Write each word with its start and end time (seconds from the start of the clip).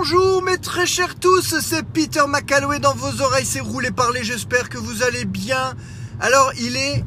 Bonjour 0.00 0.44
mes 0.44 0.58
très 0.58 0.86
chers 0.86 1.16
tous, 1.16 1.58
c'est 1.60 1.82
Peter 1.82 2.22
McCalloway 2.28 2.78
dans 2.78 2.94
vos 2.94 3.20
oreilles, 3.20 3.44
c'est 3.44 3.58
roulé 3.58 3.90
parler, 3.90 4.22
j'espère 4.22 4.68
que 4.68 4.78
vous 4.78 5.02
allez 5.02 5.24
bien. 5.24 5.74
Alors 6.20 6.52
il 6.56 6.76
est 6.76 7.04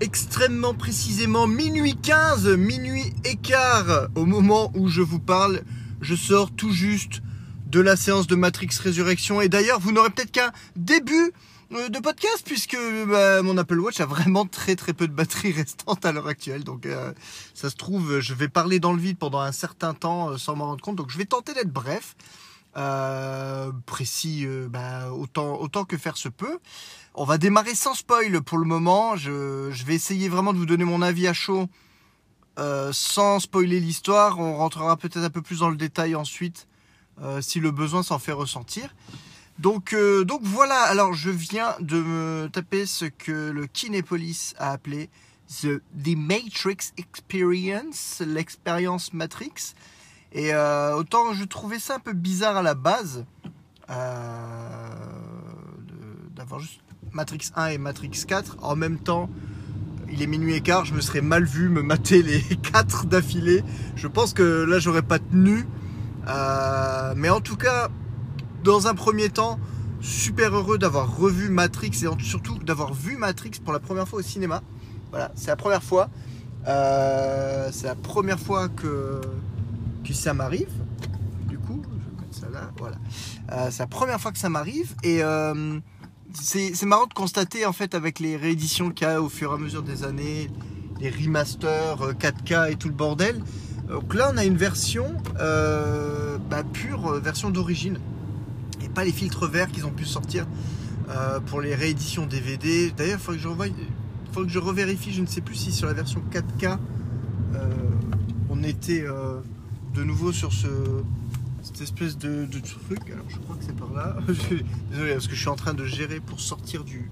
extrêmement 0.00 0.72
précisément 0.72 1.46
minuit 1.46 1.94
15, 2.00 2.48
minuit 2.56 3.12
et 3.24 3.36
quart 3.36 4.08
au 4.14 4.24
moment 4.24 4.72
où 4.74 4.88
je 4.88 5.02
vous 5.02 5.18
parle. 5.18 5.64
Je 6.00 6.14
sors 6.14 6.50
tout 6.50 6.72
juste 6.72 7.20
de 7.66 7.80
la 7.80 7.94
séance 7.96 8.26
de 8.26 8.36
Matrix 8.36 8.70
Résurrection 8.82 9.42
et 9.42 9.50
d'ailleurs 9.50 9.78
vous 9.78 9.92
n'aurez 9.92 10.08
peut-être 10.08 10.32
qu'un 10.32 10.50
début 10.76 11.32
de 11.72 11.98
podcast 12.00 12.42
puisque 12.44 12.76
bah, 13.08 13.40
mon 13.42 13.56
Apple 13.56 13.78
Watch 13.78 14.00
a 14.00 14.06
vraiment 14.06 14.44
très 14.44 14.76
très 14.76 14.92
peu 14.92 15.08
de 15.08 15.12
batterie 15.12 15.52
restante 15.56 16.04
à 16.04 16.12
l'heure 16.12 16.26
actuelle. 16.26 16.64
Donc 16.64 16.84
euh, 16.84 17.12
ça 17.54 17.70
se 17.70 17.76
trouve, 17.76 18.20
je 18.20 18.34
vais 18.34 18.48
parler 18.48 18.78
dans 18.78 18.92
le 18.92 19.00
vide 19.00 19.16
pendant 19.16 19.40
un 19.40 19.52
certain 19.52 19.94
temps 19.94 20.30
euh, 20.30 20.36
sans 20.36 20.54
m'en 20.54 20.66
rendre 20.66 20.82
compte. 20.82 20.96
Donc 20.96 21.10
je 21.10 21.16
vais 21.16 21.24
tenter 21.24 21.54
d'être 21.54 21.72
bref, 21.72 22.14
précis 23.86 24.46
bah, 24.68 25.12
autant, 25.12 25.58
autant 25.60 25.84
que 25.84 25.96
faire 25.96 26.18
se 26.18 26.28
peut. 26.28 26.58
On 27.14 27.24
va 27.24 27.38
démarrer 27.38 27.74
sans 27.74 27.94
spoil 27.94 28.42
pour 28.42 28.58
le 28.58 28.66
moment. 28.66 29.16
Je 29.16 29.84
vais 29.84 29.94
essayer 29.94 30.28
vraiment 30.28 30.52
de 30.52 30.58
vous 30.58 30.66
donner 30.66 30.84
mon 30.84 31.00
avis 31.00 31.26
à 31.26 31.32
chaud 31.32 31.68
sans 32.92 33.40
spoiler 33.40 33.80
l'histoire. 33.80 34.38
On 34.38 34.56
rentrera 34.56 34.96
peut-être 34.96 35.24
un 35.24 35.30
peu 35.30 35.42
plus 35.42 35.60
dans 35.60 35.70
le 35.70 35.76
détail 35.76 36.14
ensuite 36.14 36.66
si 37.40 37.60
le 37.60 37.70
besoin 37.70 38.02
s'en 38.02 38.18
fait 38.18 38.32
ressentir. 38.32 38.94
Donc, 39.62 39.92
euh, 39.92 40.24
donc 40.24 40.40
voilà, 40.42 40.80
alors 40.82 41.14
je 41.14 41.30
viens 41.30 41.76
de 41.78 42.02
me 42.02 42.48
taper 42.48 42.84
ce 42.84 43.04
que 43.04 43.52
le 43.52 43.66
Kinépolis 43.66 44.54
a 44.58 44.72
appelé 44.72 45.08
The, 45.46 45.80
the 45.96 46.16
Matrix 46.16 46.90
Experience, 46.96 48.20
l'expérience 48.26 49.12
Matrix. 49.12 49.76
Et 50.32 50.52
euh, 50.52 50.96
autant 50.96 51.32
je 51.32 51.44
trouvais 51.44 51.78
ça 51.78 51.94
un 51.94 51.98
peu 52.00 52.12
bizarre 52.12 52.56
à 52.56 52.62
la 52.62 52.74
base 52.74 53.24
euh, 53.88 54.88
d'avoir 56.34 56.58
juste 56.58 56.80
Matrix 57.12 57.52
1 57.54 57.66
et 57.68 57.78
Matrix 57.78 58.24
4 58.26 58.56
en 58.62 58.74
même 58.74 58.98
temps. 58.98 59.30
Il 60.10 60.22
est 60.22 60.26
minuit 60.26 60.54
et 60.54 60.60
quart, 60.60 60.84
je 60.84 60.92
me 60.92 61.00
serais 61.00 61.22
mal 61.22 61.44
vu 61.44 61.68
me 61.68 61.82
mater 61.82 62.24
les 62.24 62.42
4 62.72 63.06
d'affilée. 63.06 63.62
Je 63.94 64.08
pense 64.08 64.34
que 64.34 64.42
là 64.42 64.80
j'aurais 64.80 65.02
pas 65.02 65.20
tenu. 65.20 65.68
mais 67.14 67.30
en 67.30 67.40
tout 67.40 67.56
cas, 67.56 67.90
dans 68.62 68.86
un 68.86 68.94
premier 68.94 69.28
temps, 69.28 69.58
super 70.00 70.54
heureux 70.54 70.78
d'avoir 70.78 71.16
revu 71.16 71.48
Matrix 71.48 72.04
et 72.04 72.22
surtout 72.22 72.58
d'avoir 72.58 72.94
vu 72.94 73.16
Matrix 73.16 73.52
pour 73.62 73.72
la 73.72 73.80
première 73.80 74.08
fois 74.08 74.20
au 74.20 74.22
cinéma. 74.22 74.62
Voilà, 75.10 75.32
c'est 75.34 75.48
la 75.48 75.56
première 75.56 75.82
fois. 75.82 76.08
Euh, 76.66 77.70
c'est 77.72 77.86
la 77.86 77.94
première 77.94 78.38
fois 78.38 78.68
que, 78.68 79.20
ça 80.12 80.34
m'arrive. 80.34 80.68
Du 81.48 81.58
coup, 81.58 81.82
je 81.84 82.16
vais 82.16 82.20
mettre 82.20 82.38
ça 82.38 82.48
là. 82.50 82.70
Voilà. 82.78 82.96
Euh, 83.52 83.68
c'est 83.70 83.82
la 83.82 83.86
première 83.86 84.20
fois 84.20 84.30
que 84.30 84.38
ça 84.38 84.50
m'arrive. 84.50 84.94
Et 85.02 85.22
euh, 85.22 85.80
c'est 86.34 86.82
marrant 86.84 87.06
de 87.06 87.14
constater, 87.14 87.64
en 87.64 87.72
fait, 87.72 87.94
avec 87.94 88.20
les 88.20 88.36
rééditions 88.36 88.90
qu'il 88.90 89.06
y 89.06 89.10
a 89.10 89.22
au 89.22 89.30
fur 89.30 89.52
et 89.52 89.54
à 89.54 89.58
mesure 89.58 89.82
des 89.82 90.04
années, 90.04 90.50
les 91.00 91.08
remasters 91.08 92.12
4K 92.12 92.72
et 92.72 92.76
tout 92.76 92.88
le 92.88 92.94
bordel. 92.94 93.42
Donc 93.88 94.14
là, 94.14 94.30
on 94.32 94.36
a 94.36 94.44
une 94.44 94.56
version 94.56 95.16
bah, 95.34 96.62
pure, 96.72 97.12
version 97.20 97.50
d'origine 97.50 97.98
pas 98.92 99.04
les 99.04 99.12
filtres 99.12 99.46
verts 99.46 99.70
qu'ils 99.70 99.86
ont 99.86 99.90
pu 99.90 100.04
sortir 100.04 100.46
euh, 101.08 101.40
pour 101.40 101.60
les 101.60 101.74
rééditions 101.74 102.26
DVD. 102.26 102.92
D'ailleurs, 102.96 103.18
il 103.18 103.22
faut 103.22 103.32
que 103.32 103.38
je 103.38 103.48
revoie, 103.48 103.66
faut 104.32 104.42
que 104.42 104.48
je 104.50 104.58
revérifie. 104.58 105.12
Je 105.12 105.20
ne 105.20 105.26
sais 105.26 105.40
plus 105.40 105.56
si 105.56 105.72
sur 105.72 105.86
la 105.86 105.94
version 105.94 106.22
4K 106.30 106.78
euh, 107.54 107.68
on 108.50 108.62
était 108.62 109.02
euh, 109.02 109.40
de 109.94 110.04
nouveau 110.04 110.32
sur 110.32 110.52
ce 110.52 110.68
cette 111.62 111.80
espèce 111.80 112.18
de, 112.18 112.46
truc. 112.46 112.98
Alors 113.12 113.24
je 113.28 113.36
crois 113.38 113.56
que 113.56 113.64
c'est 113.64 113.76
par 113.76 113.92
là. 113.92 114.16
Désolé 114.90 115.12
parce 115.12 115.28
que 115.28 115.34
je 115.34 115.40
suis 115.40 115.48
en 115.48 115.54
train 115.54 115.74
de 115.74 115.84
gérer 115.84 116.18
pour 116.18 116.40
sortir 116.40 116.82
du 116.82 117.08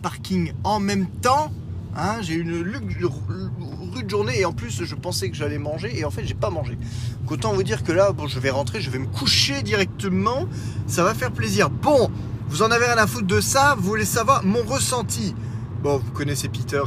parking 0.00 0.52
en 0.64 0.80
même 0.80 1.06
temps. 1.06 1.52
Hein, 1.94 2.22
j'ai 2.22 2.34
une 2.34 2.52
rude 2.52 4.08
journée 4.08 4.40
et 4.40 4.44
en 4.46 4.52
plus 4.52 4.84
je 4.84 4.94
pensais 4.94 5.28
que 5.28 5.36
j'allais 5.36 5.58
manger 5.58 5.98
et 5.98 6.04
en 6.04 6.10
fait 6.10 6.24
j'ai 6.24 6.34
pas 6.34 6.48
mangé. 6.48 6.78
Donc 7.20 7.32
autant 7.32 7.52
vous 7.52 7.62
dire 7.62 7.82
que 7.82 7.92
là, 7.92 8.12
bon, 8.12 8.26
je 8.26 8.38
vais 8.38 8.50
rentrer, 8.50 8.80
je 8.80 8.90
vais 8.90 8.98
me 8.98 9.06
coucher 9.06 9.62
directement, 9.62 10.46
ça 10.86 11.04
va 11.04 11.14
faire 11.14 11.32
plaisir. 11.32 11.68
Bon, 11.68 12.10
vous 12.48 12.62
en 12.62 12.70
avez 12.70 12.86
rien 12.86 12.96
à 12.96 13.06
foutre 13.06 13.26
de 13.26 13.40
ça, 13.40 13.74
vous 13.76 13.88
voulez 13.88 14.06
savoir 14.06 14.44
mon 14.44 14.62
ressenti. 14.62 15.34
Bon, 15.82 15.98
vous 15.98 16.10
connaissez 16.12 16.48
Peter. 16.48 16.82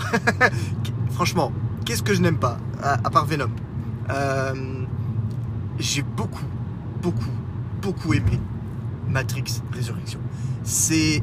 Franchement, 1.12 1.52
qu'est-ce 1.86 2.04
que 2.04 2.14
je 2.14 2.22
n'aime 2.22 2.40
pas, 2.40 2.58
à, 2.82 2.98
part 3.10 3.26
Venom? 3.26 3.50
Euh, 4.10 4.54
J'ai 5.78 6.02
beaucoup, 6.02 6.46
beaucoup, 7.02 7.32
beaucoup 7.82 8.14
aimé 8.14 8.40
Matrix 9.08 9.62
Résurrection. 9.72 10.20
C'est 10.64 11.22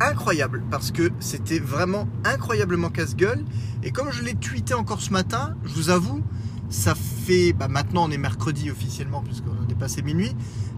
incroyable 0.00 0.62
parce 0.70 0.90
que 0.90 1.10
c'était 1.20 1.58
vraiment 1.58 2.08
incroyablement 2.24 2.90
casse-gueule. 2.90 3.44
Et 3.82 3.90
comme 3.90 4.10
je 4.10 4.22
l'ai 4.22 4.34
tweeté 4.34 4.74
encore 4.74 5.00
ce 5.00 5.12
matin, 5.12 5.56
je 5.64 5.74
vous 5.74 5.90
avoue, 5.90 6.22
ça 6.70 6.94
fait. 6.94 7.52
Bah 7.52 7.68
maintenant, 7.68 8.06
on 8.06 8.10
est 8.10 8.18
mercredi 8.18 8.70
officiellement, 8.70 9.22
puisqu'on 9.22 9.52
a 9.52 9.66
dépassé 9.66 10.02
minuit. 10.02 10.34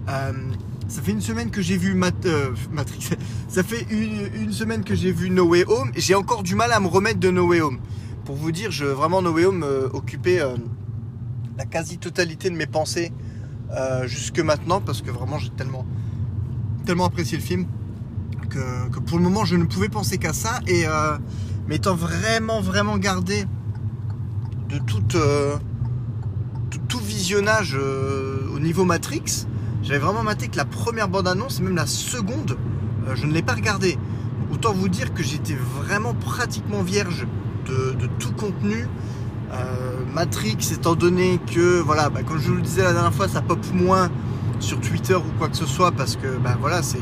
Euh, 0.09 0.32
ça 0.88 1.03
fait 1.03 1.12
une 1.12 1.21
semaine 1.21 1.50
que 1.50 1.62
j'ai 1.62 1.77
vu 1.77 2.00
euh, 2.27 2.50
Matrix. 2.72 3.10
Ça 3.49 3.62
fait 3.62 3.87
une, 3.91 4.53
semaine 4.53 4.84
que 4.84 4.94
j'ai 4.94 5.10
vu 5.10 5.31
No 5.31 5.47
Way 5.48 5.65
Home. 5.66 5.91
J'ai 5.97 6.15
encore 6.15 6.43
du 6.43 6.54
mal 6.54 6.71
à 6.72 6.78
me 6.78 6.87
remettre 6.87 7.19
de 7.19 7.31
No 7.31 7.47
Way 7.48 7.60
Home. 7.60 7.78
Pour 8.25 8.37
vous 8.37 8.53
dire, 8.53 8.71
je, 8.71 8.84
vraiment, 8.84 9.22
No 9.22 9.33
Way 9.33 9.47
Home 9.47 9.62
euh, 9.65 9.88
occupait 9.93 10.41
la 11.59 11.65
quasi-totalité 11.65 12.50
de 12.50 12.56
mes 12.56 12.66
pensées 12.66 13.12
jusque 14.04 14.38
maintenant, 14.38 14.81
parce 14.81 15.03
que 15.03 15.10
vraiment, 15.10 15.38
j'ai 15.38 15.50
tellement, 15.50 15.84
tellement 16.84 17.06
apprécié 17.06 17.37
le 17.38 17.43
film 17.43 17.66
que, 18.47 18.99
pour 19.01 19.19
le 19.19 19.25
moment 19.25 19.45
je 19.45 19.57
ne 19.57 19.65
pouvais 19.65 19.89
penser 19.89 20.19
qu'à 20.19 20.33
ça 20.33 20.61
et 20.67 20.87
euh, 20.87 21.17
m'étant 21.69 21.95
vraiment 21.95 22.61
vraiment 22.61 22.99
gardé 22.99 23.45
de 24.69 24.81
euh, 25.15 25.57
tout, 26.89 26.99
visionnage 26.99 27.77
euh, 27.79 28.49
au 28.55 28.59
niveau 28.59 28.84
Matrix, 28.84 29.47
j'avais 29.83 29.99
vraiment 29.99 30.23
maté 30.23 30.49
que 30.49 30.57
la 30.57 30.65
première 30.65 31.09
bande 31.09 31.29
annonce 31.29 31.61
et 31.61 31.62
même 31.62 31.77
la 31.77 31.87
seconde, 31.87 32.57
je 33.15 33.27
ne 33.27 33.33
l'ai 33.33 33.43
pas 33.43 33.55
regardé. 33.55 33.97
Autant 34.53 34.73
vous 34.73 34.89
dire 34.89 35.15
que 35.15 35.23
j'étais 35.23 35.55
vraiment 35.55 36.15
pratiquement 36.15 36.83
vierge 36.83 37.27
de, 37.67 37.95
tout 38.19 38.33
contenu. 38.33 38.89
Matrix, 40.13 40.57
étant 40.73 40.95
donné 40.95 41.39
que, 41.55 41.81
voilà, 41.81 42.11
bah, 42.11 42.23
comme 42.25 42.39
je 42.39 42.49
vous 42.49 42.57
le 42.57 42.63
disais 42.63 42.83
la 42.83 42.93
dernière 42.93 43.15
fois, 43.15 43.28
ça 43.28 43.43
pop 43.43 43.59
moins 43.73 44.11
sur 44.61 44.81
Twitter 44.81 45.15
ou 45.15 45.39
quoi 45.39 45.49
que 45.49 45.56
ce 45.56 45.67
soit 45.67 45.93
parce 45.93 46.17
que 46.17 46.37
ben 46.39 46.56
voilà 46.61 46.83
c'est 46.83 46.99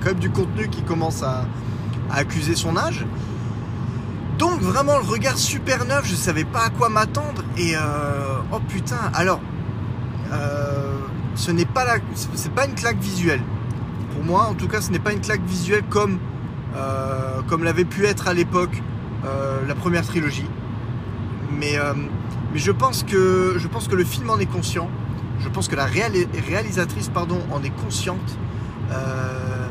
quand 0.00 0.10
même 0.10 0.18
du 0.18 0.30
contenu 0.30 0.68
qui 0.68 0.82
commence 0.82 1.22
à, 1.22 1.44
accuser 2.12 2.56
son 2.56 2.76
âge. 2.76 3.06
Donc 4.36 4.60
vraiment 4.60 4.98
le 4.98 5.04
regard 5.04 5.38
super 5.38 5.84
neuf 5.84 6.06
je 6.06 6.16
savais 6.16 6.44
pas 6.44 6.64
à 6.64 6.70
quoi 6.70 6.88
m'attendre 6.88 7.42
et 7.56 7.76
euh, 7.76 8.38
oh 8.52 8.58
putain 8.68 8.98
alors 9.14 9.40
euh, 10.32 10.98
ce 11.36 11.52
n'est 11.52 11.66
pas 11.66 11.84
la 11.84 11.96
une 12.66 12.74
claque 12.74 12.98
visuelle. 12.98 13.42
Pour 14.12 14.24
moi 14.24 14.48
en 14.48 14.54
tout 14.54 14.66
cas 14.66 14.80
ce 14.80 14.90
n'est 14.90 14.98
pas 14.98 15.12
une 15.12 15.20
claque 15.20 15.44
visuelle 15.46 15.84
comme 15.88 16.18
euh, 16.74 17.42
comme 17.48 17.62
l'avait 17.62 17.84
pu 17.84 18.06
être 18.06 18.26
à 18.28 18.34
l'époque 18.34 18.82
la 19.68 19.74
première 19.74 20.04
trilogie. 20.04 20.48
Mais 21.52 21.76
mais 22.52 22.58
je 22.58 22.72
pense 22.72 23.04
que 23.04 23.54
je 23.58 23.68
pense 23.68 23.86
que 23.86 23.94
le 23.94 24.04
film 24.04 24.30
en 24.30 24.38
est 24.38 24.46
conscient 24.46 24.88
je 25.40 25.48
pense 25.48 25.68
que 25.68 25.76
la 25.76 25.86
réalisatrice 25.86 27.08
pardon, 27.08 27.38
en 27.50 27.62
est 27.62 27.74
consciente. 27.82 28.38
Euh, 28.90 29.68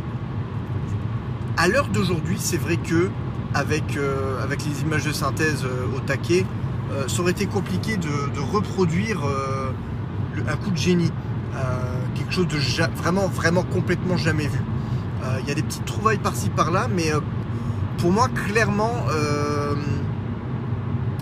à 1.57 1.67
l'heure 1.67 1.87
d'aujourd'hui, 1.87 2.37
c'est 2.39 2.57
vrai 2.57 2.77
que 2.77 3.09
avec, 3.53 3.97
euh, 3.97 4.41
avec 4.43 4.65
les 4.65 4.81
images 4.81 5.05
de 5.05 5.11
synthèse 5.11 5.65
euh, 5.65 5.97
au 5.97 5.99
taquet, 5.99 6.45
ça 7.07 7.21
aurait 7.21 7.33
été 7.33 7.45
compliqué 7.45 7.97
de, 7.97 8.39
reproduire 8.39 9.21
un 10.47 10.55
coup 10.55 10.71
de 10.71 10.77
génie. 10.77 11.11
quelque 12.15 12.33
chose 12.33 12.47
de 12.47 12.57
vraiment, 12.95 13.27
vraiment 13.27 13.61
complètement 13.61 14.17
jamais 14.17 14.47
vu. 14.47 14.59
Il 15.41 15.47
y 15.47 15.51
a 15.51 15.53
des 15.53 15.61
petites 15.61 15.85
trouvailles 15.85 16.17
par-ci 16.17 16.49
par-là, 16.49 16.87
mais 16.91 17.11
pour 17.99 18.11
moi, 18.11 18.27
clairement, 18.47 19.05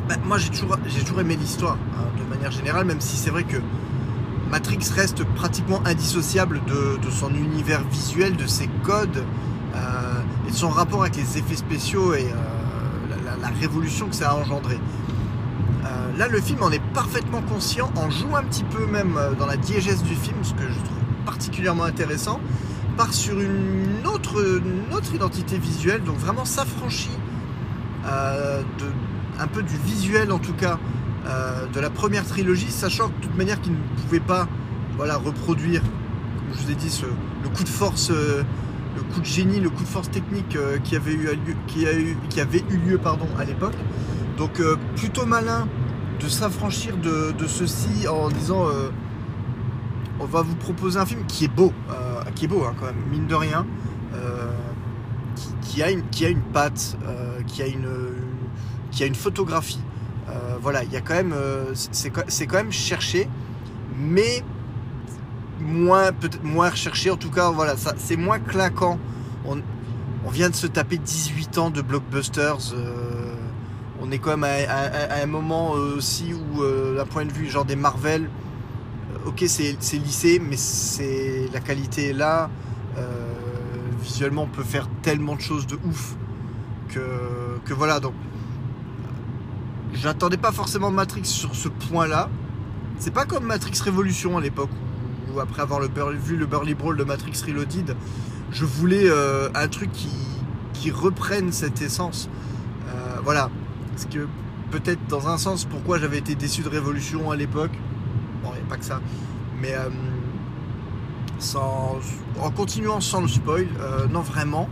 bah, 0.08 0.16
moi 0.24 0.38
j'ai 0.38 0.52
toujours, 0.52 0.78
toujours 1.06 1.20
aimé 1.20 1.36
l'histoire, 1.36 1.78
hein, 1.98 2.06
de 2.18 2.34
manière 2.34 2.52
générale, 2.52 2.86
même 2.86 3.02
si 3.02 3.18
c'est 3.18 3.30
vrai 3.30 3.44
que 3.44 3.58
Matrix 4.50 4.80
reste 4.96 5.24
pratiquement 5.36 5.82
indissociable 5.86 6.62
de, 6.66 7.10
son 7.12 7.34
univers 7.34 7.84
visuel, 7.90 8.36
de 8.36 8.48
ses 8.48 8.68
codes 8.84 9.24
euh, 9.76 9.80
et 10.48 10.52
de 10.52 10.56
son 10.56 10.70
rapport 10.70 11.02
avec 11.02 11.18
les 11.18 11.38
effets 11.38 11.56
spéciaux 11.56 12.14
et 12.14 12.26
euh, 12.26 13.36
la, 13.42 13.48
révolution 13.60 14.08
que 14.08 14.16
ça 14.16 14.32
a 14.32 14.36
engendré. 14.36 14.76
Euh, 14.76 16.18
là, 16.18 16.28
le 16.28 16.40
film 16.40 16.62
en 16.62 16.72
est 16.72 16.82
parfaitement 16.94 17.42
conscient, 17.42 17.90
en 17.96 18.10
joue 18.10 18.36
un 18.36 18.44
petit 18.44 18.64
peu 18.64 18.86
même 18.86 19.18
dans 19.40 19.48
la 19.48 19.58
diégèse 19.58 20.04
du 20.04 20.16
film, 20.16 20.38
ce 20.44 20.54
que 20.54 20.62
je 20.62 20.80
trouve 20.80 20.98
particulièrement 21.26 21.84
intéressant, 21.84 22.40
part 22.96 23.14
sur 23.14 23.40
une 23.40 24.06
autre, 24.06 24.42
autre 24.92 25.14
identité 25.14 25.58
visuelle, 25.58 26.04
donc 26.04 26.18
vraiment 26.18 26.46
s'affranchit 26.46 27.18
un 28.06 29.48
peu 29.48 29.62
du 29.62 29.76
visuel 29.78 30.32
en 30.32 30.40
tout 30.40 30.54
cas 30.54 30.80
euh, 31.28 31.66
de 31.74 31.80
la 31.80 31.90
première 31.90 32.26
trilogie, 32.26 32.72
sachant 32.72 33.10
que 33.10 33.18
de 33.18 33.22
toute 33.24 33.38
manière 33.38 33.60
qu'il 33.60 33.74
ne 33.74 34.02
pouvait 34.04 34.22
pas 34.22 34.48
voilà, 34.96 35.18
reproduire, 35.18 35.82
comme 35.82 36.58
je 36.58 36.64
vous 36.64 36.72
ai 36.72 36.76
dit, 36.76 37.02
le 37.44 37.50
coup 37.50 37.64
de 37.64 37.70
force, 37.70 38.12
euh, 38.12 38.44
le 38.96 39.02
coup 39.02 39.20
de 39.20 39.26
génie, 39.26 39.60
le 39.60 39.70
coup 39.70 39.84
de 39.84 39.88
force 39.88 40.10
technique 40.10 40.56
euh, 40.56 40.78
qui 40.80 40.96
avait 40.96 41.14
eu, 41.14 41.26
lieu, 41.26 41.56
qui 41.68 41.86
qui 42.30 42.40
avait 42.40 42.64
eu 42.70 42.78
lieu 42.78 42.98
pardon, 42.98 43.28
à 43.38 43.44
l'époque. 43.44 43.76
Donc 44.38 44.62
plutôt 44.96 45.26
malin 45.26 45.68
de 46.20 46.30
s'affranchir 46.30 46.96
de, 46.98 47.48
ceci 47.48 48.08
en 48.08 48.30
disant 48.30 48.68
on 50.20 50.26
va 50.26 50.44
vous 50.44 50.54
proposer 50.54 51.00
un 51.00 51.08
film 51.08 51.26
qui 51.26 51.46
est 51.46 51.48
beau, 51.48 51.74
qui 52.36 52.46
est 52.46 52.48
beau 52.48 52.64
hein, 52.64 52.76
quand 52.80 52.86
même, 52.86 53.02
mine 53.10 53.26
de 53.26 53.34
rien, 53.34 53.66
qui, 55.64 55.82
a 55.82 55.90
une, 55.90 56.08
qui 56.12 56.24
a 56.24 56.30
une 56.30 56.44
patte, 56.44 57.00
qui 57.48 57.64
a 57.64 57.66
une, 57.66 57.90
qui 58.92 59.02
a 59.02 59.08
une 59.08 59.16
photographie. 59.16 59.80
Voilà, 60.62 60.84
il 60.84 60.92
y 60.92 60.98
a 60.98 61.02
quand 61.02 61.16
même, 61.16 61.36
c'est 61.74 62.10
quand 62.48 62.58
même 62.58 62.72
cherché, 62.72 63.28
mais 63.98 64.44
moins 65.60 66.12
peut-être 66.12 66.44
moins 66.44 66.70
recherché. 66.70 67.12
En 67.12 67.18
tout 67.18 67.32
cas 67.32 67.50
voilà 67.52 67.78
ça 67.78 67.94
c'est 67.98 68.18
moins 68.18 68.40
claquant 68.40 69.00
on, 69.46 69.62
vient 70.30 70.50
de 70.50 70.56
se 70.56 70.68
taper 70.68 70.98
18 70.98 71.58
ans 71.58 71.70
de 71.70 71.82
blockbusters 71.82 72.74
euh, 72.74 73.34
on 74.02 74.12
est 74.12 74.18
quand 74.18 74.36
même 74.36 74.68
à, 74.70 75.22
un 75.22 75.26
moment 75.26 75.72
aussi 75.72 76.34
où 76.34 76.62
euh, 76.62 76.98
d'un 76.98 77.06
point 77.06 77.24
de 77.24 77.32
vue 77.32 77.48
genre 77.50 77.64
des 77.64 77.78
Marvel 77.78 78.24
euh, 78.24 79.30
ok 79.30 79.46
c'est 79.48 79.78
lissé 79.94 80.40
mais 80.40 80.58
c'est 80.58 81.48
la 81.54 81.60
qualité 81.60 82.10
est 82.10 82.14
là. 82.14 82.50
Visuellement 84.02 84.44
on 84.44 84.48
peut 84.48 84.64
faire 84.64 84.88
tellement 85.02 85.36
de 85.36 85.42
choses 85.42 85.68
de 85.68 85.78
ouf 85.86 86.16
que, 86.90 87.02
que 87.66 87.74
voilà 87.74 88.00
donc 88.00 88.14
j'attendais 90.02 90.38
pas 90.38 90.52
forcément 90.52 90.92
Matrix 90.92 91.26
sur 91.26 91.56
ce 91.56 91.68
point 91.68 92.08
là 92.08 92.30
c'est 93.00 93.14
pas 93.14 93.26
comme 93.26 93.46
Matrix 93.46 93.80
Révolution 93.84 94.38
à 94.38 94.42
l'époque 94.42 94.70
après 95.40 95.62
avoir 95.62 95.82
vu 95.82 96.36
le 96.36 96.46
Burly 96.46 96.74
Brawl 96.74 96.98
de 96.98 97.04
Matrix 97.04 97.42
Reloaded, 97.46 97.96
je 98.52 98.66
voulais 98.66 99.10
euh, 99.10 99.50
un 99.56 99.68
truc 99.68 99.92
qui, 99.92 100.16
reprenne 100.92 101.52
cette 101.52 101.82
essence. 101.82 102.30
Euh, 102.88 103.18
voilà. 103.22 103.50
Parce 103.92 104.06
que 104.06 104.26
peut-être 104.72 105.06
dans 105.10 105.28
un 105.28 105.38
sens 105.38 105.66
pourquoi 105.66 106.00
j'avais 106.00 106.18
été 106.18 106.34
déçu 106.34 106.62
de 106.62 106.70
Révolution 106.70 107.30
à 107.30 107.36
l'époque. 107.36 107.74
Bon, 108.42 108.52
il 108.54 108.60
n'y 108.60 108.66
a 108.66 108.70
pas 108.70 108.78
que 108.78 108.86
ça. 108.86 109.02
Mais 109.60 109.74
euh, 109.76 109.90
en 112.40 112.52
continuant 112.52 113.02
sans 113.02 113.20
le 113.20 113.28
spoil, 113.28 113.68
non 114.10 114.22
vraiment, 114.22 114.70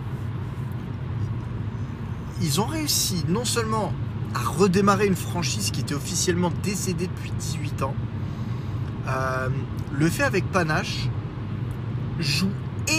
ils 2.42 2.62
ont 2.62 2.66
réussi 2.66 3.26
non 3.28 3.44
seulement 3.44 3.92
redémarrer 4.40 5.08
une 5.08 5.16
franchise 5.16 5.72
qui 5.72 5.82
était 5.82 5.96
officiellement 5.96 6.52
décédée 6.64 7.08
depuis 7.08 7.32
18 7.32 7.84
ans, 7.84 7.96
euh, 9.08 9.50
le 9.98 10.10
fait 10.10 10.24
avec 10.24 10.46
Panache 10.52 11.10
joue 12.20 12.52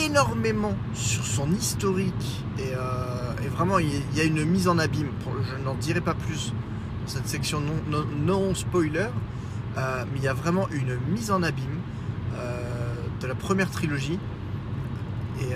énormément 0.06 0.74
sur 0.94 1.24
son 1.24 1.50
historique 1.52 2.44
et, 2.58 2.72
euh, 2.74 3.48
vraiment 3.50 3.78
il 3.78 3.88
y 4.14 4.20
a 4.20 4.24
une 4.24 4.44
mise 4.44 4.68
en 4.68 4.78
abîme. 4.78 5.10
Je 5.24 5.64
n'en 5.64 5.74
dirai 5.74 6.00
pas 6.00 6.14
plus 6.14 6.52
dans 7.02 7.08
cette 7.08 7.28
section 7.28 7.60
non, 7.60 8.04
non, 8.18 8.54
spoiler, 8.54 9.06
euh, 9.78 10.04
mais 10.12 10.18
il 10.18 10.24
y 10.24 10.28
a 10.28 10.34
vraiment 10.34 10.68
une 10.70 10.98
mise 11.10 11.30
en 11.30 11.42
abîme 11.42 11.80
de 13.22 13.26
la 13.26 13.34
première 13.34 13.70
trilogie. 13.70 14.18
Et, 15.40 15.54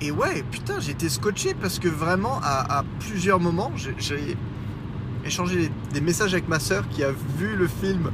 et 0.00 0.10
ouais, 0.10 0.44
putain, 0.50 0.78
été 0.80 1.08
scotché 1.08 1.54
parce 1.54 1.78
que 1.78 1.88
vraiment 1.88 2.40
à, 2.42 2.84
plusieurs 3.00 3.40
moments, 3.40 3.72
j'ai 3.76 4.36
échangé 5.24 5.70
des 5.92 6.00
messages 6.00 6.32
avec 6.32 6.48
ma 6.48 6.60
soeur 6.60 6.88
qui 6.88 7.02
a 7.02 7.10
vu 7.10 7.56
le 7.56 7.66
film 7.66 8.10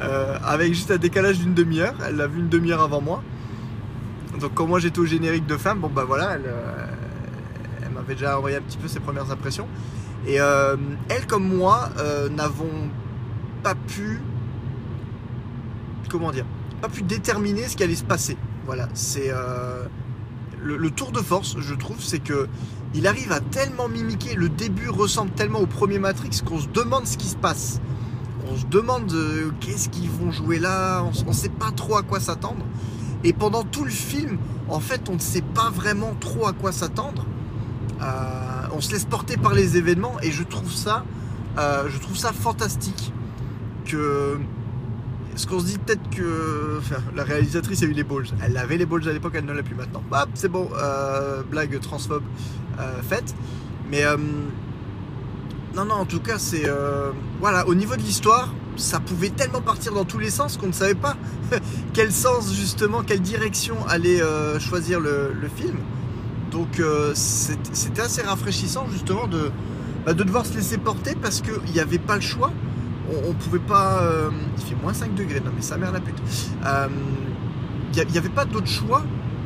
euh, 0.00 0.36
avec 0.44 0.74
juste 0.74 0.90
un 0.90 0.96
décalage 0.96 1.38
d'une 1.38 1.54
demi-heure. 1.54 1.94
Elle 2.06 2.16
l'a 2.16 2.26
vu 2.26 2.40
une 2.40 2.48
demi-heure 2.48 2.82
avant 2.82 3.00
moi. 3.00 3.22
Donc 4.40 4.54
quand 4.54 4.66
moi 4.66 4.80
j'étais 4.80 4.98
au 4.98 5.06
générique 5.06 5.46
de 5.46 5.56
fin, 5.56 5.74
bon 5.74 5.88
bah 5.88 6.04
voilà, 6.06 6.34
elle, 6.34 6.46
euh, 6.46 6.86
elle 7.82 7.90
m'avait 7.90 8.14
déjà 8.14 8.36
envoyé 8.38 8.56
un 8.56 8.60
petit 8.60 8.78
peu 8.78 8.88
ses 8.88 9.00
premières 9.00 9.30
impressions. 9.30 9.68
Et 10.26 10.40
euh, 10.40 10.76
elle 11.08 11.26
comme 11.26 11.48
moi 11.48 11.90
n'avons 12.30 12.90
pas 13.62 13.74
pu, 13.76 14.20
comment 16.08 16.32
dire, 16.32 16.44
pas 16.80 16.88
pu 16.88 17.02
déterminer 17.02 17.68
ce 17.68 17.76
qui 17.76 17.84
allait 17.84 17.94
se 17.94 18.04
passer. 18.04 18.36
Voilà, 18.66 18.88
c'est 18.92 19.32
le, 20.62 20.90
tour 20.90 21.12
de 21.12 21.20
force, 21.20 21.56
je 21.58 21.74
trouve, 21.74 22.00
c'est 22.00 22.18
que 22.18 22.48
il 22.94 23.06
arrive 23.06 23.32
à 23.32 23.40
tellement 23.40 23.88
mimiquer, 23.88 24.34
le 24.34 24.48
début 24.48 24.88
ressemble 24.88 25.30
tellement 25.32 25.60
au 25.60 25.66
premier 25.66 25.98
Matrix 25.98 26.40
qu'on 26.44 26.58
se 26.58 26.68
demande 26.68 27.06
ce 27.06 27.18
qui 27.18 27.28
se 27.28 27.36
passe 27.36 27.80
on 28.50 28.56
se 28.56 28.66
demande 28.66 29.12
euh, 29.12 29.50
qu'est-ce 29.60 29.88
qu'ils 29.88 30.10
vont 30.10 30.30
jouer 30.30 30.58
là, 30.58 31.02
on 31.02 31.28
ne 31.28 31.32
sait 31.34 31.48
pas 31.48 31.70
trop 31.70 31.96
à 31.96 32.02
quoi 32.02 32.20
s'attendre. 32.20 32.64
Et 33.24 33.32
pendant 33.32 33.64
tout 33.64 33.84
le 33.84 33.90
film, 33.90 34.38
en 34.68 34.80
fait, 34.80 35.08
on 35.08 35.14
ne 35.14 35.20
sait 35.20 35.42
pas 35.42 35.70
vraiment 35.70 36.14
trop 36.20 36.46
à 36.46 36.52
quoi 36.52 36.72
s'attendre. 36.72 37.26
Euh, 38.00 38.68
on 38.72 38.80
se 38.80 38.92
laisse 38.92 39.04
porter 39.04 39.36
par 39.36 39.54
les 39.54 39.76
événements 39.76 40.16
et 40.22 40.30
je 40.30 40.44
trouve 40.44 40.72
ça, 40.72 41.04
euh, 41.58 41.88
je 41.88 41.98
trouve 41.98 42.16
ça 42.16 42.32
fantastique. 42.32 43.12
Que 43.84 44.38
ce 45.38 45.46
qu'on 45.46 45.60
se 45.60 45.64
dit 45.64 45.78
peut-être 45.78 46.10
que 46.10 46.80
la 47.16 47.24
réalisatrice 47.24 47.82
a 47.82 47.86
eu 47.86 47.92
les 47.92 48.04
balls. 48.04 48.26
Elle 48.44 48.56
avait 48.56 48.76
les 48.76 48.86
balls 48.86 49.08
à 49.08 49.12
l'époque, 49.12 49.32
elle 49.36 49.46
ne 49.46 49.52
l'a 49.52 49.62
plus 49.62 49.74
maintenant. 49.74 50.02
Hop, 50.10 50.28
c'est 50.34 50.48
bon, 50.48 50.68
blague 51.50 51.80
transphobe 51.80 52.24
faite. 53.08 53.34
Mais 53.90 54.04
non, 55.78 55.84
non, 55.84 55.94
en 55.94 56.04
tout 56.06 56.20
cas, 56.20 56.38
c'est. 56.38 56.66
Euh, 56.66 57.12
voilà, 57.40 57.66
au 57.68 57.74
niveau 57.76 57.94
de 57.94 58.02
l'histoire, 58.02 58.52
ça 58.76 59.00
pouvait 59.00 59.30
tellement 59.30 59.60
partir 59.60 59.92
dans 59.92 60.04
tous 60.04 60.18
les 60.18 60.30
sens 60.30 60.56
qu'on 60.56 60.68
ne 60.68 60.72
savait 60.72 60.94
pas 60.94 61.16
quel 61.92 62.10
sens, 62.10 62.52
justement, 62.52 63.02
quelle 63.02 63.20
direction 63.20 63.76
allait 63.86 64.20
euh, 64.20 64.58
choisir 64.58 64.98
le, 64.98 65.30
film. 65.54 65.76
Donc, 66.50 66.80
euh, 66.80 67.12
c'était 67.14 68.00
assez 68.00 68.22
rafraîchissant, 68.22 68.86
justement, 68.90 69.28
bah, 70.04 70.14
de 70.14 70.24
devoir 70.24 70.46
se 70.46 70.54
laisser 70.54 70.78
porter 70.78 71.14
parce 71.14 71.42
qu'il 71.42 71.72
n'y 71.72 71.80
avait 71.80 71.98
pas 71.98 72.16
le 72.16 72.22
choix. 72.22 72.50
On, 73.10 73.28
ne 73.28 73.32
pouvait 73.34 73.58
pas. 73.58 74.02
il 74.58 74.64
fait 74.64 74.74
moins 74.82 74.92
5 74.92 75.14
degrés, 75.14 75.40
non, 75.40 75.50
mais 75.54 75.62
sa 75.62 75.76
mère 75.76 75.92
la 75.92 76.00
pute. 76.00 76.20
Il 77.96 78.12
n'y 78.12 78.18
avait 78.18 78.28
pas 78.28 78.44
d'autre 78.44 78.66
choix 78.66 79.02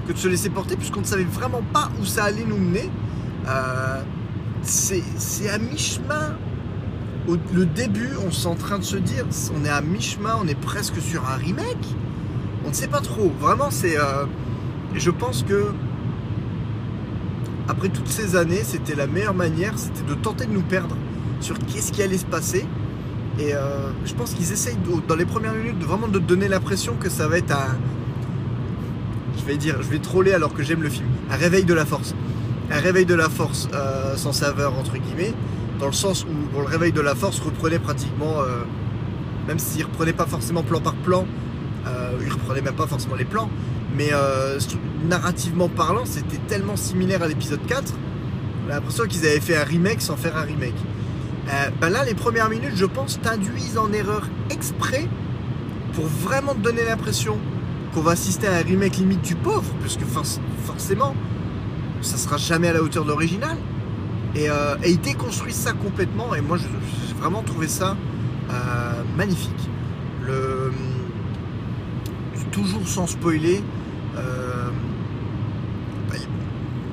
que 0.07 0.13
de 0.13 0.19
se 0.19 0.29
laisser 0.29 0.51
porter 0.51 0.77
puisqu'on 0.77 1.01
ne 1.01 1.07
savait 1.07 1.25
vraiment 1.25 1.63
pas 1.73 1.91
où 2.01 2.05
ça 2.05 2.25
allait 2.25 2.45
nous 2.45 2.59
mener 2.59 2.91
c'est 4.63 5.49
à 5.49 5.59
mi-chemin. 5.59 6.37
Le 7.53 7.67
début, 7.67 8.11
on 8.25 8.31
s'est 8.31 8.49
en 8.49 8.55
train 8.55 8.79
de 8.79 8.85
se 8.85 8.97
dire, 8.97 9.25
on 9.57 9.65
est 9.65 9.69
à 9.69 9.81
mi-chemin, 9.81 10.37
on 10.43 10.49
est 10.49 10.59
presque 10.59 11.01
sur 11.01 11.29
un 11.29 11.37
remake. 11.37 11.87
On 12.65 12.69
ne 12.69 12.75
sait 12.75 12.89
pas 12.89 13.01
trop. 13.01 13.31
Vraiment, 13.41 13.71
c'est. 13.71 13.99
Euh, 13.99 14.27
je 14.95 15.11
pense 15.11 15.43
que 15.43 15.73
après 17.69 17.89
toutes 17.89 18.09
ces 18.09 18.37
années, 18.37 18.63
c'était 18.65 18.95
la 18.95 19.07
meilleure 19.07 19.35
manière, 19.35 19.79
c'était 19.79 20.03
de 20.03 20.15
tenter 20.15 20.47
de 20.47 20.53
nous 20.53 20.63
perdre 20.63 20.97
sur 21.41 21.59
qu'est-ce 21.59 21.93
qui 21.93 22.03
allait 22.03 22.19
se 22.19 22.27
passer. 22.27 22.67
Et 23.39 23.55
euh, 23.55 23.91
je 24.05 24.15
pense 24.15 24.35
qu'ils 24.35 24.53
essayent 24.53 24.77
dans 25.09 25.17
les 25.17 25.25
premières 25.25 25.55
minutes 25.55 25.79
de 25.79 25.85
vraiment 25.85 26.09
de 26.09 26.19
donner 26.19 26.49
l'impression 26.49 26.95
que 26.95 27.09
ça 27.09 27.29
va 27.29 27.39
être 27.39 27.53
un. 27.53 27.77
Je 29.39 29.45
vais 29.45 29.57
dire, 29.57 29.77
je 29.81 29.89
vais 29.89 29.99
troller 29.99 30.33
alors 30.33 30.53
que 30.53 30.63
j'aime 30.63 30.83
le 30.83 30.91
film. 30.91 31.09
Un 31.31 31.37
réveil 31.37 31.65
de 31.65 31.75
la 31.75 31.87
force 31.87 32.15
un 32.71 32.81
réveil 32.81 33.05
de 33.05 33.15
la 33.15 33.29
force 33.29 33.69
euh, 33.75 34.17
sans 34.17 34.33
saveur 34.33 34.79
entre 34.79 34.97
guillemets, 34.97 35.35
dans 35.79 35.87
le 35.87 35.93
sens 35.93 36.25
où 36.25 36.59
le 36.59 36.65
réveil 36.65 36.91
de 36.91 37.03
la 37.03 37.15
force 37.15 37.39
reprenait 37.41 37.79
pratiquement, 37.79 38.41
euh, 38.41 38.63
même 39.47 39.59
s'il 39.59 39.85
reprenait 39.85 40.15
pas 40.15 40.25
forcément 40.25 40.63
plan 40.63 40.81
par 40.81 40.95
plan, 40.95 41.27
il 42.25 42.33
reprenait 42.33 42.63
même 42.63 42.75
pas 42.75 42.87
forcément 42.87 43.17
les 43.17 43.27
plans, 43.27 43.51
mais 43.95 44.11
narrativement 45.07 45.69
parlant, 45.69 46.05
c'était 46.07 46.39
tellement 46.49 46.77
similaire 46.77 47.23
à 47.23 47.29
l'épisode 47.29 47.61
4, 47.67 47.93
on 48.65 48.71
a 48.71 48.75
l'impression 48.77 49.05
qu'ils 49.05 49.27
avaient 49.27 49.41
fait 49.41 49.57
un 49.57 49.65
remake 49.65 50.01
sans 50.01 50.17
faire 50.17 50.37
un 50.37 50.43
remake. 50.43 50.77
Ben 51.81 51.91
là, 51.91 52.05
les 52.05 52.15
premières 52.15 52.49
minutes, 52.49 52.77
je 52.77 52.87
pense, 52.87 53.21
t'induisent 53.21 53.79
en 53.79 53.93
erreur 53.93 54.29
exprès 54.51 55.09
pour 55.93 56.07
vraiment 56.07 56.55
te 56.55 56.61
donner 56.61 56.85
l'impression 56.85 57.39
qu'on 57.95 58.01
va 58.01 58.13
assister 58.13 58.47
à 58.47 58.57
un 58.57 58.63
remake 58.63 58.97
limite 58.97 59.23
du 59.23 59.35
pauvre, 59.35 59.71
puisque 59.81 60.05
forcément, 60.65 61.15
ça 62.01 62.17
sera 62.17 62.37
jamais 62.37 62.69
à 62.69 62.73
la 62.73 62.83
hauteur 62.83 63.05
de 63.05 63.09
l'original. 63.09 63.57
Et, 64.35 64.49
euh, 64.49 64.77
ils 64.87 65.01
déconstruisent 65.01 65.57
ça 65.57 65.73
complètement. 65.73 66.35
Et 66.35 66.41
moi, 66.41 66.57
j'ai 66.57 67.15
vraiment 67.21 67.43
trouvé 67.43 67.69
ça 67.69 67.97
euh, 68.51 69.03
magnifique. 69.17 69.69
Toujours 72.51 72.87
sans 72.87 73.07
spoiler. 73.07 73.63
Euh, 74.17 74.69
bah, 76.09 76.17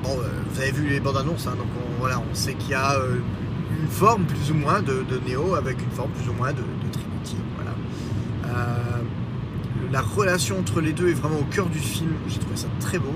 bon, 0.02 0.18
vous 0.52 0.60
avez 0.60 0.72
vu 0.72 0.88
les 0.88 1.00
bandes 1.00 1.18
annonces, 1.18 1.46
hein, 1.46 1.54
donc 1.56 1.66
on, 1.76 2.00
voilà, 2.00 2.18
on 2.18 2.34
sait 2.34 2.54
qu'il 2.54 2.70
y 2.70 2.74
a 2.74 2.96
forme 3.90 4.24
plus 4.24 4.50
ou 4.50 4.54
moins 4.54 4.80
de, 4.80 5.04
Neo 5.28 5.54
avec 5.54 5.82
une 5.82 5.90
forme 5.90 6.10
plus 6.12 6.28
ou 6.28 6.34
moins 6.34 6.52
de, 6.52 6.62
Trinity. 6.92 7.36
Voilà. 7.56 7.72
la 9.92 10.00
relation 10.00 10.58
entre 10.58 10.80
les 10.80 10.92
deux 10.92 11.08
est 11.08 11.14
vraiment 11.14 11.40
au 11.40 11.44
cœur 11.44 11.66
du 11.66 11.78
film. 11.78 12.12
J'ai 12.28 12.38
trouvé 12.38 12.56
ça 12.56 12.68
très 12.80 12.98
beau 12.98 13.14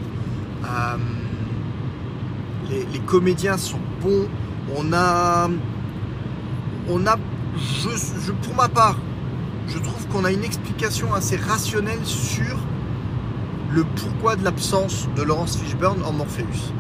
les, 2.71 2.99
comédiens 3.01 3.59
sont 3.59 3.79
bons. 4.01 4.29
On 4.77 4.93
a, 4.93 5.49
pour 8.43 8.55
ma 8.57 8.69
part, 8.69 8.97
je 9.69 9.79
trouve 9.79 10.07
qu'on 10.09 10.25
a 10.25 10.33
une 10.33 10.45
explication 10.45 11.15
assez 11.15 11.37
rationnelle 11.37 12.05
sur 12.05 12.59
le 13.71 13.85
pourquoi 13.85 14.37
de 14.37 14.45
l'absence 14.45 15.09
de 15.17 15.23
Laurence 15.23 15.57
Fishburne 15.57 16.03
en 16.05 16.13
Morpheus. 16.13 16.73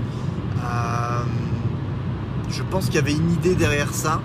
Euh, 0.63 1.25
je 2.57 2.63
pense 2.63 2.87
qu'il 2.87 2.95
y 2.95 2.99
avait 2.99 3.13
une 3.13 3.33
idée 3.33 3.55
derrière 3.55 3.93
ça, 3.93 4.21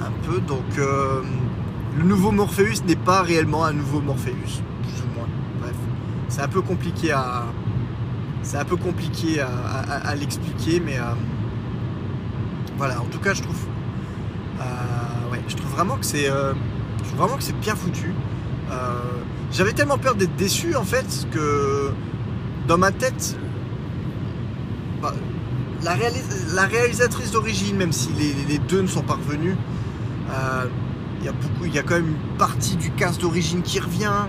un 0.00 0.10
peu. 0.26 0.40
Donc, 0.40 0.78
euh, 0.78 1.22
le 1.96 2.04
nouveau 2.04 2.32
Morpheus 2.32 2.82
n'est 2.86 2.96
pas 2.96 3.22
réellement 3.22 3.64
un 3.64 3.72
nouveau 3.72 4.00
Morpheus, 4.00 4.32
plus 4.82 5.02
ou 5.02 5.14
moins. 5.16 5.28
Bref, 5.60 5.76
c'est 6.28 6.42
un 6.42 6.48
peu 6.48 6.60
compliqué 6.60 7.12
à, 7.12 7.44
c'est 8.42 8.56
un 8.56 8.64
peu 8.64 8.76
compliqué 8.76 9.40
à, 9.40 10.14
l'expliquer, 10.16 10.80
mais 10.84 10.98
euh, 10.98 11.14
voilà. 12.76 13.00
En 13.00 13.06
tout 13.06 13.20
cas, 13.20 13.34
je 13.34 13.42
trouve, 13.42 13.60
ouais, 15.30 15.40
je 15.46 15.56
trouve 15.56 15.70
vraiment 15.70 15.96
que 15.96 16.06
c'est, 16.06 16.26
je 16.26 17.04
trouve 17.04 17.18
vraiment 17.18 17.36
que 17.36 17.44
c'est 17.44 17.58
bien 17.60 17.76
foutu. 17.76 18.12
J'avais 19.52 19.72
tellement 19.72 19.98
peur 19.98 20.14
d'être 20.14 20.36
déçu 20.36 20.76
en 20.76 20.84
fait 20.84 21.26
que 21.32 21.90
dans 22.68 22.78
ma 22.78 22.92
tête, 22.92 23.36
la, 25.82 26.66
réalisatrice 26.66 27.30
d'origine, 27.30 27.76
même 27.76 27.92
si 27.92 28.10
les, 28.12 28.58
deux 28.58 28.82
ne 28.82 28.86
sont 28.86 29.02
pas 29.02 29.14
revenus, 29.14 29.56
euh, 30.30 30.66
il 31.62 31.74
y 31.74 31.78
a 31.78 31.82
quand 31.82 31.94
même 31.94 32.08
une 32.08 32.36
partie 32.38 32.76
du 32.76 32.90
cast 32.90 33.20
d'origine 33.20 33.62
qui 33.62 33.80
revient. 33.80 34.26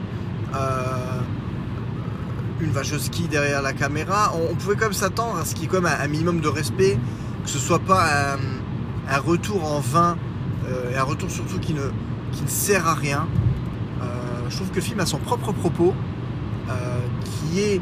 Euh, 0.56 1.20
une 2.60 2.72
Wachowski 2.76 3.28
derrière 3.28 3.64
la 3.64 3.74
caméra. 3.74 4.34
On, 4.36 4.54
pouvait 4.54 4.76
quand 4.76 4.86
même 4.86 4.94
s'attendre 4.94 5.40
à 5.40 5.46
ce 5.46 5.56
qu'il 5.56 5.64
y 5.64 5.66
ait 5.66 5.70
quand 5.70 5.82
même 5.82 5.98
un, 6.00 6.08
minimum 6.08 6.42
de 6.42 6.48
respect, 6.48 6.96
que 7.44 7.50
ce 7.50 7.58
soit 7.58 7.80
pas 7.80 8.38
un, 9.10 9.18
retour 9.18 9.66
en 9.66 9.80
vain, 9.80 10.16
euh, 10.68 10.92
et 10.92 10.96
un 10.96 11.04
retour 11.04 11.32
surtout 11.32 11.58
qui 11.60 11.74
ne, 11.74 11.90
qui 12.32 12.44
ne 12.44 12.48
sert 12.48 12.88
à 12.88 12.94
rien 12.94 13.28
je 14.52 14.58
trouve 14.58 14.70
que 14.70 14.76
le 14.76 14.82
film 14.82 15.00
a 15.00 15.06
son 15.06 15.18
propre 15.18 15.54
propos, 15.54 15.94
euh, 16.70 17.00
qui 17.24 17.62
est 17.62 17.82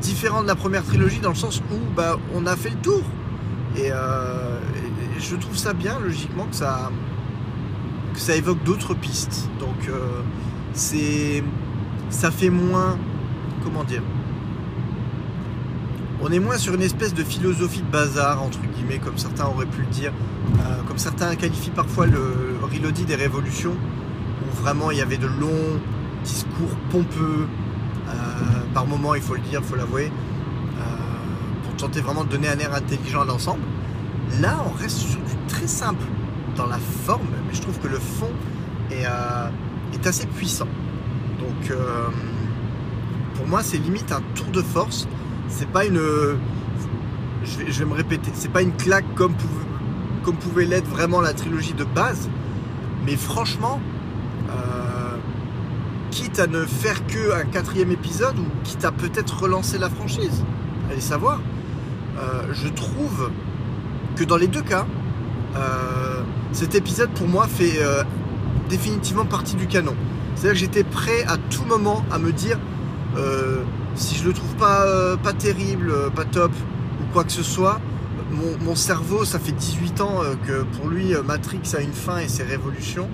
différent 0.00 0.42
de 0.42 0.46
la 0.46 0.54
première 0.54 0.84
trilogie 0.84 1.20
dans 1.20 1.30
le 1.30 1.36
sens 1.36 1.62
où 1.72 1.94
bah, 1.94 2.18
on 2.34 2.46
a 2.46 2.56
fait 2.56 2.70
le 2.70 2.76
tour. 2.76 3.02
Et, 3.76 3.90
euh, 3.92 4.58
je 5.18 5.36
trouve 5.36 5.56
ça 5.56 5.72
bien, 5.72 5.98
logiquement, 6.00 6.46
que 6.46 6.56
ça, 6.56 6.90
que 8.14 8.20
ça 8.20 8.34
évoque 8.34 8.62
d'autres 8.64 8.94
pistes. 8.94 9.48
Donc, 9.60 9.88
euh, 9.88 10.22
ça 12.10 12.30
fait 12.30 12.50
moins. 12.50 12.98
Comment 13.62 13.84
dire 13.84 14.02
on 16.22 16.30
est 16.30 16.38
moins 16.38 16.58
sur 16.58 16.74
une 16.74 16.82
espèce 16.82 17.14
de 17.14 17.24
philosophie 17.24 17.80
de 17.80 17.90
bazar, 17.90 18.42
entre 18.42 18.58
guillemets, 18.60 18.98
comme 18.98 19.16
certains 19.16 19.46
auraient 19.46 19.64
pu 19.64 19.80
le 19.80 19.86
dire, 19.86 20.12
comme 20.86 20.98
certains 20.98 21.34
qualifient 21.34 21.70
parfois 21.70 22.04
le 22.04 22.58
Reloaded 22.62 23.06
des 23.06 23.14
révolutions, 23.14 23.72
où 23.72 24.62
vraiment 24.62 24.90
il 24.90 24.98
y 24.98 25.00
avait 25.00 25.16
de 25.16 25.26
longs, 25.26 25.80
discours 26.24 26.76
pompeux, 26.90 27.46
euh, 27.46 27.46
par 28.74 28.86
moments, 28.86 29.14
il 29.14 29.22
faut 29.22 29.34
le 29.34 29.40
dire, 29.40 29.60
il 29.62 29.66
faut 29.66 29.76
l'avouer, 29.76 30.06
euh, 30.78 30.82
pour 31.64 31.76
tenter 31.76 32.00
vraiment 32.00 32.24
de 32.24 32.28
donner 32.28 32.48
un 32.48 32.58
air 32.58 32.74
intelligent 32.74 33.22
à 33.22 33.24
l'ensemble. 33.24 33.62
Là, 34.40 34.64
on 34.66 34.76
reste 34.80 34.98
sur 34.98 35.20
du 35.20 35.36
très 35.48 35.66
simple 35.66 36.04
dans 36.56 36.66
la 36.66 36.78
forme, 36.78 37.26
mais 37.46 37.54
je 37.54 37.60
trouve 37.60 37.78
que 37.78 37.88
le 37.88 37.98
fond 37.98 38.30
est, 38.90 39.06
euh, 39.06 39.50
assez 40.04 40.26
puissant. 40.26 40.68
Donc, 41.38 41.76
pour 43.34 43.46
moi, 43.46 43.62
c'est 43.62 43.76
limite 43.76 44.12
un 44.12 44.22
tour 44.34 44.46
de 44.46 44.62
force. 44.62 45.06
C'est 45.48 45.68
pas 45.68 45.84
une. 45.84 46.00
Je 47.44 47.78
vais, 47.78 47.84
me 47.84 47.92
répéter, 47.92 48.30
c'est 48.32 48.50
pas 48.50 48.62
une 48.62 48.72
claque 48.72 49.04
comme 49.14 49.34
pouvait 50.40 50.64
l'être 50.64 50.88
vraiment 50.88 51.20
la 51.20 51.32
trilogie 51.32 51.74
de 51.74 51.84
base, 51.84 52.28
mais 53.04 53.16
franchement, 53.16 53.80
quitte 56.10 56.38
à 56.40 56.46
ne 56.46 56.64
faire 56.64 57.06
que 57.06 57.32
un 57.32 57.44
quatrième 57.44 57.92
épisode 57.92 58.38
ou 58.38 58.44
quitte 58.64 58.84
à 58.84 58.92
peut-être 58.92 59.42
relancer 59.42 59.78
la 59.78 59.88
franchise. 59.88 60.44
Allez 60.90 61.00
savoir. 61.00 61.40
Euh, 62.18 62.52
je 62.52 62.68
trouve 62.68 63.30
que 64.16 64.24
dans 64.24 64.36
les 64.36 64.48
deux 64.48 64.62
cas, 64.62 64.86
euh, 65.56 66.22
cet 66.52 66.74
épisode 66.74 67.10
pour 67.10 67.28
moi 67.28 67.46
fait 67.46 67.80
euh, 67.80 68.02
définitivement 68.68 69.24
partie 69.24 69.54
du 69.54 69.66
canon. 69.66 69.94
C'est-à-dire 70.34 70.52
que 70.52 70.58
j'étais 70.58 70.84
prêt 70.84 71.24
à 71.28 71.36
tout 71.36 71.64
moment 71.64 72.04
à 72.10 72.18
me 72.18 72.32
dire 72.32 72.58
si 73.96 74.14
je 74.14 74.24
le 74.24 74.32
trouve 74.32 74.54
pas, 74.54 75.16
terrible, 75.36 75.92
pas 76.14 76.24
top 76.24 76.52
ou 77.00 77.12
quoi 77.12 77.24
que 77.24 77.32
ce 77.32 77.42
soit, 77.42 77.80
mon, 78.30 78.64
mon 78.64 78.76
cerveau, 78.76 79.24
ça 79.24 79.40
fait 79.40 79.50
18 79.50 80.00
ans 80.00 80.20
que 80.46 80.62
pour 80.62 80.88
lui 80.88 81.12
Matrix 81.26 81.60
a 81.76 81.80
une 81.80 81.92
fin 81.92 82.18
et 82.18 82.28
ses 82.28 82.44
révolutions. 82.44 83.08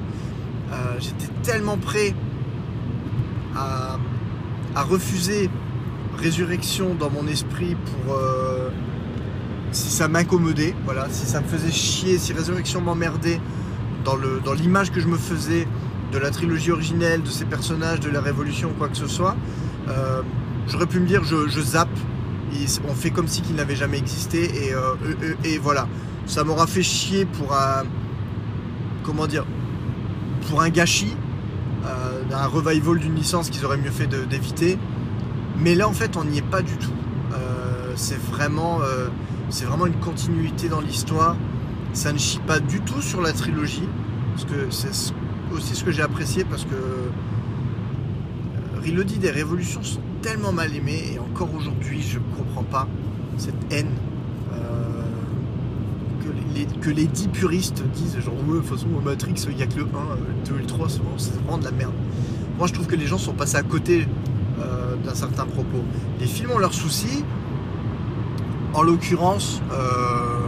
j'étais 1.01 1.33
tellement 1.43 1.79
prêt 1.79 2.15
à, 3.57 4.83
refuser 4.83 5.49
résurrection 6.19 6.95
dans 6.95 7.11
mon 7.11 7.27
esprit 7.27 7.77
pour 7.77 8.15
euh, 8.15 8.69
si 9.73 9.89
ça 9.89 10.07
m'incommodait, 10.07 10.75
voilà, 10.85 11.07
si 11.11 11.27
ça 11.27 11.41
me 11.41 11.47
faisait 11.47 11.73
chier, 11.73 12.19
si 12.19 12.33
résurrection 12.35 12.81
m'emmerdait 12.83 13.41
dans 14.05 14.17
le 14.17 14.41
dans 14.45 14.53
l'image 14.53 14.93
que 14.93 15.01
je 15.01 15.09
me 15.09 15.17
faisais 15.17 15.67
de 16.13 16.19
la 16.19 16.31
trilogie 16.31 16.71
originelle, 16.71 17.23
de 17.23 17.29
ces 17.29 17.47
personnages, 17.47 18.01
de 18.01 18.11
la 18.11 18.21
révolution, 18.21 18.73
quoi 18.79 18.89
que 18.89 18.97
ce 18.97 19.07
soit, 19.07 19.35
euh, 19.89 20.23
j'aurais 20.69 20.87
pu 20.87 21.01
me 21.01 21.07
dire 21.07 21.25
je, 21.25 21.61
zappe, 21.61 21.89
on 22.87 22.95
fait 22.95 23.11
comme 23.11 23.29
si 23.29 23.41
qu'il 23.41 23.57
n'avait 23.57 23.77
jamais 23.77 23.99
existé 23.99 24.67
et, 24.67 24.75
euh, 24.75 24.95
et 25.43 25.59
voilà, 25.59 25.89
ça 26.27 26.45
m'aura 26.45 26.67
fait 26.67 26.83
chier 26.83 27.25
pour 27.25 27.55
un 27.55 27.85
comment 29.05 29.27
dire 29.27 29.47
pour 30.49 30.61
un 30.61 30.69
gâchis 30.69 31.17
un 32.33 32.47
revival 32.47 32.99
d'une 32.99 33.15
licence 33.15 33.51
qu'ils 33.51 33.65
auraient 33.65 33.77
mieux 33.77 33.91
fait 33.91 34.07
d'éviter. 34.07 34.79
Mais 35.59 35.75
là, 35.75 35.89
en 35.89 35.93
fait, 35.93 36.17
on 36.17 36.25
n'y 36.25 36.39
est 36.39 36.43
pas 36.43 36.63
du 36.63 36.77
tout. 36.77 36.93
Euh, 37.33 37.93
c'est 37.97 38.19
vraiment, 38.19 38.81
euh, 38.83 39.09
vraiment 39.65 39.87
une 39.87 39.97
continuité 40.01 40.69
dans 40.69 40.81
l'histoire. 40.81 41.37
Ça 41.93 42.13
ne 42.13 42.19
chie 42.19 42.41
pas 42.41 42.61
du 42.61 42.81
tout 42.81 43.01
sur 43.01 43.23
la 43.23 43.33
trilogie, 43.33 43.89
parce 44.35 44.45
que 44.45 44.71
c'est 44.71 45.15
aussi 45.53 45.75
ce 45.75 45.83
que 45.85 45.91
j'ai 45.91 46.03
apprécié, 46.03 46.45
parce 46.45 46.65
que 46.65 46.75
euh, 46.75 47.09
Reloaded 48.85 49.19
des 49.19 49.31
Révolutions 49.31 49.83
sont 49.83 50.01
tellement 50.21 50.53
mal 50.53 50.75
aimés, 50.75 51.13
et 51.15 51.19
encore 51.19 51.55
aujourd'hui, 51.55 52.03
je 52.03 52.19
ne 52.19 52.25
comprends 52.37 52.65
pas 52.65 52.87
cette 53.39 53.55
haine 53.73 53.93
que 56.65 56.91
les, 56.91 57.07
10 57.07 57.29
puristes 57.29 57.83
disent 57.95 58.19
genre 58.21 58.35
de 58.35 58.61
toute 58.61 58.67
façon 58.67 58.87
Matrix 59.05 59.47
il 59.49 59.57
n'y 59.57 59.63
a 59.63 59.67
que 59.67 59.79
le 59.79 59.83
1, 59.83 59.87
le 59.87 60.49
2 60.49 60.55
et 60.57 60.59
le 60.61 60.67
3 60.67 60.89
c'est 61.19 61.35
vraiment 61.35 61.59
de 61.59 61.65
la 61.65 61.71
merde. 61.71 61.93
Moi 62.59 62.67
je 62.67 62.73
trouve 62.73 62.87
que 62.87 62.97
les 62.97 63.07
gens 63.07 63.19
sont 63.19 63.35
passés 63.35 63.57
à 63.57 63.63
côté 63.63 64.07
euh, 64.61 64.97
d'un 65.05 65.15
certain 65.15 65.45
propos. 65.45 65.85
Les 66.21 66.27
films 66.27 66.53
ont 66.53 66.59
leurs 66.59 66.75
soucis. 66.75 67.25
En 68.73 68.83
l'occurrence, 68.83 69.63
euh, 69.73 70.47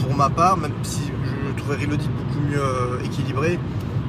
pour 0.00 0.14
ma 0.14 0.28
part, 0.28 0.56
même 0.58 0.72
si 0.82 1.00
je 1.04 1.62
trouvais 1.62 1.76
Reloaded 1.76 2.06
beaucoup 2.06 2.40
mieux 2.40 2.60
euh, 2.60 3.02
équilibré, 3.02 3.58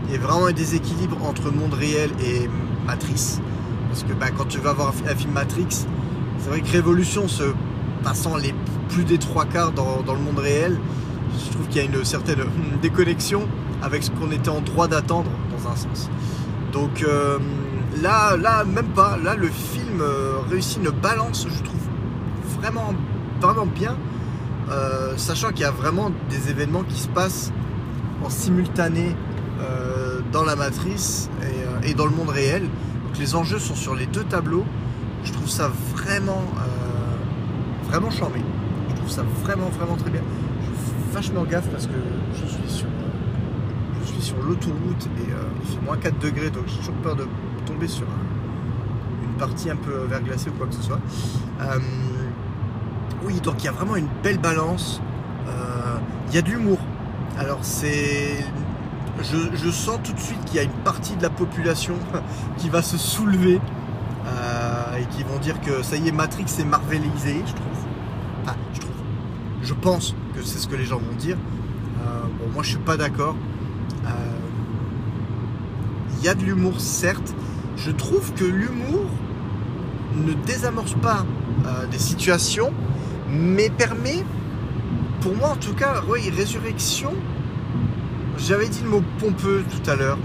il 0.07 0.13
y 0.13 0.17
a 0.17 0.19
vraiment 0.19 0.48
un 0.48 0.51
déséquilibre 0.51 1.17
entre 1.25 1.51
monde 1.51 1.74
réel 1.74 2.10
et 2.22 2.50
Matrix. 2.86 3.39
Parce 3.89 4.03
que 4.03 4.13
bah, 4.13 4.27
quand 4.36 4.46
tu 4.46 4.60
vas 4.60 4.74
voir 4.74 4.93
un 5.07 5.15
film 5.15 5.31
Matrix, 5.31 5.86
c'est 6.39 6.50
vrai 6.50 6.62
que 6.62 6.69
Révolution 6.69 7.27
se 7.27 7.43
passant 8.03 8.36
les 8.36 8.53
plus 8.89 9.05
des 9.05 9.17
trois 9.17 9.46
quarts 9.46 9.72
dans 9.72 10.13
le 10.13 10.19
monde 10.19 10.39
réel, 10.39 10.77
je 11.34 11.51
trouve 11.51 11.67
qu'il 11.67 11.77
y 11.77 11.86
a 11.86 11.89
une 11.89 12.03
certaine 12.05 12.43
déconnexion 12.81 13.48
avec 13.81 14.03
ce 14.03 14.12
qu'on 14.12 14.31
était 14.31 14.50
en 14.50 14.62
droit 14.62 14.88
d'attendre 14.88 15.31
dans 15.51 15.69
un 15.69 15.75
sens. 15.75 16.10
Donc 16.74 17.03
euh, 17.03 17.39
là, 18.01 18.38
là, 18.38 18.63
même 18.63 18.88
pas. 18.88 19.17
Là, 19.17 19.36
le 19.36 19.48
film 19.48 20.01
euh, 20.01 20.39
réussit 20.50 20.77
une 20.77 20.89
balance, 20.89 21.48
je 21.50 21.63
trouve 21.63 22.60
vraiment, 22.60 22.93
vraiment 23.41 23.65
bien, 23.65 23.96
euh, 24.69 25.15
sachant 25.17 25.50
qu'il 25.50 25.62
y 25.62 25.65
a 25.65 25.72
vraiment 25.72 26.12
des 26.29 26.50
événements 26.50 26.84
qui 26.84 27.00
se 27.00 27.07
passent 27.07 27.51
en 28.24 28.29
simultané 28.29 29.15
dans 30.31 30.43
la 30.43 30.55
matrice 30.55 31.29
et, 31.84 31.93
dans 31.93 32.05
le 32.05 32.12
monde 32.12 32.29
réel. 32.29 32.63
Donc 32.63 33.17
les 33.17 33.34
enjeux 33.34 33.60
sont 33.60 33.75
sur 33.75 33.96
les 33.96 34.05
deux 34.05 34.24
tableaux. 34.24 34.65
Je 35.24 35.31
trouve 35.31 35.50
ça 35.50 35.72
vraiment, 35.96 36.43
vraiment 37.86 38.12
charmé. 38.12 38.43
Je 38.89 38.96
trouve 38.96 39.10
ça 39.10 39.24
vraiment, 39.43 39.69
vraiment 39.69 39.96
très 39.96 40.12
bien 40.12 40.22
vachement 41.17 41.45
gaffe 41.45 41.67
parce 41.71 41.88
que 41.88 41.93
je 42.31 42.45
suis 42.45 42.69
sur, 42.69 42.88
je 44.01 44.07
suis 44.07 44.21
sur 44.21 44.38
l'autoroute 44.38 45.09
et 45.17 45.31
euh, 45.31 45.43
il 45.63 45.67
fait 45.67 45.83
moins 45.83 45.97
4 45.97 46.19
degrés 46.19 46.51
donc 46.51 46.65
j'ai 46.67 46.77
toujours 46.77 46.93
peur 47.01 47.15
de 47.15 47.25
tomber 47.65 47.88
sur 47.88 48.05
une 49.24 49.33
partie 49.39 49.71
un 49.71 49.77
peu 49.77 50.05
verglacée 50.07 50.51
ou 50.51 50.53
quoi 50.53 50.67
que 50.67 50.75
ce 50.75 50.83
soit. 50.83 51.00
Euh, 51.62 51.79
oui, 53.24 53.41
donc 53.41 53.63
il 53.63 53.65
y 53.65 53.67
a 53.67 53.71
vraiment 53.71 53.95
une 53.95 54.09
belle 54.21 54.38
balance. 54.38 55.01
Euh, 55.47 55.97
il 56.27 56.36
y 56.36 56.38
a 56.38 56.43
de 56.43 56.50
l'humour. 56.50 56.77
Alors 57.39 57.59
c'est. 57.63 58.45
Je, 59.19 59.71
sens 59.71 59.97
tout 60.03 60.13
de 60.13 60.19
suite 60.19 60.45
qu'il 60.45 60.57
y 60.57 60.59
a 60.59 60.63
une 60.63 60.83
partie 60.83 61.15
de 61.15 61.24
la 61.24 61.31
population 61.31 61.95
qui 62.57 62.69
va 62.69 62.83
se 62.83 62.97
soulever 62.97 63.59
et 65.00 65.05
qui 65.15 65.24
vont 65.24 65.39
dire 65.39 65.59
que 65.62 65.81
ça 65.81 65.95
y 65.95 66.07
est, 66.07 66.12
Matrix 66.12 66.45
est 66.59 66.63
marvelisé, 66.63 67.41
je 67.45 67.53
trouve. 67.53 67.76
Je 69.67 69.74
pense 69.74 70.15
c'est 70.43 70.59
ce 70.59 70.67
que 70.67 70.77
les 70.77 70.86
gens 70.86 70.97
vont 70.97 71.15
dire. 71.19 71.36
Euh, 72.00 72.21
moi 72.53 72.63
je 72.63 72.69
suis 72.69 72.77
pas 72.77 72.95
d'accord. 72.95 73.36
Euh, 74.05 74.09
il 76.17 76.25
y 76.25 76.29
a 76.29 76.36
de 76.36 76.43
l'humour, 76.43 76.79
certes. 76.79 77.36
Je 77.75 77.91
trouve 77.91 78.33
que 78.33 78.45
l'humour 78.45 79.05
ne 80.15 80.31
désamorce 80.45 80.93
pas 80.93 81.25
euh, 81.65 81.86
des 81.88 82.00
situations, 82.00 82.71
mais 83.29 83.69
permet, 83.69 84.24
pour 85.19 85.36
moi 85.36 85.50
en 85.50 85.57
tout 85.57 85.74
cas, 85.74 86.01
oui, 86.09 86.29
résurrection. 86.29 87.12
J'avais 88.38 88.69
dit 88.69 88.79
le 88.83 88.89
mot 88.89 89.03
pompeux 89.19 89.65
tout 89.69 89.89
à 89.89 89.95
l'heure. 89.95 90.17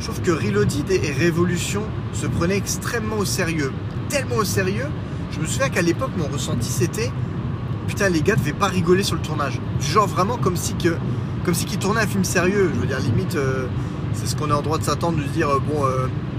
Je 0.00 0.04
trouve 0.04 0.20
que 0.20 0.32
Reloaded 0.32 0.90
et 0.90 1.12
Révolution 1.12 1.82
se 2.12 2.26
prenaient 2.26 2.58
extrêmement 2.58 3.16
au 3.16 3.24
sérieux. 3.24 3.72
Tellement 4.10 4.36
au 4.36 4.44
sérieux, 4.44 4.88
je 5.32 5.40
me 5.40 5.46
souviens 5.46 5.70
qu'à 5.70 5.82
l'époque, 5.82 6.10
mon 6.18 6.26
ressenti 6.26 6.68
c'était 6.68 7.10
putain, 7.88 8.08
les 8.08 8.22
gars 8.22 8.36
devaient 8.36 8.52
pas 8.52 8.68
rigoler 8.68 9.02
sur 9.02 9.16
le 9.16 9.22
tournage. 9.22 9.60
Genre 9.80 10.06
vraiment 10.06 10.36
comme 10.36 10.56
si 10.56 10.74
que 10.74 10.96
comme 11.44 11.54
si 11.54 11.64
qu'ils 11.64 11.78
tournaient 11.78 12.02
un 12.02 12.06
film 12.06 12.24
sérieux. 12.24 12.70
Je 12.74 12.80
veux 12.80 12.86
dire, 12.86 13.00
limite, 13.00 13.34
euh, 13.34 13.66
c'est 14.12 14.26
ce 14.26 14.36
qu'on 14.36 14.50
est 14.50 14.52
en 14.52 14.62
droit 14.62 14.78
de 14.78 14.84
s'attendre 14.84 15.18
de 15.18 15.22
se 15.22 15.28
dire 15.28 15.48
bon, 15.48 15.84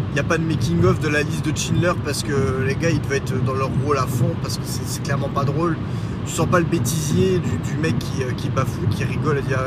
il 0.10 0.14
n'y 0.14 0.20
a 0.20 0.24
pas 0.24 0.38
de 0.38 0.44
making-of 0.44 1.00
de 1.00 1.08
la 1.08 1.22
liste 1.22 1.46
de 1.46 1.56
Schindler 1.56 1.94
parce 2.04 2.24
que 2.24 2.64
les 2.66 2.76
gars 2.76 2.90
ils 2.90 3.00
devaient 3.00 3.18
être 3.18 3.44
dans 3.44 3.54
leur 3.54 3.70
rôle 3.86 3.98
à 3.98 4.08
fond 4.08 4.32
parce 4.42 4.58
que 4.58 4.64
c'est 4.66 5.04
clairement 5.04 5.30
pas 5.30 5.44
drôle. 5.44 5.78
Tu 6.26 6.34
sens 6.34 6.48
pas 6.48 6.60
le 6.60 6.66
bêtisier 6.66 7.40
du, 7.40 7.78
mec 7.78 7.98
qui, 8.00 8.24
euh, 8.24 8.32
qui 8.36 8.50
bafoue, 8.50 8.88
qui 8.90 9.04
rigole 9.04 9.38
à 9.38 9.42
dire 9.42 9.60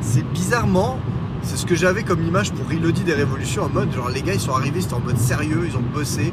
C'est 0.00 0.24
bizarrement, 0.32 0.98
c'est 1.42 1.56
ce 1.56 1.66
que 1.66 1.74
j'avais 1.74 2.02
comme 2.02 2.22
image 2.22 2.52
pour 2.52 2.68
Reloaded 2.68 3.04
des 3.04 3.14
Révolutions 3.14 3.64
en 3.64 3.68
mode 3.68 3.92
genre 3.92 4.08
les 4.08 4.22
gars 4.22 4.34
ils 4.34 4.40
sont 4.40 4.52
arrivés, 4.52 4.80
c'était 4.80 4.94
en 4.94 5.00
mode 5.00 5.18
sérieux, 5.18 5.62
ils 5.66 5.76
ont 5.76 5.84
bossé. 5.94 6.32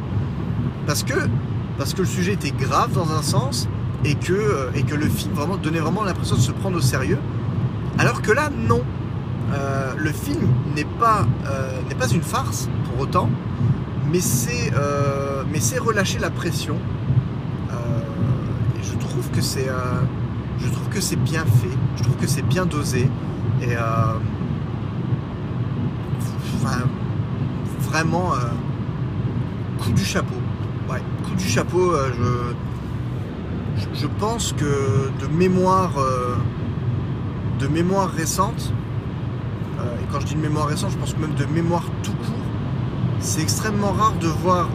Parce 0.85 1.03
que, 1.03 1.15
parce 1.77 1.93
que 1.93 2.01
le 2.01 2.07
sujet 2.07 2.33
était 2.33 2.51
grave 2.51 2.93
dans 2.93 3.11
un 3.11 3.21
sens 3.21 3.67
et 4.03 4.15
que, 4.15 4.33
euh, 4.33 4.71
et 4.75 4.83
que 4.83 4.95
le 4.95 5.07
film 5.07 5.33
vraiment 5.33 5.57
donnait 5.57 5.79
vraiment 5.79 6.03
l'impression 6.03 6.35
de 6.35 6.41
se 6.41 6.51
prendre 6.51 6.77
au 6.77 6.81
sérieux. 6.81 7.19
Alors 7.97 8.21
que 8.21 8.31
là, 8.31 8.49
non. 8.49 8.83
Euh, 9.53 9.93
le 9.97 10.11
film 10.11 10.49
n'est 10.75 10.83
pas, 10.83 11.25
euh, 11.45 11.79
pas 11.97 12.09
une 12.09 12.21
farce 12.21 12.69
pour 12.85 12.99
autant, 12.99 13.29
mais 14.11 14.19
c'est, 14.19 14.71
relâcher 15.79 16.19
la 16.19 16.29
pression. 16.29 16.75
et 18.77 18.83
je 18.83 18.93
trouve 18.97 19.29
que 19.31 19.41
c'est, 19.41 19.69
je 20.59 20.67
trouve 20.67 20.89
que 20.89 21.01
c'est 21.01 21.15
bien 21.15 21.45
fait. 21.45 21.77
Je 21.95 22.03
trouve 22.03 22.17
que 22.17 22.27
c'est 22.27 22.41
bien 22.41 22.65
dosé. 22.65 23.09
Et 23.61 23.75
vraiment, 27.79 28.33
coup 29.79 29.91
du 29.91 30.03
chapeau. 30.03 30.35
Ouais, 30.89 31.01
coup 31.23 31.35
du 31.35 31.47
chapeau. 31.47 31.93
je, 31.95 32.53
je 33.93 34.07
pense 34.19 34.53
que 34.53 35.09
de 35.21 35.27
mémoire, 35.27 35.93
de 37.59 37.67
mémoire 37.67 38.09
récente, 38.09 38.73
et 39.79 40.05
quand 40.11 40.19
je 40.21 40.27
dis 40.27 40.35
de 40.35 40.41
mémoire 40.41 40.67
récente, 40.67 40.91
je 40.91 40.97
pense 40.97 41.17
même 41.17 41.35
de 41.35 41.45
mémoire 41.45 41.83
tout 42.03 42.11
court, 42.11 42.45
c'est 43.19 43.41
extrêmement 43.41 43.91
rare 43.91 44.13
de 44.19 44.27
voir 44.27 44.69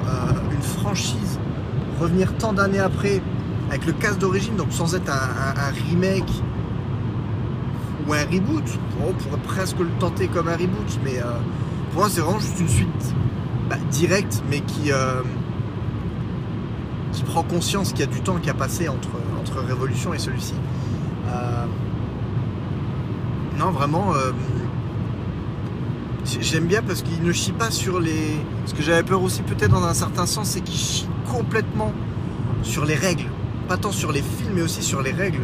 une 0.52 0.62
franchise 0.62 1.38
revenir 2.00 2.36
tant 2.36 2.52
d'années 2.52 2.80
après 2.80 3.20
avec 3.68 3.86
le 3.86 3.92
casse 3.92 4.18
d'origine, 4.18 4.56
donc 4.56 4.72
sans 4.72 4.94
être 4.94 5.10
un, 5.10 5.90
remake 5.90 6.30
ou 8.06 8.12
un 8.12 8.24
reboot. 8.24 8.64
on 9.00 9.12
pourrait 9.12 9.42
presque 9.44 9.78
le 9.78 9.90
tenter 9.98 10.28
comme 10.28 10.48
un 10.48 10.56
reboot, 10.56 10.98
mais 11.04 11.20
pour 11.92 12.00
moi, 12.00 12.10
c'est 12.10 12.20
vraiment 12.20 12.38
juste 12.38 12.60
une 12.60 12.68
suite 12.68 13.14
bah, 13.70 13.76
directe, 13.90 14.42
mais 14.50 14.60
qui, 14.60 14.90
qui 17.12 17.22
prend 17.22 17.42
conscience 17.42 17.90
qu'il 17.90 18.00
y 18.00 18.04
a 18.04 18.06
du 18.06 18.20
temps 18.20 18.36
qui 18.36 18.50
a 18.50 18.54
passé 18.54 18.88
entre, 18.88 19.10
entre 19.40 19.60
Révolution 19.60 20.14
et 20.14 20.18
celui-ci. 20.18 20.54
Euh, 21.28 21.66
non, 23.58 23.70
vraiment, 23.70 24.14
euh, 24.14 24.32
j'aime 26.40 26.66
bien 26.66 26.82
parce 26.82 27.02
qu'il 27.02 27.22
ne 27.22 27.32
chie 27.32 27.52
pas 27.52 27.70
sur 27.70 28.00
les. 28.00 28.36
Ce 28.66 28.74
que 28.74 28.82
j'avais 28.82 29.02
peur 29.02 29.22
aussi, 29.22 29.42
peut-être 29.42 29.70
dans 29.70 29.84
un 29.84 29.94
certain 29.94 30.26
sens, 30.26 30.48
c'est 30.50 30.60
qu'il 30.62 30.76
chie 30.76 31.06
complètement 31.30 31.92
sur 32.62 32.84
les 32.84 32.94
règles. 32.94 33.28
Pas 33.68 33.76
tant 33.76 33.92
sur 33.92 34.12
les 34.12 34.22
films, 34.22 34.52
mais 34.54 34.62
aussi 34.62 34.82
sur 34.82 35.02
les 35.02 35.12
règles 35.12 35.42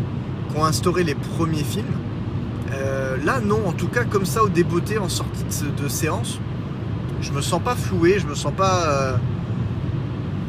qu'ont 0.52 0.64
instauré 0.64 1.04
les 1.04 1.14
premiers 1.14 1.64
films. 1.64 1.84
Euh, 2.72 3.16
là, 3.24 3.40
non, 3.40 3.66
en 3.66 3.72
tout 3.72 3.88
cas, 3.88 4.04
comme 4.04 4.26
ça, 4.26 4.42
au 4.42 4.48
débeauté, 4.48 4.98
en 4.98 5.08
sortie 5.08 5.44
de, 5.80 5.88
séance, 5.88 6.38
je 7.20 7.32
me 7.32 7.40
sens 7.40 7.62
pas 7.62 7.74
floué, 7.74 8.18
je 8.18 8.26
me 8.26 8.34
sens 8.34 8.52
pas 8.52 9.18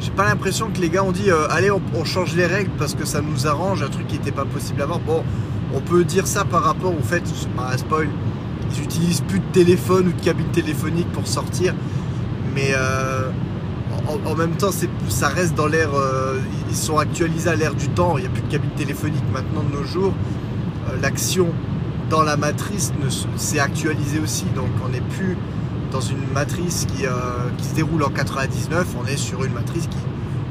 j'ai 0.00 0.10
pas 0.10 0.24
l'impression 0.24 0.70
que 0.70 0.80
les 0.80 0.88
gars 0.88 1.04
ont 1.04 1.12
dit 1.12 1.30
euh, 1.30 1.46
allez 1.50 1.70
on, 1.70 2.04
change 2.04 2.34
les 2.34 2.46
règles 2.46 2.70
parce 2.78 2.94
que 2.94 3.04
ça 3.04 3.20
nous 3.20 3.46
arrange, 3.46 3.82
un 3.82 3.88
truc 3.88 4.06
qui 4.06 4.16
n'était 4.16 4.32
pas 4.32 4.44
possible 4.44 4.80
avant. 4.82 5.00
Bon, 5.06 5.22
on 5.74 5.80
peut 5.80 6.04
dire 6.04 6.26
ça 6.26 6.44
par 6.44 6.62
rapport 6.64 6.92
au 6.92 7.02
fait, 7.02 7.22
c'est 7.26 7.50
pas 7.50 7.70
un 7.72 7.76
spoil, 7.76 8.08
ils 8.72 8.82
utilisent 8.82 9.20
plus 9.20 9.40
de 9.40 9.44
téléphone 9.52 10.08
ou 10.08 10.12
de 10.12 10.24
cabine 10.24 10.48
téléphonique 10.48 11.10
pour 11.12 11.26
sortir, 11.26 11.74
mais 12.54 12.72
euh, 12.74 13.30
en, 14.26 14.34
même 14.34 14.56
temps 14.56 14.70
ça 15.08 15.28
reste 15.28 15.54
dans 15.54 15.66
l'air, 15.66 15.90
euh, 15.94 16.38
ils 16.70 16.76
sont 16.76 16.98
actualisés 16.98 17.50
à 17.50 17.54
l'ère 17.54 17.74
du 17.74 17.88
temps, 17.88 18.16
il 18.16 18.22
n'y 18.22 18.26
a 18.26 18.30
plus 18.30 18.42
de 18.42 18.50
cabine 18.50 18.70
téléphonique 18.70 19.24
maintenant 19.32 19.62
de 19.62 19.76
nos 19.76 19.84
jours. 19.84 20.14
L'action 21.02 21.48
dans 22.08 22.22
la 22.22 22.36
matrice 22.36 22.92
s'est 23.36 23.60
actualisée 23.60 24.18
aussi, 24.18 24.44
donc 24.56 24.68
on 24.84 24.88
n'est 24.88 25.00
plus 25.00 25.36
dans 25.90 26.00
une 26.00 26.24
matrice 26.32 26.86
qui, 26.86 27.06
euh, 27.06 27.10
qui, 27.58 27.64
se 27.64 27.74
déroule 27.74 28.02
en 28.02 28.10
99, 28.10 28.89
on 29.00 29.06
est 29.06 29.16
sur 29.16 29.44
une 29.44 29.52
matrice 29.52 29.88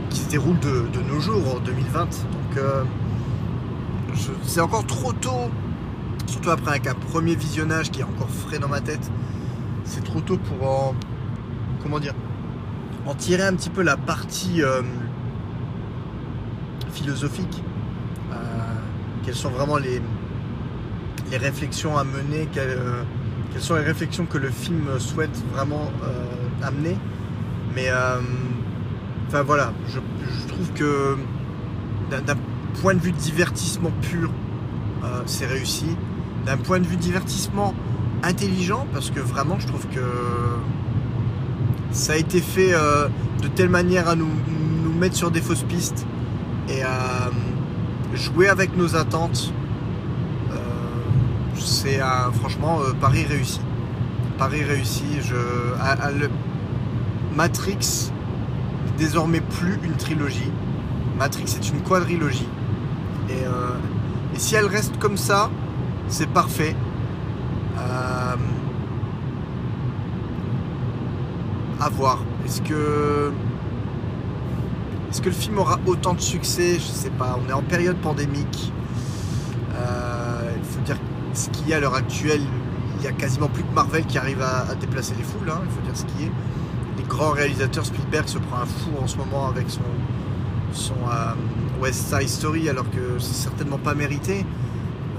qui, 0.09 0.19
se 0.19 0.29
déroule 0.29 0.59
de, 0.59 1.01
nos 1.07 1.19
jours, 1.19 1.55
en 1.55 1.59
2020. 1.59 2.05
Donc 2.05 2.57
euh, 2.57 2.83
c'est 4.43 4.61
encore 4.61 4.85
trop 4.85 5.13
tôt, 5.13 5.51
surtout 6.25 6.49
après 6.49 6.81
un 6.87 6.95
premier 6.95 7.35
visionnage 7.35 7.91
qui 7.91 8.01
est 8.01 8.03
encore 8.03 8.29
frais 8.29 8.59
dans 8.59 8.67
ma 8.67 8.81
tête. 8.81 9.11
C'est 9.85 10.03
trop 10.03 10.21
tôt 10.21 10.37
pour 10.37 10.67
en, 10.67 11.99
dire, 11.99 12.13
en 13.05 13.15
tirer 13.15 13.43
un 13.43 13.53
petit 13.53 13.69
peu 13.69 13.81
la 13.81 13.97
partie 13.97 14.63
euh, 14.63 14.81
philosophique. 16.91 17.63
quelles 19.23 19.35
sont 19.35 19.51
vraiment 19.51 19.77
les, 19.77 20.01
réflexions 21.31 21.95
à 21.95 22.03
mener 22.03 22.47
quelles 22.51 23.61
sont 23.61 23.75
les 23.75 23.83
réflexions 23.83 24.25
que 24.25 24.39
le 24.39 24.49
film 24.49 24.99
souhaite 24.99 25.37
vraiment 25.53 25.91
euh, 26.03 26.67
amener. 26.67 26.97
Mais 27.75 27.89
euh, 27.89 28.19
enfin 29.27 29.43
voilà, 29.43 29.71
je, 29.87 29.99
trouve 30.47 30.71
que 30.73 31.17
d'un 32.09 32.35
point 32.81 32.93
de 32.93 32.99
vue 32.99 33.11
divertissement 33.11 33.91
pur, 34.01 34.31
euh, 35.03 35.21
c'est 35.25 35.45
réussi. 35.45 35.95
D'un 36.45 36.57
point 36.57 36.79
de 36.79 36.87
vue 36.87 36.97
divertissement 36.97 37.73
intelligent, 38.23 38.87
parce 38.93 39.11
que 39.11 39.19
vraiment 39.19 39.59
je 39.59 39.67
trouve 39.67 39.85
que 39.87 40.01
ça 41.91 42.13
a 42.13 42.15
été 42.15 42.41
fait 42.41 42.71
de 43.41 43.47
telle 43.47 43.69
manière 43.69 44.09
à 44.09 44.15
nous, 44.15 44.27
mettre 44.99 45.15
sur 45.15 45.31
des 45.31 45.41
fausses 45.41 45.63
pistes 45.63 46.05
et 46.67 46.83
à 46.83 47.29
jouer 48.13 48.49
avec 48.49 48.75
nos 48.75 48.95
attentes 48.95 49.53
c'est 51.59 51.99
franchement 52.33 52.79
euh, 52.81 52.93
Paris 52.99 53.25
réussi. 53.25 53.61
Paris 54.37 54.63
réussi. 54.63 55.05
Je, 55.21 55.35
Matrix 57.35 58.11
désormais 58.97 59.41
plus 59.41 59.79
une 59.83 59.93
trilogie. 59.93 60.51
Matrix 61.17 61.55
est 61.55 61.69
une 61.69 61.81
quadrilogie. 61.81 62.47
Et, 63.29 63.45
euh, 63.45 63.77
si 64.35 64.55
elle 64.55 64.65
reste 64.67 64.97
comme 64.99 65.17
ça, 65.17 65.49
c'est 66.07 66.29
parfait. 66.29 66.75
Euh, 67.77 68.35
à 71.79 71.89
voir. 71.89 72.19
Est-ce 72.45 72.61
que 72.61 73.31
le 75.25 75.31
film 75.31 75.59
aura 75.59 75.79
autant 75.85 76.13
de 76.13 76.21
succès? 76.21 76.75
Je 76.75 76.91
sais 76.91 77.09
pas. 77.09 77.37
On 77.45 77.49
est 77.49 77.53
en 77.53 77.61
période 77.61 77.97
pandémique 77.97 78.71
ce 81.33 81.49
qui 81.49 81.71
est 81.71 81.75
à 81.75 81.79
l'heure 81.79 81.95
actuelle, 81.95 82.41
il 82.97 83.03
y 83.03 83.07
a 83.07 83.11
quasiment 83.11 83.47
plus 83.47 83.63
que 83.63 83.73
Marvel 83.73 84.05
qui 84.05 84.17
arrive 84.17 84.41
à, 84.41 84.75
déplacer 84.75 85.13
les 85.17 85.23
foules, 85.23 85.49
hein, 85.49 85.61
il 85.63 85.71
faut 85.71 85.81
dire 85.81 85.95
ce 85.95 86.05
qui 86.05 86.25
est. 86.25 86.31
Les 87.09 87.15
grands 87.15 87.31
réalisateurs, 87.31 87.85
Spielberg 87.85 88.27
se 88.27 88.37
prend 88.37 88.57
un 88.57 88.65
fou 88.65 88.91
en 89.01 89.07
ce 89.07 89.17
moment 89.17 89.47
avec 89.47 89.67
son, 89.67 89.81
son 90.73 90.93
euh, 90.93 91.33
West 91.81 92.07
Side 92.07 92.29
Story, 92.29 92.69
alors 92.69 92.87
que 92.91 93.17
c'est 93.17 93.33
certainement 93.33 93.79
pas 93.79 93.95
mérité. 93.95 94.45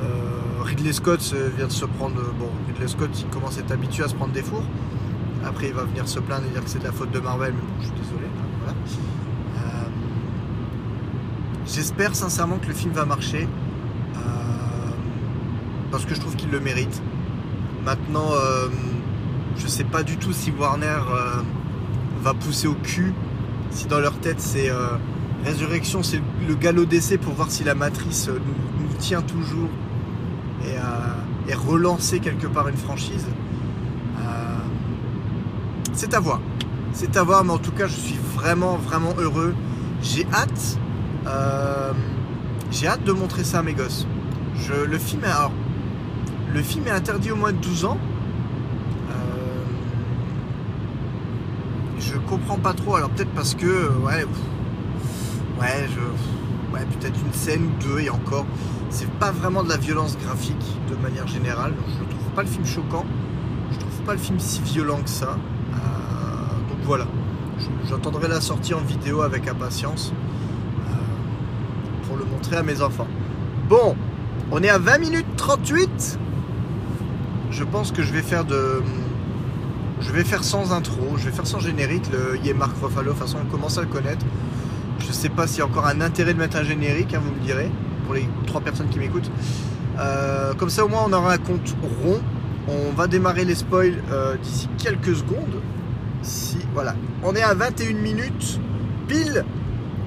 Euh, 0.00 0.62
Ridley 0.62 0.92
Scott 0.92 1.20
vient 1.56 1.66
de 1.66 1.72
se 1.72 1.84
prendre. 1.84 2.14
Bon, 2.38 2.48
Ridley 2.68 2.86
Scott, 2.86 3.10
il 3.18 3.26
commence 3.26 3.58
à 3.58 3.60
être 3.62 3.72
habitué 3.72 4.04
à 4.04 4.08
se 4.08 4.14
prendre 4.14 4.32
des 4.32 4.42
fours. 4.42 4.62
Après, 5.44 5.66
il 5.66 5.74
va 5.74 5.82
venir 5.82 6.06
se 6.06 6.20
plaindre 6.20 6.44
et 6.46 6.50
dire 6.50 6.62
que 6.62 6.70
c'est 6.70 6.78
de 6.78 6.84
la 6.84 6.92
faute 6.92 7.10
de 7.10 7.18
Marvel, 7.18 7.54
mais 7.54 7.60
bon, 7.60 7.74
je 7.80 7.86
suis 7.86 7.94
désolé. 7.96 8.26
Hein, 8.68 8.74
euh, 9.56 9.60
j'espère 11.66 12.14
sincèrement 12.14 12.58
que 12.58 12.68
le 12.68 12.74
film 12.74 12.92
va 12.92 13.04
marcher 13.04 13.48
parce 15.90 16.04
que 16.04 16.14
je 16.14 16.20
trouve 16.20 16.36
qu'il 16.36 16.50
le 16.50 16.60
mérite. 16.60 17.02
Maintenant, 17.84 18.30
euh, 18.32 18.68
je 19.56 19.66
sais 19.66 19.84
pas 19.84 20.02
du 20.02 20.16
tout 20.16 20.32
si 20.32 20.52
Warner 20.52 20.86
euh, 20.86 21.42
va 22.22 22.34
pousser 22.34 22.68
au 22.68 22.74
cul, 22.74 23.12
si 23.70 23.86
dans 23.86 24.00
leur 24.00 24.18
tête 24.18 24.40
c'est 24.40 24.70
euh, 24.70 24.88
Résurrection, 25.44 26.02
c'est 26.02 26.20
le 26.46 26.54
galop 26.54 26.84
d'essai 26.84 27.16
pour 27.16 27.32
voir 27.32 27.50
si 27.50 27.64
la 27.64 27.74
matrice 27.74 28.28
nous, 28.28 28.88
tient 28.98 29.22
toujours 29.22 29.70
et, 30.66 30.74
et, 31.50 31.54
relancer 31.54 32.20
quelque 32.20 32.46
part 32.46 32.68
une 32.68 32.76
franchise. 32.76 33.26
c'est 35.94 36.12
à 36.12 36.20
voir. 36.20 36.40
C'est 36.92 37.16
à 37.16 37.22
voir, 37.22 37.44
mais 37.44 37.52
en 37.52 37.58
tout 37.58 37.70
cas, 37.72 37.86
je 37.86 37.94
suis 37.94 38.18
vraiment, 38.34 38.76
vraiment 38.76 39.14
heureux. 39.18 39.54
J'ai 40.02 40.26
hâte. 40.32 40.78
euh, 41.26 41.92
j'ai 42.70 42.86
hâte 42.86 43.04
de 43.04 43.12
montrer 43.12 43.44
ça 43.44 43.60
à 43.60 43.62
mes 43.62 43.74
gosses. 43.74 44.06
Je, 44.56 44.84
le 44.84 44.98
film 44.98 45.24
est. 45.24 45.28
alors, 45.28 45.52
le 46.52 46.62
film 46.62 46.86
est 46.86 46.90
interdit 46.90 47.30
au 47.30 47.36
moins 47.36 47.52
de 47.52 47.58
12 47.58 47.84
ans. 47.84 47.98
Euh, 49.10 49.14
je 51.98 52.16
comprends 52.30 52.58
pas 52.58 52.72
trop. 52.72 52.96
Alors 52.96 53.10
peut-être 53.10 53.30
parce 53.34 53.54
que. 53.54 53.66
euh, 53.66 53.90
Ouais. 54.04 54.24
Ouais, 55.60 55.86
je. 55.88 56.00
Ouais, 56.74 56.86
peut-être 56.98 57.18
une 57.26 57.32
scène 57.32 57.64
ou 57.66 57.82
deux 57.82 58.00
et 58.00 58.10
encore. 58.10 58.46
C'est 58.90 59.10
pas 59.18 59.30
vraiment 59.32 59.62
de 59.62 59.68
la 59.68 59.76
violence 59.76 60.16
graphique 60.16 60.64
de 60.88 60.96
manière 60.96 61.26
générale. 61.26 61.74
Je 61.88 62.04
trouve 62.16 62.30
pas 62.34 62.42
le 62.42 62.48
film 62.48 62.64
choquant. 62.64 63.04
Je 63.72 63.78
trouve 63.78 64.00
pas 64.06 64.12
le 64.12 64.18
film 64.18 64.38
si 64.40 64.62
violent 64.62 65.00
que 65.02 65.10
ça. 65.10 65.36
Euh, 65.72 65.76
donc 66.68 66.78
voilà. 66.84 67.06
J'attendrai 67.88 68.28
la 68.28 68.40
sortie 68.40 68.72
en 68.72 68.80
vidéo 68.80 69.22
avec 69.22 69.46
impatience 69.48 70.12
euh, 70.88 72.06
pour 72.06 72.16
le 72.16 72.24
montrer 72.24 72.56
à 72.56 72.62
mes 72.62 72.80
enfants. 72.82 73.06
Bon, 73.68 73.96
on 74.50 74.62
est 74.62 74.68
à 74.70 74.78
20 74.78 74.98
minutes 74.98 75.26
38. 75.36 76.18
Je 77.50 77.64
pense 77.64 77.92
que 77.92 78.02
je 78.02 78.12
vais 78.12 78.22
faire 78.22 78.44
de. 78.44 78.82
Je 80.00 80.12
vais 80.12 80.24
faire 80.24 80.42
sans 80.44 80.72
intro, 80.72 81.16
je 81.18 81.26
vais 81.26 81.30
faire 81.32 81.46
sans 81.46 81.60
générique. 81.60 82.04
Le 82.12 82.38
Yé 82.44 82.54
Marc 82.54 82.72
Ruffalo, 82.82 83.06
de 83.06 83.08
toute 83.10 83.18
façon, 83.18 83.38
on 83.46 83.50
commence 83.50 83.78
à 83.78 83.82
le 83.82 83.86
connaître. 83.86 84.24
Je 84.98 85.12
sais 85.12 85.28
pas 85.28 85.46
s'il 85.46 85.58
y 85.58 85.62
a 85.62 85.66
encore 85.66 85.86
un 85.86 86.00
intérêt 86.00 86.34
de 86.34 86.38
mettre 86.38 86.56
un 86.56 86.64
générique, 86.64 87.14
hein, 87.14 87.20
vous 87.24 87.32
me 87.32 87.40
direz, 87.44 87.70
pour 88.04 88.14
les 88.14 88.28
trois 88.46 88.60
personnes 88.60 88.88
qui 88.88 88.98
m'écoutent. 88.98 89.30
Euh, 89.98 90.54
comme 90.54 90.70
ça, 90.70 90.84
au 90.84 90.88
moins, 90.88 91.04
on 91.06 91.12
aura 91.12 91.34
un 91.34 91.38
compte 91.38 91.76
rond. 92.02 92.20
On 92.68 92.92
va 92.92 93.06
démarrer 93.06 93.44
les 93.44 93.54
spoils 93.54 94.02
euh, 94.12 94.36
d'ici 94.36 94.68
quelques 94.78 95.16
secondes. 95.16 95.60
Si, 96.22 96.58
voilà. 96.74 96.94
On 97.22 97.34
est 97.34 97.42
à 97.42 97.54
21 97.54 97.94
minutes 97.94 98.60
pile. 99.08 99.44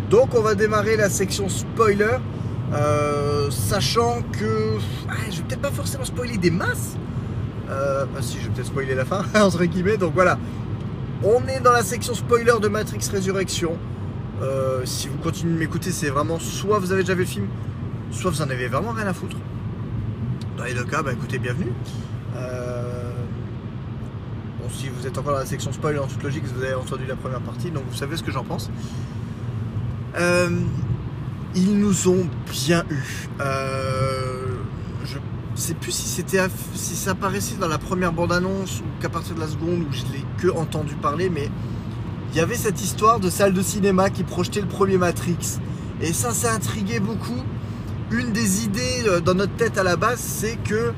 Donc, 0.09 0.35
on 0.35 0.41
va 0.41 0.55
démarrer 0.55 0.95
la 0.95 1.09
section 1.09 1.49
spoiler. 1.49 2.17
euh, 2.73 3.51
sachant 3.51 4.21
que. 4.31 4.77
ah, 5.09 5.13
je 5.29 5.37
vais 5.37 5.43
peut-être 5.43 5.61
pas 5.61 5.71
forcément 5.71 6.05
spoiler 6.05 6.37
des 6.37 6.51
masses. 6.51 6.95
Euh, 7.69 8.05
ah, 8.15 8.21
si, 8.21 8.37
je 8.39 8.47
vais 8.47 8.53
peut-être 8.53 8.67
spoiler 8.67 8.95
la 8.95 9.05
fin, 9.05 9.23
entre 9.41 9.63
guillemets. 9.65 9.97
Donc 9.97 10.13
voilà. 10.13 10.37
On 11.23 11.47
est 11.47 11.59
dans 11.61 11.71
la 11.71 11.83
section 11.83 12.13
spoiler 12.13 12.53
de 12.61 12.67
Matrix 12.67 13.09
Résurrection. 13.11 13.77
Euh, 14.41 14.81
si 14.85 15.07
vous 15.07 15.17
continuez 15.17 15.53
de 15.53 15.59
m'écouter, 15.59 15.91
c'est 15.91 16.09
vraiment 16.09 16.39
soit 16.39 16.79
vous 16.79 16.91
avez 16.91 17.03
déjà 17.03 17.13
vu 17.13 17.21
le 17.21 17.27
film, 17.27 17.47
soit 18.11 18.31
vous 18.31 18.41
en 18.41 18.49
avez 18.49 18.67
vraiment 18.67 18.91
rien 18.91 19.07
à 19.07 19.13
foutre. 19.13 19.37
Dans 20.57 20.65
les 20.65 20.73
deux 20.73 20.83
cas, 20.83 21.01
bah 21.01 21.13
écoutez, 21.13 21.39
bienvenue. 21.39 21.71
Euh, 22.35 23.11
Bon, 24.63 24.69
si 24.69 24.87
vous 24.87 25.05
êtes 25.05 25.17
encore 25.17 25.33
dans 25.33 25.39
la 25.39 25.45
section 25.45 25.73
spoiler, 25.73 25.99
en 25.99 26.07
toute 26.07 26.23
logique, 26.23 26.45
vous 26.45 26.63
avez 26.63 26.73
entendu 26.73 27.05
la 27.05 27.17
première 27.17 27.41
partie, 27.41 27.69
donc 27.69 27.83
vous 27.89 27.97
savez 27.97 28.15
ce 28.15 28.23
que 28.23 28.31
j'en 28.31 28.45
pense. 28.45 28.69
Euh, 30.17 30.49
ils 31.53 31.77
nous 31.77 32.07
ont 32.07 32.25
bien 32.49 32.85
eu. 32.89 33.27
Euh, 33.41 34.42
je 35.55 35.61
sais 35.61 35.73
plus 35.73 35.91
si 35.91 36.07
c'était 36.07 36.39
si 36.73 36.95
ça 36.95 37.11
apparaissait 37.11 37.55
dans 37.55 37.67
la 37.67 37.77
première 37.77 38.11
bande-annonce 38.11 38.79
ou 38.79 39.01
qu'à 39.01 39.09
partir 39.09 39.35
de 39.35 39.39
la 39.39 39.47
seconde 39.47 39.81
où 39.81 39.91
je 39.91 40.01
l'ai 40.11 40.25
que 40.39 40.47
entendu 40.47 40.95
parler, 40.95 41.29
mais 41.29 41.49
il 42.31 42.37
y 42.37 42.39
avait 42.39 42.55
cette 42.55 42.81
histoire 42.81 43.19
de 43.19 43.29
salle 43.29 43.53
de 43.53 43.61
cinéma 43.61 44.09
qui 44.09 44.23
projetait 44.23 44.61
le 44.61 44.67
premier 44.67 44.97
Matrix. 44.97 45.59
Et 46.01 46.13
ça, 46.13 46.31
ça 46.31 46.51
intriguait 46.53 46.99
beaucoup. 46.99 47.43
Une 48.11 48.31
des 48.31 48.63
idées 48.65 49.03
euh, 49.05 49.19
dans 49.21 49.35
notre 49.35 49.55
tête 49.55 49.77
à 49.77 49.83
la 49.83 49.95
base, 49.95 50.19
c'est 50.19 50.55
que 50.55 50.93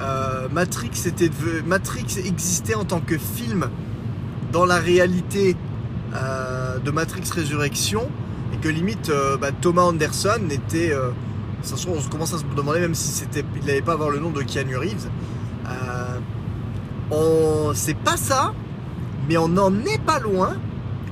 euh, 0.00 0.48
Matrix, 0.52 0.90
existait 2.24 2.74
en 2.74 2.84
tant 2.84 3.00
que 3.00 3.18
film 3.18 3.68
dans 4.52 4.64
la 4.64 4.76
réalité 4.76 5.56
euh, 6.14 6.78
de 6.78 6.90
Matrix 6.92 7.24
Résurrection 7.32 8.08
et 8.54 8.56
que 8.58 8.68
limite 8.68 9.10
bah, 9.40 9.50
Thomas 9.60 9.82
Anderson 9.82 10.48
était. 10.50 10.94
On 11.88 12.10
commence 12.10 12.34
à 12.34 12.38
se 12.38 12.44
demander 12.56 12.80
même 12.80 12.94
si 12.94 13.08
c'était, 13.08 13.44
il 13.56 13.64
n'allait 13.64 13.82
pas 13.82 13.92
avoir 13.92 14.10
le 14.10 14.18
nom 14.18 14.30
de 14.30 14.42
Keanu 14.42 14.76
Reeves. 14.76 15.08
Euh, 15.66 16.18
on, 17.10 17.72
c'est 17.74 17.96
pas 17.96 18.16
ça, 18.16 18.52
mais 19.28 19.36
on 19.36 19.48
n'en 19.48 19.72
est 19.84 20.02
pas 20.02 20.18
loin. 20.18 20.56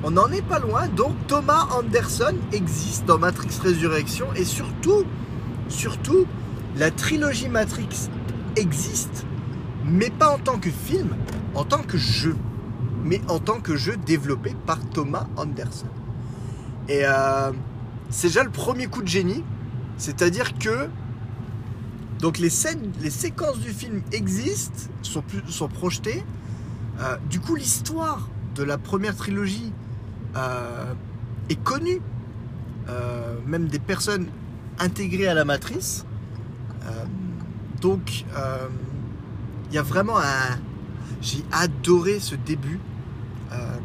On 0.03 0.11
n'en 0.11 0.31
est 0.33 0.43
pas 0.43 0.59
loin. 0.59 0.89
Donc 0.89 1.15
Thomas 1.27 1.69
Anderson 1.71 2.35
existe 2.53 3.05
dans 3.05 3.19
Matrix 3.19 3.59
Résurrection 3.63 4.27
et 4.35 4.45
surtout, 4.45 5.05
surtout, 5.69 6.27
la 6.77 6.91
trilogie 6.91 7.49
Matrix 7.49 8.09
existe, 8.57 9.27
mais 9.85 10.11
pas 10.11 10.31
en 10.31 10.39
tant 10.39 10.59
que 10.59 10.71
film, 10.71 11.11
en 11.55 11.65
tant 11.65 11.83
que 11.83 11.99
jeu, 11.99 12.37
mais 13.05 13.21
en 13.29 13.39
tant 13.39 13.61
que 13.61 13.77
jeu 13.77 13.97
développé 13.97 14.55
par 14.67 14.79
Thomas 14.81 15.27
Anderson. 15.37 15.87
Et 16.89 17.03
euh, 17.05 17.53
c'est 18.09 18.29
déjà 18.29 18.43
le 18.43 18.51
premier 18.51 18.87
coup 18.87 19.03
de 19.03 19.09
génie, 19.09 19.45
c'est-à-dire 20.01 20.59
que 20.59 20.89
donc 22.21 22.39
les 22.39 22.51
scènes, 22.51 22.93
les 23.01 23.11
séquences 23.11 23.59
du 23.59 23.71
film 23.71 24.03
existent, 24.13 24.91
sont, 25.03 25.69
projetées. 25.69 26.25
Euh, 27.01 27.17
du 27.31 27.41
coup, 27.41 27.55
l'histoire 27.55 28.29
de 28.55 28.63
la 28.63 28.79
première 28.79 29.17
trilogie 29.17 29.73
euh, 30.37 30.95
est 31.49 31.63
connue, 31.63 32.01
Euh, 32.89 33.37
même 33.47 33.69
des 33.69 33.79
personnes 33.79 34.27
intégrées 34.79 35.29
à 35.29 35.35
la 35.35 35.45
matrice. 35.45 36.05
Donc, 37.81 38.25
il 39.69 39.75
y 39.75 39.79
a 39.79 39.83
vraiment 39.83 40.19
un. 40.19 40.59
J'ai 41.21 41.45
adoré 41.53 42.19
ce 42.19 42.35
début 42.35 42.81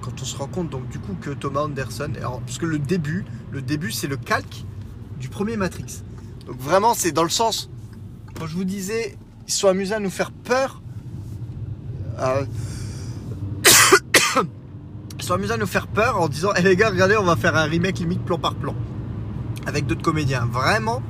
quand 0.02 0.22
on 0.22 0.26
se 0.26 0.36
rend 0.38 0.48
compte 0.48 0.70
donc 0.70 0.88
du 0.90 0.98
coup 1.00 1.16
que 1.22 1.32
Thomas 1.32 1.62
Anderson, 1.62 2.12
parce 2.46 2.58
que 2.58 2.66
le 2.66 2.80
début, 2.80 3.26
le 3.52 3.62
début 3.62 3.92
c'est 3.92 4.08
le 4.08 4.18
calque 4.18 4.66
du 5.20 5.30
premier 5.30 5.58
Matrix. 5.58 6.05
Donc 6.46 6.58
vraiment 6.58 6.94
c'est 6.94 7.12
dans 7.12 7.24
le 7.24 7.30
sens 7.30 7.70
quand 8.38 8.48
je 8.48 8.56
vous 8.56 8.66
disais 8.66 9.18
ils 9.48 9.54
sont 9.54 9.68
amusés 9.68 9.94
à 9.94 10.00
nous 10.00 10.10
faire 10.10 10.32
peur. 10.32 10.82
euh, 12.20 12.46
ils 15.18 15.24
sont 15.24 15.34
amusés 15.34 15.54
à 15.54 15.58
nous 15.58 15.66
faire 15.68 15.88
peur 15.88 16.20
en 16.20 16.28
disant, 16.28 16.50
eh 16.56 16.62
les 16.62 16.76
gars, 16.76 16.90
regardez, 16.90 17.18
on 17.18 17.24
va 17.24 17.36
faire 17.36 17.56
un 17.56 17.64
remake 17.66 18.00
limite 18.00 18.24
plan 18.24 18.38
par 18.38 18.56
plan. 18.56 18.76
Avec 19.66 19.86
d'autres 19.86 20.02
comédiens. 20.02 20.46
Vraiment, 20.46 21.02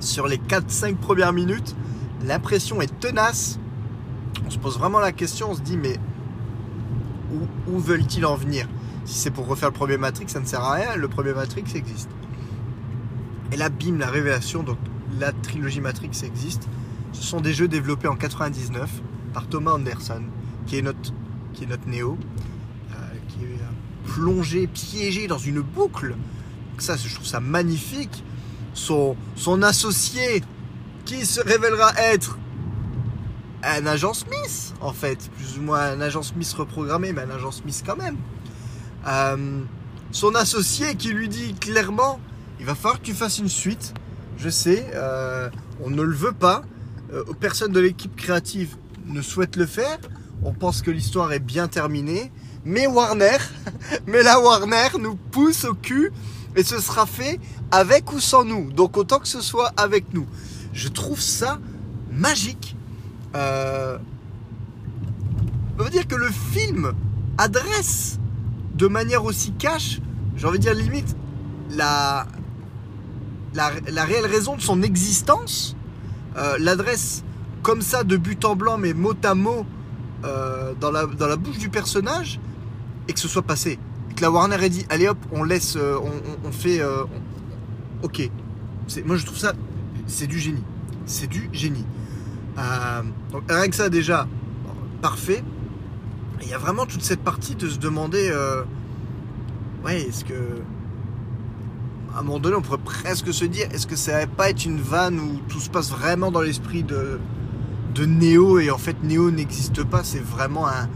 sur 0.00 0.26
les 0.26 0.38
4-5 0.38 0.96
premières 0.96 1.32
minutes, 1.32 1.74
l'impression 2.24 2.80
est 2.80 3.00
tenace. 3.00 3.58
On 4.46 4.50
se 4.50 4.58
pose 4.58 4.78
vraiment 4.78 5.00
la 5.00 5.12
question, 5.12 5.50
on 5.50 5.54
se 5.54 5.60
dit, 5.60 5.76
mais 5.76 5.98
où 7.68 7.78
veulent-ils 7.78 8.26
en 8.26 8.34
venir? 8.34 8.66
Si 9.04 9.18
c'est 9.18 9.30
pour 9.30 9.46
refaire 9.46 9.70
le 9.70 9.74
premier 9.74 9.96
Matrix, 9.96 10.28
ça 10.28 10.40
ne 10.40 10.46
sert 10.46 10.62
à 10.62 10.74
rien, 10.74 10.96
le 10.96 11.08
premier 11.08 11.32
Matrix 11.32 11.64
existe. 11.74 12.10
Et 13.52 13.56
là, 13.56 13.68
bim, 13.68 13.98
la 13.98 14.08
révélation, 14.08 14.62
donc 14.62 14.78
la 15.18 15.32
trilogie 15.32 15.80
Matrix 15.80 16.10
existe. 16.22 16.68
Ce 17.12 17.22
sont 17.22 17.40
des 17.40 17.52
jeux 17.52 17.68
développés 17.68 18.08
en 18.08 18.16
99 18.16 18.88
par 19.34 19.46
Thomas 19.48 19.72
Anderson, 19.72 20.22
qui 20.66 20.78
est 20.78 20.82
notre, 20.82 21.12
qui 21.52 21.64
est 21.64 21.66
notre 21.66 21.88
Néo, 21.88 22.16
euh, 22.92 22.94
qui 23.28 23.44
est 23.44 23.58
euh, 23.58 24.12
plongé, 24.12 24.66
piégé 24.66 25.26
dans 25.26 25.38
une 25.38 25.60
boucle. 25.60 26.10
Donc 26.10 26.82
ça, 26.82 26.96
je 26.96 27.12
trouve 27.14 27.26
ça 27.26 27.40
magnifique. 27.40 28.22
Son, 28.72 29.16
son 29.34 29.62
associé, 29.62 30.42
qui 31.04 31.26
se 31.26 31.40
révélera 31.40 31.92
être 31.96 32.38
un 33.62 33.86
agent 33.86 34.14
Smith, 34.14 34.74
en 34.80 34.92
fait, 34.92 35.30
plus 35.36 35.58
ou 35.58 35.62
moins 35.62 35.80
un 35.80 36.00
agent 36.00 36.22
Smith 36.22 36.52
reprogrammé, 36.56 37.12
mais 37.12 37.22
un 37.22 37.30
agent 37.30 37.50
Smith 37.50 37.82
quand 37.84 37.96
même. 37.96 38.16
Euh, 39.06 39.60
son 40.12 40.34
associé 40.34 40.94
qui 40.94 41.08
lui 41.08 41.28
dit 41.28 41.54
clairement, 41.54 42.20
il 42.60 42.66
va 42.66 42.74
falloir 42.74 43.00
que 43.00 43.06
tu 43.06 43.14
fasses 43.14 43.38
une 43.38 43.48
suite. 43.48 43.94
Je 44.36 44.50
sais, 44.50 44.90
euh, 44.94 45.48
on 45.82 45.90
ne 45.90 46.02
le 46.02 46.14
veut 46.14 46.32
pas. 46.32 46.62
Euh, 47.12 47.24
personne 47.40 47.72
de 47.72 47.80
l'équipe 47.80 48.14
créative 48.14 48.76
ne 49.06 49.22
souhaite 49.22 49.56
le 49.56 49.66
faire. 49.66 49.98
On 50.42 50.52
pense 50.52 50.82
que 50.82 50.90
l'histoire 50.90 51.32
est 51.32 51.40
bien 51.40 51.68
terminée. 51.68 52.30
Mais 52.66 52.86
Warner, 52.86 53.38
mais 54.06 54.22
la 54.22 54.38
Warner 54.38 54.88
nous 55.00 55.16
pousse 55.16 55.64
au 55.64 55.74
cul 55.74 56.12
et 56.54 56.62
ce 56.62 56.78
sera 56.80 57.06
fait 57.06 57.40
avec 57.70 58.12
ou 58.12 58.20
sans 58.20 58.44
nous. 58.44 58.70
Donc 58.70 58.98
autant 58.98 59.18
que 59.18 59.28
ce 59.28 59.40
soit 59.40 59.72
avec 59.78 60.12
nous. 60.12 60.26
Je 60.74 60.88
trouve 60.88 61.20
ça 61.20 61.58
magique. 62.12 62.76
Euh, 63.34 63.96
on 65.78 65.82
va 65.84 65.88
dire 65.88 66.06
que 66.06 66.14
le 66.14 66.28
film 66.52 66.92
adresse 67.38 68.18
de 68.74 68.86
manière 68.86 69.24
aussi 69.24 69.52
cash, 69.52 70.00
j'ai 70.36 70.46
envie 70.46 70.58
de 70.58 70.64
dire 70.64 70.74
limite, 70.74 71.16
la, 71.70 72.26
la, 73.54 74.04
réelle 74.04 74.26
raison 74.26 74.56
de 74.56 74.60
son 74.60 74.82
existence, 74.82 75.76
euh, 76.36 76.56
l'adresse 76.58 77.24
comme 77.62 77.82
ça 77.82 78.04
de 78.04 78.16
but 78.16 78.44
en 78.44 78.56
blanc 78.56 78.78
mais 78.78 78.94
mot 78.94 79.14
à 79.22 79.34
mot 79.34 79.66
euh, 80.24 80.72
dans, 80.80 80.90
la, 80.90 81.36
bouche 81.36 81.58
du 81.58 81.68
personnage 81.68 82.40
et 83.08 83.12
que 83.12 83.20
ce 83.20 83.28
soit 83.28 83.42
passé. 83.42 83.78
Que 84.16 84.22
la 84.22 84.30
Warner 84.30 84.62
ait 84.62 84.70
dit 84.70 84.86
allez 84.88 85.08
hop, 85.08 85.18
on 85.32 85.42
laisse, 85.42 85.76
euh, 85.76 85.98
on, 86.44 86.52
fait. 86.52 86.80
ok. 88.02 88.30
Moi 89.04 89.16
je 89.16 89.24
trouve 89.26 89.38
ça, 89.38 89.52
c'est 90.06 90.26
du 90.26 90.38
génie. 90.38 90.64
C'est 91.06 91.26
du 91.28 91.48
génie. 91.52 91.86
Donc 93.32 93.42
rien 93.48 93.68
que 93.68 93.76
ça 93.76 93.88
déjà, 93.88 94.26
parfait. 95.00 95.42
Il 96.42 96.48
y 96.48 96.54
a 96.54 96.58
vraiment 96.58 96.86
toute 96.86 97.02
cette 97.02 97.20
partie 97.20 97.54
de 97.54 97.68
se 97.68 97.78
demander, 97.78 98.32
ouais, 99.84 100.02
est-ce 100.02 100.24
que, 100.24 100.34
à 102.14 102.20
un 102.20 102.22
moment 102.22 102.38
donné, 102.38 102.56
on 102.56 102.62
pourrait 102.62 102.78
presque 102.78 103.32
se 103.32 103.44
dire, 103.44 103.66
est-ce 103.72 103.86
que 103.86 103.96
ça 103.96 104.20
va 104.20 104.26
pas 104.26 104.50
être 104.50 104.64
une 104.64 104.80
vanne 104.80 105.18
où 105.20 105.38
tout 105.48 105.60
se 105.60 105.70
passe 105.70 105.90
vraiment 105.90 106.30
dans 106.30 106.40
l'esprit 106.40 106.82
de, 106.82 107.20
de 107.94 108.06
Neo 108.06 108.58
et 108.58 108.70
en 108.70 108.78
fait 108.78 108.96
Neo 109.02 109.30
n'existe 109.30 109.84
pas, 109.84 110.02
c'est 110.04 110.22
vraiment 110.22 110.66
un, 110.66 110.88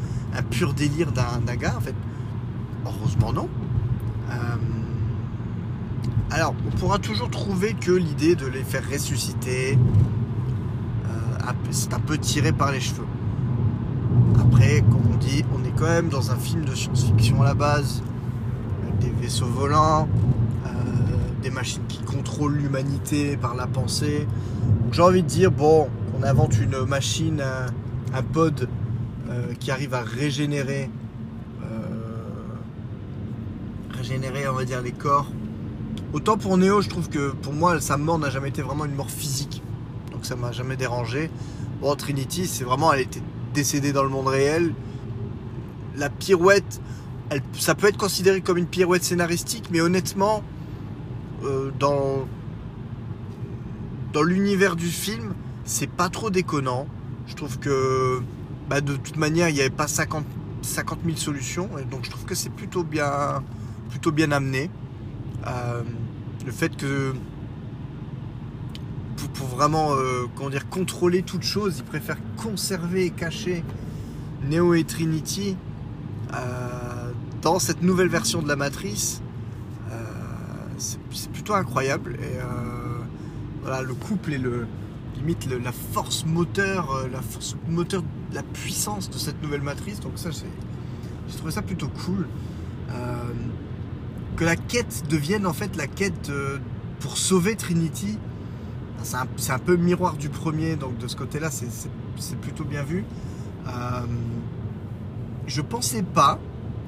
pur 0.51 0.75
délire 0.75 1.13
d'un 1.13 1.55
gars 1.55 1.75
en 1.77 1.81
fait? 1.81 1.95
Heureusement 2.85 3.33
non. 3.33 3.49
Euh, 4.31 4.35
alors, 6.31 6.55
on 6.67 6.77
pourra 6.77 6.99
toujours 6.99 7.31
trouver 7.31 7.75
que 7.75 7.93
l'idée 7.93 8.35
de 8.35 8.47
les 8.47 8.65
faire 8.65 8.83
ressusciter, 8.91 9.79
euh, 11.07 11.53
c'est 11.71 11.95
un 11.95 12.01
peu 12.01 12.19
tiré 12.19 12.51
par 12.51 12.73
les 12.73 12.81
cheveux. 12.81 13.07
Après, 14.41 14.81
comme 14.81 15.13
on 15.13 15.17
dit, 15.17 15.45
on 15.55 15.65
est 15.65 15.73
quand 15.77 15.87
même 15.87 16.09
dans 16.09 16.33
un 16.33 16.37
film 16.37 16.65
de 16.65 16.75
science-fiction 16.75 17.41
à 17.43 17.45
la 17.45 17.55
base, 17.55 18.03
avec 18.83 18.99
des 18.99 19.23
vaisseaux 19.23 19.47
volants, 19.47 20.09
des 21.45 21.51
machines 21.51 21.87
qui 21.89 21.99
contrôlent 22.03 22.57
l'humanité 22.57 23.37
par 23.37 23.55
la 23.55 23.69
pensée. 23.69 24.27
J'ai 24.91 25.03
envie 25.03 25.23
de 25.23 25.29
dire, 25.29 25.53
bon, 25.53 25.89
on 26.19 26.23
invente 26.25 26.59
une 26.59 26.85
machine, 26.85 27.43
un, 28.13 28.23
pod 28.23 28.69
euh, 29.29 29.55
qui 29.61 29.71
arrive 29.71 29.95
à 29.95 30.03
régénérer, 30.03 30.91
régénérer, 33.97 34.49
on 34.49 34.55
va 34.55 34.65
dire, 34.65 34.83
les 34.83 34.93
corps 34.93 35.31
Autant 36.15 36.37
pour 36.37 36.57
Neo, 36.59 36.81
je 36.81 36.89
trouve 36.89 37.09
que 37.09 37.33
pour 37.33 37.53
moi, 37.53 37.81
sa 37.81 37.97
mort 37.97 38.21
n'a 38.21 38.31
jamais 38.31 38.51
été 38.51 38.63
vraiment 38.63 38.85
une 38.85 38.95
mort 38.95 39.11
physique. 39.11 39.63
Donc 40.13 40.25
ça 40.25 40.37
m'a 40.37 40.53
jamais 40.53 40.77
dérangé. 40.77 41.29
Bon, 41.81 41.97
Trinity, 41.97 42.47
c'est 42.47 42.63
vraiment, 42.63 42.93
elle 42.93 43.01
était 43.01 43.23
décédée 43.53 43.93
dans 43.93 44.05
le 44.05 44.11
monde 44.11 44.29
réel. 44.29 44.75
La 45.97 46.11
pirouette, 46.11 46.81
elle, 47.31 47.43
ça 47.59 47.75
peut 47.75 47.89
être 47.89 47.97
considéré 47.97 48.43
comme 48.43 48.59
une 48.59 48.67
pirouette 48.67 49.03
scénaristique, 49.03 49.65
mais 49.73 49.81
honnêtement, 49.81 50.45
euh, 51.45 51.71
dans, 51.79 52.27
l'univers 54.23 54.77
du 54.77 54.87
film, 54.87 55.35
c'est 55.65 55.91
pas 55.91 56.09
trop 56.09 56.31
déconnant. 56.31 56.87
Je 57.27 57.35
trouve 57.35 57.59
que 57.59 58.21
bah, 58.69 58.81
de 58.81 58.97
toute 58.97 59.17
manière, 59.17 59.49
il 59.49 59.55
n'y 59.55 59.61
avait 59.61 59.71
pas 59.71 59.89
50, 59.89 60.25
50 60.63 61.01
000 61.05 61.17
solutions. 61.17 61.69
Donc 61.91 62.05
je 62.05 62.11
trouve 62.11 62.25
que 62.25 62.35
c'est 62.35 62.51
plutôt 62.51 62.85
bien, 62.85 63.43
amené. 64.31 64.71
Euh, 65.47 65.83
le 66.47 66.53
fait 66.53 66.77
que 66.77 67.13
pour, 69.35 69.47
vraiment 69.49 69.95
euh, 69.95 70.27
comment 70.37 70.51
dire, 70.51 70.69
contrôler 70.69 71.23
toute 71.23 71.43
chose, 71.43 71.79
ils 71.79 71.85
préfèrent 71.85 72.21
conserver 72.37 73.07
et 73.07 73.11
cacher 73.11 73.65
Neo 74.49 74.75
et 74.75 74.85
Trinity 74.85 75.57
dans 77.43 77.59
cette 77.61 77.83
nouvelle 77.83 78.09
version 78.09 78.43
de 78.43 78.49
la 78.49 78.57
matrice. 78.57 79.23
Euh, 80.85 80.99
c'est 81.13 81.31
plutôt 81.31 81.55
incroyable. 81.55 82.17
Et 82.21 82.39
voilà, 83.63 83.83
le 83.83 83.95
couple 83.95 84.35
et 84.35 84.39
le 84.39 84.67
limite 85.17 85.49
la 85.49 85.73
force 85.73 86.27
moteur, 86.27 87.09
la 87.11 87.23
force 87.23 87.57
moteur, 87.69 88.03
la 88.33 88.43
puissance 88.43 89.09
de 89.11 89.17
cette 89.17 89.43
nouvelle 89.43 89.63
matrice. 89.63 90.01
Donc 90.01 90.13
ça, 90.17 90.31
j'ai 90.31 91.37
trouvé 91.37 91.53
ça 91.53 91.63
plutôt 91.63 91.89
cool 92.05 92.29
que 94.37 94.45
la 94.45 94.57
quête 94.57 95.05
devienne 95.09 95.47
en 95.47 95.53
fait 95.53 95.77
la 95.77 95.87
quête 95.87 96.31
euh, 96.31 96.59
pour 97.01 97.19
sauver 97.19 97.57
Trinity. 97.57 98.19
C'est 99.37 99.53
un, 99.53 99.59
peu 99.59 99.77
miroir 99.77 100.17
du 100.17 100.31
premier, 100.31 100.77
donc 100.77 100.97
de 100.97 101.09
ce 101.09 101.15
côté-là, 101.15 101.51
c'est 101.51 102.41
plutôt 102.41 102.65
bien 102.65 102.83
vu. 102.83 103.05
Euh, 103.69 103.71
je 105.47 105.61
pensais 105.61 106.03
pas, 106.03 106.39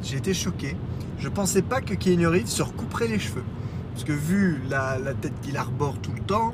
j'ai 0.02 0.16
été 0.16 0.32
choqué, 0.32 0.76
je 1.18 1.28
pensais 1.28 1.60
pas 1.60 1.82
que 1.82 1.92
Keanu 1.92 2.26
Reeves 2.26 2.46
se 2.46 2.62
recouperait 2.62 3.08
les 3.08 3.18
cheveux. 3.18 3.44
Parce 3.96 4.04
que 4.04 4.12
vu 4.12 4.60
la, 4.68 4.98
tête 5.14 5.32
qu'il 5.40 5.56
arbore 5.56 5.96
tout 6.02 6.12
le 6.12 6.20
temps, 6.20 6.52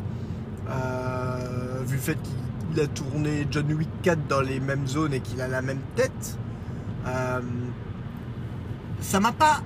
euh, 0.70 1.82
vu 1.84 1.96
le 1.96 2.00
fait 2.00 2.16
qu'il 2.70 2.80
a 2.80 2.86
tourné 2.86 3.48
John 3.50 3.72
Wick 3.72 3.88
4 4.02 4.28
dans 4.28 4.40
les 4.40 4.60
mêmes 4.60 4.86
zones 4.86 5.12
et 5.12 5.18
qu'il 5.18 5.40
a 5.40 5.48
la 5.48 5.60
même 5.60 5.80
tête, 5.96 6.38
ça 9.00 9.18
m'a 9.18 9.32
pas. 9.32 9.60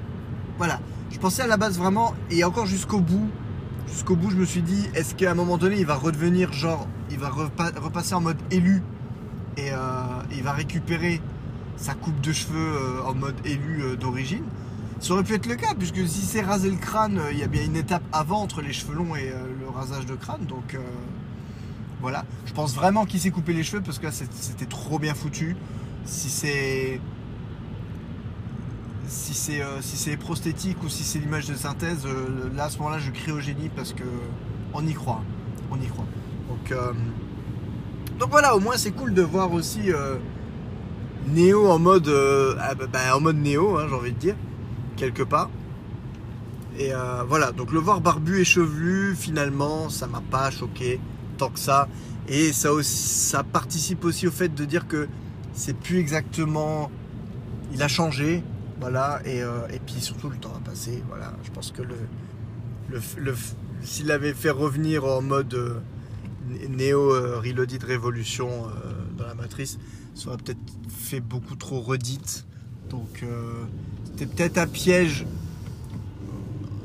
Voilà, 0.57 0.81
je 1.11 1.19
pensais 1.19 1.43
à 1.43 1.47
la 1.47 1.59
base 1.59 1.79
vraiment, 1.79 2.15
et 2.31 2.43
encore 2.45 2.65
jusqu'au 2.65 3.01
bout, 3.01 3.29
jusqu'au 3.89 4.17
bout, 4.17 4.31
je 4.31 4.37
me 4.37 4.47
suis 4.47 4.63
dit, 4.63 4.89
est-ce 4.95 5.15
qu'à 5.15 5.31
un 5.31 5.35
moment 5.35 5.59
donné, 5.59 5.77
il 5.79 5.85
va 5.85 5.97
redevenir 5.97 6.53
genre, 6.55 6.89
il 7.11 7.19
va 7.19 7.29
repasser 7.29 8.15
en 8.15 8.23
mode 8.23 8.39
élu 8.51 8.83
et 9.59 9.73
euh, 9.73 9.77
il 10.33 10.43
va 10.43 10.53
récupérer 10.53 11.21
sa 11.77 11.95
coupe 11.95 12.21
de 12.23 12.33
cheveux 12.33 12.57
euh, 12.59 13.03
en 13.05 13.15
mode 13.15 13.37
élu 13.45 13.83
euh, 13.83 13.97
d'origine? 13.97 14.45
Ça 15.01 15.13
aurait 15.13 15.25
pu 15.25 15.35
être 15.35 15.47
le 15.47 15.57
cas, 15.57 15.75
puisque 15.75 16.07
si 16.09 16.23
c'est 16.23 16.41
raser 16.41 16.71
le 16.71 16.77
crâne, 16.77 17.21
il 17.31 17.39
y 17.39 17.43
a 17.43 17.47
bien 17.47 17.65
une 17.65 17.77
étape 17.77 18.03
avant 18.13 18.41
entre 18.41 18.63
les 18.63 18.73
cheveux 18.73 18.95
longs 18.95 19.15
et 19.15 19.31
le 19.61 19.69
rasage 19.69 20.07
de 20.07 20.15
crâne, 20.15 20.47
donc 20.47 20.77
voilà. 22.01 22.25
Je 22.47 22.53
pense 22.53 22.75
vraiment 22.75 23.05
qu'il 23.05 23.21
s'est 23.21 23.31
coupé 23.31 23.53
les 23.53 23.63
cheveux 23.63 23.83
parce 23.83 23.99
que 23.99 24.11
c'était 24.11 24.67
trop 24.67 24.99
bien 24.99 25.15
foutu. 25.15 25.57
Si 26.05 26.29
c'est 26.29 27.01
si 29.09 29.35
c'est 29.35 29.63
euh, 29.63 30.17
prosthétique 30.19 30.83
ou 30.83 30.89
si 30.89 31.05
c'est 31.05 31.19
l'image 31.19 31.47
de 31.47 31.55
synthèse, 31.55 32.07
euh, 32.07 32.51
là 32.55 32.65
à 32.65 32.71
ce 32.71 32.79
moment-là 32.79 32.99
je 32.99 33.11
crie 33.11 33.33
au 33.33 33.41
génie 33.41 33.69
parce 33.75 33.93
que 33.93 34.05
on 34.75 34.87
y 34.87 34.95
croit, 34.95 35.23
on 35.71 35.77
y 35.77 35.87
croit. 35.87 36.05
Donc 36.49 36.73
euh, 36.73 36.93
voilà, 38.29 38.57
au 38.57 38.61
moins 38.61 38.77
c'est 38.77 38.91
cool 38.91 39.15
de 39.15 39.23
voir 39.23 39.53
aussi 39.53 39.91
Néo 41.29 41.69
en 41.69 41.79
mode 41.79 42.09
ah, 42.61 42.75
bah, 42.75 42.87
bah, 42.93 43.17
en 43.17 43.21
mode 43.21 43.37
Néo, 43.37 43.79
hein, 43.79 43.87
j'ai 43.89 43.95
envie 43.95 44.13
de 44.13 44.19
dire 44.19 44.37
quelque 44.97 45.23
part. 45.23 45.51
Et 46.79 46.91
voilà, 47.27 47.53
donc 47.53 47.73
le 47.73 47.79
voir 47.79 48.03
barbu 48.03 48.41
et 48.41 48.45
chevelu, 48.45 49.15
finalement, 49.17 49.89
ça 49.89 50.07
m'a 50.07 50.21
pas 50.21 50.51
choqué 50.51 51.01
tant 51.39 51.49
que 51.49 51.59
ça. 51.59 51.89
Et 52.29 52.53
ça, 52.53 52.73
aussi, 52.73 52.97
ça 52.97 53.45
participe 53.45 54.05
aussi 54.05 54.27
au 54.27 54.31
fait 54.31 54.53
de 54.53 54.65
dire 54.65 54.89
que 54.89 55.09
c'est 55.53 55.77
plus 55.77 55.99
exactement. 55.99 56.91
Il 57.73 57.83
a 57.83 57.89
changé, 57.89 58.43
voilà, 58.81 59.21
euh, 59.27 59.69
et, 59.69 59.79
puis 59.79 60.01
surtout 60.01 60.29
le 60.29 60.37
temps 60.37 60.53
a 60.55 60.61
passé. 60.61 61.03
Voilà, 61.09 61.33
je 61.45 61.51
pense 61.51 61.71
que 61.71 61.83
le, 61.83 61.97
le, 62.89 63.35
s'il 63.83 64.11
avait 64.11 64.35
fait 64.35 64.51
revenir 64.51 65.05
en 65.05 65.23
mode 65.23 65.55
euh, 65.55 65.81
Néo 66.69 67.13
euh, 67.13 67.39
Reloaded 67.39 67.83
Révolution 67.85 68.67
dans 69.17 69.27
la 69.27 69.35
matrice, 69.35 69.79
ça 70.15 70.29
aurait 70.29 70.39
peut-être 70.39 70.61
fait 70.89 71.21
beaucoup 71.21 71.57
trop 71.57 71.81
redite. 71.81 72.47
Donc 72.91 73.25
c'était 74.17 74.35
peut-être 74.35 74.59
un 74.59 74.67
piège 74.67 75.27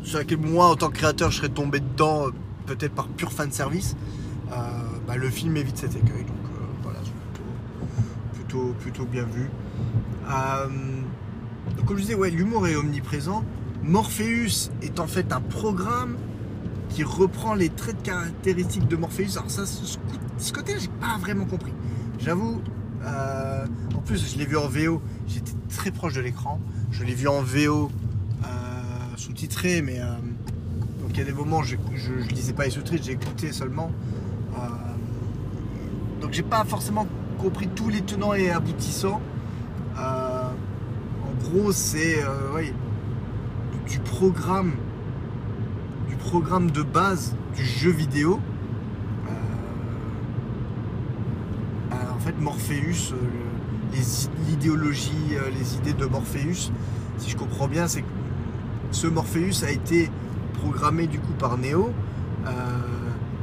sur 0.03 0.19
lequel 0.19 0.39
moi 0.39 0.67
en 0.67 0.75
tant 0.75 0.89
que 0.89 0.97
créateur 0.97 1.31
je 1.31 1.37
serais 1.37 1.49
tombé 1.49 1.79
dedans 1.79 2.25
peut-être 2.65 2.93
par 2.93 3.07
pur 3.07 3.31
fan 3.31 3.51
service. 3.51 3.95
Bah, 5.07 5.17
le 5.17 5.29
film 5.29 5.57
évite 5.57 5.77
cet 5.77 5.95
écueil. 5.95 6.23
Donc 6.23 6.37
voilà, 6.83 6.99
c'est 7.03 8.33
plutôt, 8.33 8.73
plutôt, 8.79 9.05
bien 9.05 9.23
vu. 9.23 9.49
Donc 11.75 11.85
comme 11.85 11.97
je 11.97 12.01
disais, 12.01 12.15
ouais, 12.15 12.29
l'humour 12.29 12.67
est 12.67 12.75
omniprésent. 12.75 13.43
Morpheus 13.83 14.69
est 14.81 14.99
en 14.99 15.07
fait 15.07 15.33
un 15.33 15.41
programme 15.41 16.17
qui 16.89 17.03
reprend 17.03 17.55
les 17.55 17.69
traits 17.69 17.97
de 17.97 18.05
caractéristiques 18.05 18.87
de 18.87 18.95
Morpheus. 18.95 19.37
Alors 19.37 19.49
ça, 19.49 19.65
ce, 19.65 20.53
côté-là, 20.53 20.79
j'ai 20.79 20.87
pas 20.87 21.17
vraiment 21.19 21.45
compris. 21.45 21.73
J'avoue. 22.19 22.61
Euh, 23.03 23.65
en 23.95 23.99
plus, 23.99 24.33
je 24.33 24.37
l'ai 24.37 24.45
vu 24.45 24.57
en 24.57 24.67
VO. 24.67 25.01
J'étais 25.27 25.53
très 25.69 25.91
proche 25.91 26.13
de 26.13 26.21
l'écran. 26.21 26.59
Je 26.91 27.03
l'ai 27.03 27.15
vu 27.15 27.27
en 27.27 27.41
VO 27.41 27.91
euh, 28.43 28.47
sous-titré, 29.17 29.81
mais 29.81 29.99
euh, 29.99 30.05
donc 31.01 31.11
il 31.11 31.17
y 31.17 31.21
a 31.21 31.25
des 31.25 31.33
moments 31.33 31.63
je, 31.63 31.77
je, 31.95 32.13
lisais 32.33 32.53
pas 32.53 32.65
les 32.65 32.71
sous-titres, 32.71 33.03
j'ai 33.03 33.13
écouté 33.13 33.51
seulement. 33.51 33.91
donc 36.21 36.33
j'ai 36.33 36.43
pas 36.43 36.63
forcément 36.65 37.07
compris 37.39 37.67
tous 37.67 37.89
les 37.89 38.01
tenants 38.01 38.33
et 38.33 38.51
aboutissants 38.51 39.21
gros, 41.41 41.71
c'est 41.71 42.17
du 43.87 43.99
programme, 43.99 44.73
du 46.07 46.15
programme 46.15 46.71
de 46.71 46.81
base 46.81 47.35
du 47.55 47.65
jeu 47.65 47.91
vidéo. 47.91 48.39
Euh, 49.27 49.31
euh, 51.93 52.10
en 52.10 52.10
fait, 52.21 52.39
Morpheus, 52.39 53.13
l'idéologie, 54.47 55.35
les 55.57 55.75
idées 55.75 55.93
de 55.93 56.05
Morpheus, 56.05 56.71
si 57.17 57.29
je 57.29 57.37
comprends 57.37 57.67
bien, 57.67 57.87
c'est 57.87 58.01
que 58.01 58.07
ce 58.91 59.07
Morpheus 59.07 59.63
a 59.63 59.71
été 59.71 60.09
programmé 60.53 61.07
du 61.07 61.19
coup 61.19 61.33
par 61.37 61.57
Neo. 61.57 61.91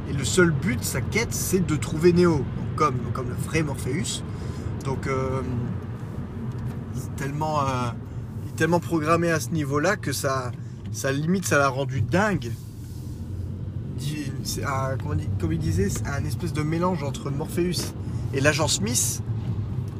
et 0.09 0.13
le 0.13 0.23
seul 0.23 0.51
but, 0.51 0.83
sa 0.83 1.01
quête, 1.01 1.33
c'est 1.33 1.65
de 1.65 1.75
trouver 1.75 2.13
Neo, 2.13 2.43
comme, 2.75 2.97
comme 3.13 3.29
le 3.29 3.35
vrai 3.35 3.63
Morpheus. 3.63 4.23
Donc, 4.85 5.07
tellement, 7.19 7.61
euh, 7.61 7.89
tellement 8.55 8.79
programmé 8.79 9.29
à 9.29 9.39
ce 9.41 9.49
niveau-là 9.49 9.97
que 9.97 10.13
ça, 10.13 10.51
ça 10.93 11.11
limite, 11.11 11.45
ça 11.45 11.57
l'a 11.57 11.67
rendu 11.67 12.01
dingue. 12.01 12.51
C'est 14.43 14.63
comme 15.39 15.51
il 15.51 15.59
disait, 15.59 15.89
un 16.05 16.23
espèce 16.23 16.53
de 16.53 16.63
mélange 16.63 17.03
entre 17.03 17.29
Morpheus 17.29 17.93
et 18.33 18.41
l'agent 18.41 18.67
Smith. 18.67 19.21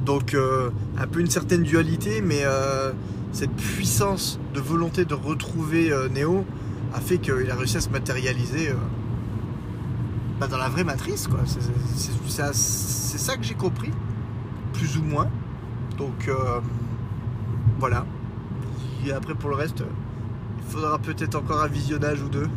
Donc 0.05 0.33
euh, 0.33 0.69
un 0.97 1.07
peu 1.07 1.19
une 1.19 1.29
certaine 1.29 1.63
dualité, 1.63 2.21
mais 2.21 2.41
euh, 2.43 2.91
cette 3.31 3.51
puissance 3.51 4.39
de 4.53 4.59
volonté 4.59 5.05
de 5.05 5.13
retrouver 5.13 5.91
euh, 5.91 6.09
Neo 6.09 6.45
a 6.93 6.99
fait 6.99 7.17
qu'il 7.19 7.49
a 7.51 7.55
réussi 7.55 7.77
à 7.77 7.81
se 7.81 7.89
matérialiser 7.89 8.73
bah, 10.39 10.47
dans 10.47 10.57
la 10.57 10.69
vraie 10.69 10.83
matrice. 10.83 11.27
C'est- 11.45 13.17
ça 13.19 13.35
que 13.37 13.43
j'ai 13.43 13.53
compris, 13.53 13.91
plus 14.73 14.97
ou 14.97 15.03
moins. 15.03 15.27
Donc 15.97 16.31
voilà. 17.79 18.05
Et 19.05 19.11
après 19.11 19.35
pour 19.35 19.49
le 19.49 19.55
reste, 19.57 19.83
il 20.57 20.71
faudra 20.71 20.97
peut-être 20.97 21.35
encore 21.35 21.61
un 21.61 21.67
visionnage 21.67 22.21
ou 22.23 22.29
deux 22.29 22.47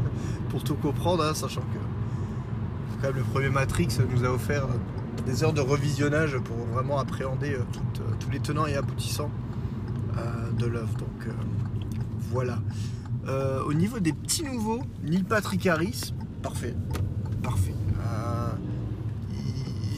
pour 0.49 0.63
tout 0.65 0.77
comprendre, 0.77 1.25
hein, 1.25 1.35
sachant 1.35 1.61
que 1.61 3.01
quand 3.03 3.09
même 3.09 3.17
le 3.17 3.23
premier 3.25 3.51
Matrix 3.51 3.89
nous 4.15 4.25
a 4.25 4.29
offert 4.31 4.67
des 5.27 5.44
heures 5.44 5.53
de 5.53 5.61
revisionnage 5.61 6.38
pour 6.38 6.57
vraiment 6.57 6.98
appréhender 6.98 7.55
euh, 7.55 7.59
euh, 7.59 8.14
tous 8.18 8.31
les 8.31 8.40
tenants 8.40 8.66
et 8.66 8.75
aboutissants 8.75 9.31
euh, 10.16 10.51
de 10.59 10.66
l'œuvre. 10.66 10.94
Donc 10.98 11.35
voilà. 12.31 12.59
Au 13.66 13.72
niveau 13.72 14.01
des 14.01 14.12
petits 14.12 14.42
nouveaux, 14.42 14.83
Neil 15.05 15.22
Patrick 15.22 15.64
Harris, 15.66 16.12
parfait. 16.42 16.75
Parfait. 17.42 17.75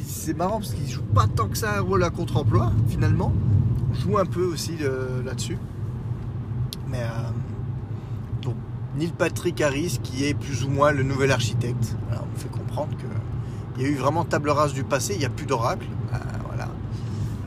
C'est 0.05 0.37
marrant 0.37 0.59
parce 0.59 0.75
qu'il 0.75 0.91
joue 0.91 1.03
pas 1.03 1.27
tant 1.27 1.49
que 1.49 1.57
ça 1.57 1.79
un 1.79 1.81
rôle 1.81 2.03
à 2.05 2.11
contre-emploi 2.11 2.73
finalement. 2.89 3.33
On 3.91 3.95
joue 3.95 4.19
un 4.19 4.27
peu 4.27 4.45
aussi 4.45 4.73
là-dessus. 5.25 5.59
Mais 6.89 7.03
donc 8.43 8.57
Neil 8.97 9.13
Patrick 9.17 9.61
Harris 9.61 9.99
qui 10.03 10.25
est 10.25 10.35
plus 10.35 10.65
ou 10.65 10.69
moins 10.69 10.93
le 10.93 11.03
nouvel 11.03 11.31
architecte. 11.31 11.97
On 12.11 12.39
fait 12.39 12.51
comprendre 12.51 12.95
que 12.97 13.07
il 13.77 13.83
y 13.83 13.87
a 13.87 13.89
eu 13.89 13.97
vraiment 13.97 14.25
table 14.25 14.51
rase 14.51 14.73
du 14.73 14.85
passé, 14.85 15.15
il 15.15 15.19
n'y 15.19 15.25
a 15.25 15.31
plus 15.31 15.47
d'oracle. 15.47 15.87
Euh, 16.13 16.17
voilà. 16.47 16.69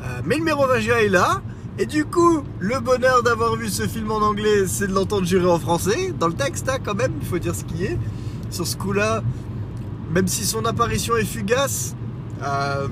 Euh, 0.03 0.21
mais 0.25 0.37
le 0.37 0.43
mérovingien 0.43 0.97
est 0.97 1.09
là. 1.09 1.41
Et 1.79 1.85
du 1.85 2.05
coup, 2.05 2.43
le 2.59 2.79
bonheur 2.79 3.21
d'avoir 3.23 3.55
vu 3.55 3.69
ce 3.69 3.87
film 3.87 4.11
en 4.11 4.17
anglais, 4.17 4.65
c'est 4.65 4.87
de 4.87 4.93
l'entendre 4.93 5.25
jurer 5.25 5.49
en 5.49 5.59
français. 5.59 6.13
Dans 6.19 6.27
le 6.27 6.33
texte, 6.33 6.67
hein, 6.69 6.77
quand 6.83 6.95
même, 6.95 7.13
il 7.21 7.27
faut 7.27 7.37
dire 7.37 7.53
ce 7.53 7.63
qui 7.63 7.85
est. 7.85 7.97
Sur 8.49 8.65
ce 8.65 8.75
coup-là, 8.77 9.21
même 10.11 10.27
si 10.27 10.43
son 10.45 10.65
apparition 10.65 11.15
est 11.17 11.25
fugace, 11.25 11.95
euh, 12.41 12.87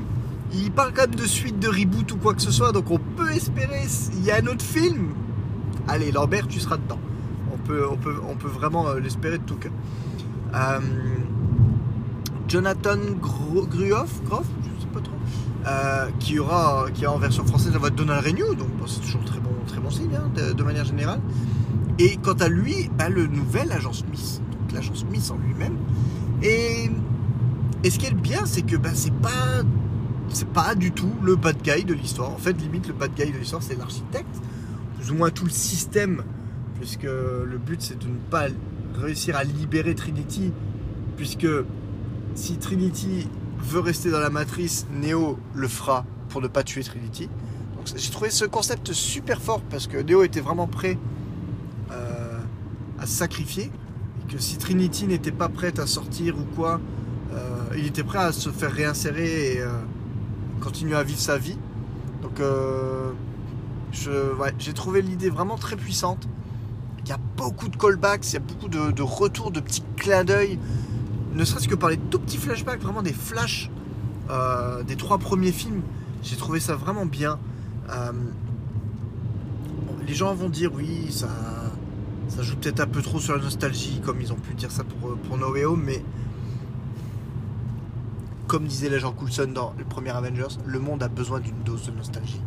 il 0.54 0.72
parle 0.72 0.94
quand 0.94 1.08
même 1.08 1.16
de 1.16 1.26
suite, 1.26 1.60
de 1.60 1.68
reboot 1.68 2.12
ou 2.12 2.18
quoi 2.18 2.34
que 2.34 2.42
ce 2.42 2.52
soit. 2.52 2.72
Donc 2.72 2.92
on 2.92 3.00
peut 3.00 3.32
espérer, 3.32 3.84
il 4.14 4.24
y 4.24 4.32
a 4.32 4.38
un 4.38 4.48
autre 4.48 4.64
film. 4.64 5.14
Allez, 5.88 6.12
Lambert, 6.12 6.48
tu 6.48 6.60
seras 6.60 6.78
dedans. 6.78 7.00
On 7.52 8.36
peut, 8.36 8.48
vraiment 8.48 8.94
l'espérer 8.94 9.40
de 9.40 9.44
tout. 9.44 9.58
Euh, 10.54 10.80
Jonathan 12.56 12.96
Gruoff, 13.20 14.22
je 14.24 14.82
sais 14.82 14.88
pas 14.94 15.02
trop, 15.02 15.18
euh, 15.68 16.10
qui 16.22 16.40
aura, 16.40 16.86
qui 16.94 17.06
a 17.06 17.12
en 17.12 17.18
version 17.18 17.46
française 17.46 17.74
la 17.74 17.80
voix 17.80 17.90
de 17.90 17.98
Donald 17.98 18.26
Renew, 18.26 18.56
donc 18.56 18.70
c'est 18.88 19.02
toujours 19.02 19.26
très 19.26 19.42
bon, 19.42 19.50
très 19.68 19.82
bon 19.82 19.90
signe 19.90 20.16
hein, 20.16 20.32
de, 20.34 20.54
de 20.54 20.64
manière 20.64 20.86
générale. 20.86 21.20
Et 22.00 22.16
quant 22.16 22.36
à 22.36 22.48
lui, 22.48 22.90
bah, 22.98 23.10
le 23.10 23.28
nouvel 23.28 23.74
agent 23.74 23.92
Smith, 23.92 24.42
donc 24.54 24.72
l'agent 24.72 24.96
Smith 24.96 25.30
en 25.34 25.38
lui-même. 25.46 25.76
Et, 26.44 26.90
et 27.84 27.90
ce 27.90 28.00
qui 28.00 28.06
est 28.06 28.14
bien, 28.14 28.46
c'est 28.46 28.62
que 28.62 28.78
bah, 28.78 28.92
c'est 28.94 29.14
pas, 29.16 29.62
c'est 30.30 30.48
pas 30.48 30.76
du 30.76 30.94
tout 30.94 31.12
le 31.24 31.36
bad 31.36 31.62
guy 31.62 31.84
de 31.84 31.94
l'histoire. 31.94 32.32
En 32.32 32.38
fait, 32.38 32.54
limite 32.54 32.88
le 32.88 32.94
bad 32.94 33.12
guy 33.18 33.34
de 33.34 33.38
l'histoire, 33.38 33.64
c'est 33.64 33.78
l'architecte, 33.78 34.34
plus 34.98 35.12
ou 35.12 35.16
moins 35.16 35.30
tout 35.30 35.44
le 35.44 35.52
système, 35.52 36.24
puisque 36.80 37.04
le 37.04 37.58
but 37.58 37.82
c'est 37.82 38.00
de 38.00 38.08
ne 38.08 38.18
pas 38.32 38.46
réussir 38.98 39.36
à 39.36 39.44
libérer 39.44 39.94
Trinity, 39.94 40.54
puisque 41.18 41.48
si 42.36 42.58
Trinity 42.58 43.28
veut 43.60 43.80
rester 43.80 44.12
dans 44.12 44.20
la 44.20 44.30
matrice, 44.30 44.86
Neo 44.92 45.40
le 45.54 45.68
fera 45.68 46.06
pour 46.30 46.42
ne 46.42 46.48
pas 46.48 46.64
tuer 46.64 46.84
Trinity. 46.84 47.30
J'ai 47.96 48.12
trouvé 48.12 48.30
ce 48.30 48.46
concept 48.46 48.94
super 48.94 49.42
fort 49.42 49.62
parce 49.62 49.88
que 49.88 49.98
Neo 49.98 50.24
était 50.24 50.42
vraiment 50.42 50.68
prêt 50.68 50.98
euh, 51.92 52.40
à 53.00 53.06
sacrifier 53.06 53.72
et 54.22 54.34
que 54.34 54.40
si 54.40 54.58
Trinity 54.58 55.08
n'était 55.08 55.32
pas 55.32 55.50
prête 55.50 55.80
à 55.80 55.88
sortir 55.88 56.38
ou 56.38 56.44
quoi, 56.56 56.82
euh, 57.34 57.38
il 57.78 57.86
était 57.86 58.04
prêt 58.04 58.20
à 58.20 58.32
se 58.32 58.50
faire 58.50 58.72
réinsérer 58.72 59.54
et 59.54 59.62
euh, 59.62 59.70
continuer 60.62 60.96
à 60.96 61.04
vivre 61.04 61.20
sa 61.20 61.38
vie. 61.38 61.58
Donc 62.22 62.42
j'ai 63.92 64.74
trouvé 64.74 65.02
l'idée 65.02 65.30
vraiment 65.30 65.58
très 65.58 65.76
puissante. 65.76 66.28
Il 67.06 67.10
y 67.10 67.14
a 67.14 67.20
beaucoup 67.38 67.70
de 67.70 67.78
callbacks, 67.78 68.28
il 68.32 68.34
y 68.34 68.38
a 68.38 68.40
beaucoup 68.40 68.68
de, 68.68 68.92
de 68.92 69.02
retours, 69.04 69.52
de 69.52 69.60
petits 69.60 69.84
clins 69.96 70.24
d'œil 70.24 70.58
ne 71.36 71.44
serait-ce 71.44 71.68
que 71.68 71.76
par 71.76 71.90
les 71.90 71.98
tout 71.98 72.20
petits 72.20 72.38
flashbacks, 72.38 72.82
vraiment 72.82 73.04
des 73.04 73.14
flashs 73.14 73.70
euh, 74.30 74.82
des 74.84 74.96
trois 74.96 75.18
premiers 75.20 75.52
films. 75.52 75.82
J'ai 76.24 76.36
trouvé 76.36 76.60
ça 76.60 76.76
vraiment 76.76 77.06
bien. 77.06 77.38
Euh, 77.90 78.12
les 80.08 80.14
gens 80.14 80.34
vont 80.34 80.50
dire 80.50 80.72
oui, 80.74 81.12
ça, 81.12 81.30
ça 82.30 82.42
joue 82.42 82.56
peut-être 82.56 82.80
un 82.80 82.88
peu 82.88 83.02
trop 83.02 83.20
sur 83.20 83.36
la 83.36 83.44
nostalgie, 83.44 84.02
comme 84.04 84.22
ils 84.22 84.34
ont 84.34 84.38
pu 84.38 84.54
dire 84.56 84.72
ça 84.72 84.84
pour, 84.84 85.16
pour 85.18 85.38
No 85.38 85.52
Way 85.52 85.66
Home, 85.66 85.84
mais 85.86 86.04
comme 88.48 88.66
disait 88.66 88.90
l'agent 88.90 89.12
Coulson 89.12 89.52
dans 89.54 89.74
le 89.78 89.84
premier 89.84 90.12
Avengers, 90.12 90.58
le 90.66 90.80
monde 90.80 91.04
a 91.04 91.08
besoin 91.08 91.40
d'une 91.40 91.62
dose 91.64 91.86
de 91.88 91.92
nostalgie. 91.92 92.42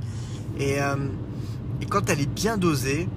Et, 0.58 0.80
euh, 0.80 0.96
et 1.80 1.86
quand 1.86 2.10
elle 2.10 2.20
est 2.20 2.32
bien 2.32 2.56
dosée, 2.56 3.08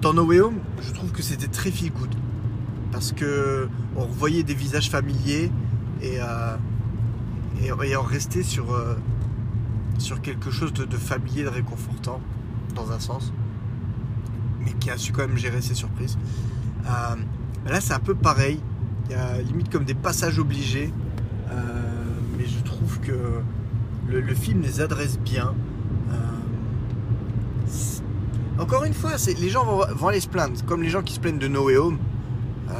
dans 0.00 0.14
No 0.14 0.22
Way 0.22 0.40
Home, 0.40 0.58
je 0.80 0.92
trouve 0.92 1.10
que 1.10 1.22
c'était 1.22 1.48
très 1.48 1.72
feel 1.72 1.90
good 1.90 2.14
parce 2.92 3.12
que 3.12 3.68
on 3.96 4.04
revoyait 4.04 4.42
des 4.42 4.54
visages 4.54 4.90
familiers 4.90 5.50
et, 6.02 6.20
euh, 6.20 6.56
et, 7.62 7.88
et 7.90 7.96
on 7.96 8.02
restait 8.02 8.42
sur, 8.42 8.72
euh, 8.72 8.94
sur 9.98 10.20
quelque 10.20 10.50
chose 10.50 10.72
de, 10.72 10.96
familier, 10.96 11.44
de 11.44 11.48
réconfortant, 11.48 12.20
dans 12.74 12.92
un 12.92 13.00
sens, 13.00 13.32
mais 14.60 14.72
qui 14.72 14.90
a 14.90 14.96
su 14.96 15.12
quand 15.12 15.26
même 15.26 15.36
gérer 15.36 15.60
ses 15.60 15.74
surprises. 15.74 16.18
Euh, 16.86 17.16
là, 17.66 17.80
c'est 17.80 17.94
un 17.94 18.00
peu 18.00 18.14
pareil. 18.14 18.60
Il 19.06 19.12
y 19.12 19.14
a 19.14 19.40
limite 19.40 19.70
comme 19.70 19.84
des 19.84 19.94
passages 19.94 20.38
obligés, 20.38 20.92
mais 22.36 22.46
je 22.46 22.60
trouve 22.62 23.00
que 23.00 23.40
le, 24.08 24.34
film 24.34 24.60
les 24.60 24.80
adresse 24.80 25.18
bien. 25.18 25.54
Encore 28.58 28.84
une 28.84 28.92
fois, 28.92 29.12
les 29.40 29.48
gens 29.48 29.64
vont, 29.64 29.84
vont 29.94 30.08
aller 30.08 30.20
se 30.20 30.28
plaindre, 30.28 30.62
comme 30.66 30.82
les 30.82 30.90
gens 30.90 31.02
qui 31.02 31.14
se 31.14 31.20
plaignent 31.20 31.38
de 31.38 31.48
No 31.48 31.64
Way 31.66 31.76
Home. 31.76 31.98
Euh, 32.70 32.74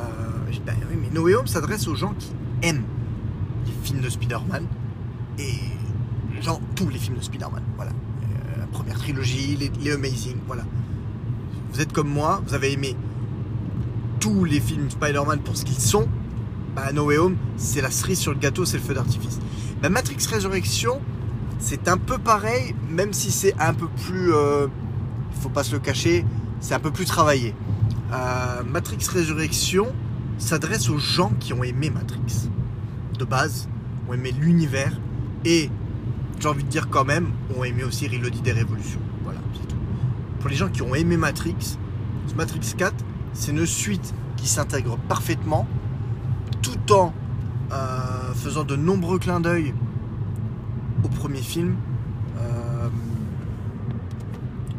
je 0.49 0.57
dis, 0.57 0.63
ben 0.65 0.75
oui, 0.91 0.99
mais 1.01 1.08
No 1.19 1.25
Way 1.25 1.35
Home 1.35 1.49
s'adresse 1.49 1.89
aux 1.89 1.97
gens 1.97 2.15
qui 2.17 2.31
aiment 2.63 2.85
les 3.67 3.73
films 3.83 4.01
de 4.01 4.09
Spider-Man 4.09 4.65
et 5.37 5.53
genre 6.41 6.61
tous 6.77 6.89
les 6.89 6.99
films 6.99 7.17
de 7.17 7.25
Spider-Man. 7.25 7.65
Voilà. 7.75 7.91
Euh, 7.91 8.61
la 8.61 8.67
première 8.69 8.97
trilogie, 8.99 9.57
les, 9.57 9.91
Amazing, 9.91 10.37
voilà. 10.47 10.63
Vous 11.73 11.81
êtes 11.81 11.93
comme 11.93 12.09
moi, 12.09 12.41
vous 12.47 12.55
avez 12.55 12.73
aimé 12.73 12.95
tous 14.21 14.45
les 14.45 14.61
films 14.61 14.89
Spider-Man 14.91 15.41
pour 15.41 15.57
ce 15.57 15.65
qu'ils 15.65 15.81
sont. 15.81 16.07
Bah, 16.77 16.93
no 16.93 17.11
Home, 17.11 17.37
c'est 17.57 17.81
la 17.81 17.91
cerise 17.91 18.21
sur 18.21 18.33
le 18.33 18.39
gâteau, 18.39 18.65
c'est 18.65 18.77
le 18.77 18.85
feu 18.85 18.95
d'artifice. 18.95 19.41
Bah, 19.83 19.89
Matrix 19.89 20.25
Résurrection, 20.31 21.01
c'est 21.59 21.89
un 21.89 21.97
peu 21.97 22.19
pareil, 22.19 22.77
même 22.89 23.13
si 23.13 23.33
c'est 23.33 23.59
un 23.59 23.75
peu 23.75 23.89
plus. 24.07 24.33
euh, 24.33 24.69
faut 25.41 25.49
pas 25.49 25.65
se 25.65 25.73
le 25.73 25.81
cacher, 25.81 26.25
c'est 26.61 26.75
un 26.75 26.81
peu 26.81 26.93
plus 26.93 27.07
travaillé. 27.07 27.57
Euh, 28.13 28.63
Matrix 28.63 29.05
Résurrection 29.13 29.89
s'adresse 30.39 30.89
aux 30.89 30.99
gens 30.99 31.33
qui 31.41 31.53
ont 31.53 31.63
aimé 31.65 31.91
Matrix. 31.91 32.49
De 33.19 33.25
base, 33.25 33.69
ont 34.09 34.15
aimé 34.15 34.33
l'univers 34.33 34.99
et, 35.45 35.71
j'ai 36.41 36.49
envie 36.49 36.65
de 36.65 36.69
dire 36.69 36.89
quand 36.89 37.05
même, 37.05 37.29
ont 37.57 37.65
aimé 37.65 37.85
aussi 37.85 38.07
Reloaded 38.09 38.43
des 38.43 38.53
Révolutions. 38.53 39.01
Voilà, 39.25 39.41
c'est 39.55 39.67
tout. 39.69 39.77
Pour 40.41 40.49
les 40.51 40.57
gens 40.57 40.69
qui 40.69 40.83
ont 40.83 40.95
aimé 40.95 41.17
Matrix, 41.17 41.77
ce 42.27 42.35
Matrix 42.35 42.61
4, 42.77 42.95
c'est 43.33 43.51
une 43.53 43.67
suite 43.67 44.15
qui 44.37 44.47
s'intègre 44.49 44.97
parfaitement 45.09 45.67
tout 46.63 46.93
en 46.93 47.13
euh, 47.73 48.33
faisant 48.35 48.65
de 48.65 48.77
nombreux 48.77 49.19
clins 49.19 49.41
d'œil 49.41 49.75
au 51.05 51.09
premier 51.09 51.43
film. 51.43 51.75
Euh, 52.41 52.89